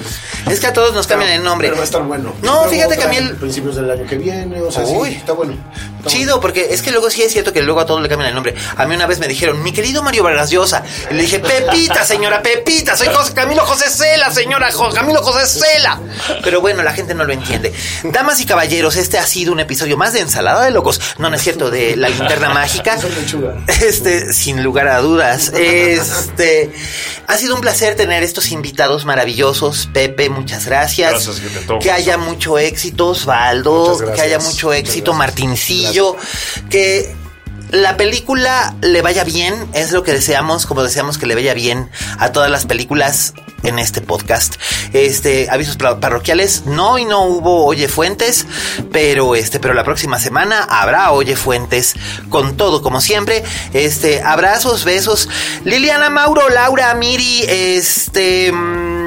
Es 0.50 0.60
que 0.60 0.66
a 0.66 0.72
todos 0.72 0.92
nos 0.94 1.06
cambian 1.06 1.30
el 1.32 1.42
nombre. 1.42 1.68
Pero 1.68 1.76
va 1.76 1.82
a 1.82 1.84
estar 1.84 2.02
bueno. 2.02 2.34
No, 2.42 2.52
Luego 2.54 2.68
fíjate 2.70 2.96
que 2.98 3.04
a 3.04 3.08
mí 3.08 3.16
el- 3.16 3.36
principios 3.36 3.76
del 3.76 3.90
año 3.90 4.06
que 4.06 4.16
viene, 4.18 4.60
o 4.60 4.70
sea, 4.70 4.84
Uy. 4.84 5.10
sí, 5.10 5.14
está 5.16 5.32
bueno. 5.32 5.54
Está 5.98 6.10
Chido, 6.10 6.40
porque 6.40 6.68
es 6.70 6.82
que 6.82 6.90
luego 6.92 7.10
sí 7.10 7.22
es 7.22 7.30
cierto 7.32 7.52
que 7.52 7.62
luego 7.62 7.80
a 7.80 7.86
todos 7.86 8.00
le 8.02 8.08
cambian 8.08 8.28
el 8.30 8.34
nombre. 8.34 8.54
A 8.76 8.86
mí 8.86 8.94
una 8.94 9.06
vez 9.06 9.18
me 9.20 9.28
dijeron, 9.28 9.62
mi 9.62 9.72
querido 9.72 10.02
Mario 10.02 10.22
Vargas 10.24 10.50
Llosa. 10.50 10.82
Y 11.10 11.14
le 11.14 11.22
dije, 11.22 11.38
Pepita, 11.40 12.04
señora 12.04 12.42
Pepita, 12.42 12.96
soy 12.96 13.08
José- 13.08 13.34
Camilo 13.34 13.64
José 13.66 13.90
Cela, 13.90 14.30
señora 14.32 14.70
Jo- 14.72 14.90
Camilo 14.92 15.22
José 15.22 15.46
Cela. 15.46 16.00
Pero 16.42 16.60
bueno, 16.60 16.82
la 16.82 16.92
gente 16.92 17.14
no 17.14 17.24
lo 17.24 17.32
entiende. 17.32 17.72
Damas 18.04 18.40
y 18.40 18.46
caballeros, 18.46 18.96
este 18.96 19.18
ha 19.18 19.26
sido 19.26 19.52
un 19.52 19.60
episodio 19.60 19.96
más 19.96 20.12
de 20.14 20.20
Ensalada 20.20 20.64
de 20.64 20.70
Locos. 20.70 21.00
No, 21.18 21.28
no 21.30 21.36
es 21.36 21.42
cierto, 21.42 21.70
de 21.70 21.96
La 21.96 22.08
Linterna 22.08 22.39
Mágica. 22.48 22.98
Soy 22.98 23.10
lechuga. 23.12 23.56
Este, 23.66 24.32
sin 24.32 24.62
lugar 24.62 24.88
a 24.88 25.00
dudas. 25.00 25.52
Este, 25.54 26.72
ha 27.26 27.36
sido 27.36 27.54
un 27.54 27.60
placer 27.60 27.94
tener 27.96 28.22
estos 28.22 28.50
invitados 28.50 29.04
maravillosos. 29.04 29.88
Pepe, 29.92 30.30
muchas 30.30 30.66
gracias. 30.66 31.10
Gracias, 31.10 31.40
que 31.40 31.48
te 31.48 31.66
tomo. 31.66 31.78
Que 31.78 31.90
haya 31.90 32.16
mucho 32.18 32.58
éxito, 32.58 33.08
Osvaldo. 33.08 33.98
Que 34.14 34.20
haya 34.20 34.38
mucho 34.38 34.72
éxito, 34.72 35.12
gracias. 35.12 35.18
Martincillo. 35.18 36.16
Que 36.68 37.14
la 37.70 37.96
película 37.96 38.74
le 38.80 39.02
vaya 39.02 39.24
bien, 39.24 39.54
es 39.72 39.92
lo 39.92 40.02
que 40.02 40.12
deseamos, 40.12 40.66
como 40.66 40.82
deseamos 40.82 41.18
que 41.18 41.26
le 41.26 41.34
vaya 41.34 41.54
bien 41.54 41.90
a 42.18 42.32
todas 42.32 42.50
las 42.50 42.66
películas 42.66 43.34
en 43.62 43.78
este 43.78 44.00
podcast. 44.00 44.54
Este, 44.92 45.48
avisos 45.50 45.76
par- 45.76 46.00
parroquiales, 46.00 46.64
no 46.66 46.98
y 46.98 47.04
no 47.04 47.24
hubo 47.26 47.66
Oye 47.66 47.88
Fuentes, 47.88 48.46
pero 48.90 49.34
este, 49.34 49.60
pero 49.60 49.74
la 49.74 49.84
próxima 49.84 50.18
semana 50.18 50.62
habrá 50.68 51.12
Oye 51.12 51.36
Fuentes 51.36 51.94
con 52.28 52.56
todo 52.56 52.80
como 52.82 53.00
siempre. 53.00 53.44
Este, 53.72 54.22
abrazos, 54.22 54.84
besos. 54.84 55.28
Liliana 55.64 56.10
Mauro, 56.10 56.48
Laura, 56.48 56.94
Miri, 56.94 57.44
este 57.48 58.50
mm, 58.50 58.99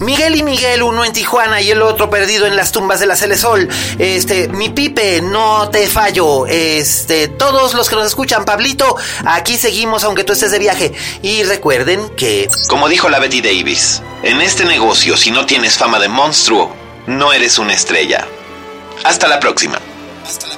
Miguel 0.00 0.36
y 0.36 0.42
Miguel, 0.42 0.82
uno 0.82 1.04
en 1.04 1.12
Tijuana 1.12 1.60
y 1.60 1.70
el 1.70 1.82
otro 1.82 2.08
perdido 2.08 2.46
en 2.46 2.56
las 2.56 2.72
tumbas 2.72 3.00
de 3.00 3.06
la 3.06 3.16
Celesol. 3.16 3.68
Este, 3.98 4.48
mi 4.48 4.68
Pipe, 4.68 5.20
no 5.22 5.68
te 5.70 5.86
fallo. 5.88 6.46
Este, 6.46 7.28
todos 7.28 7.74
los 7.74 7.88
que 7.88 7.96
nos 7.96 8.06
escuchan, 8.06 8.44
Pablito, 8.44 8.96
aquí 9.24 9.56
seguimos 9.56 10.04
aunque 10.04 10.24
tú 10.24 10.32
estés 10.32 10.50
de 10.50 10.58
viaje. 10.58 10.92
Y 11.22 11.42
recuerden 11.42 12.10
que, 12.10 12.48
como 12.68 12.88
dijo 12.88 13.08
la 13.08 13.18
Betty 13.18 13.40
Davis, 13.40 14.02
en 14.22 14.40
este 14.40 14.64
negocio, 14.64 15.16
si 15.16 15.30
no 15.30 15.46
tienes 15.46 15.76
fama 15.76 15.98
de 15.98 16.08
monstruo, 16.08 16.72
no 17.06 17.32
eres 17.32 17.58
una 17.58 17.74
estrella. 17.74 18.26
Hasta 19.04 19.28
la 19.28 19.40
próxima. 19.40 19.78
Hasta 20.24 20.46
la 20.46 20.52
próxima. 20.52 20.57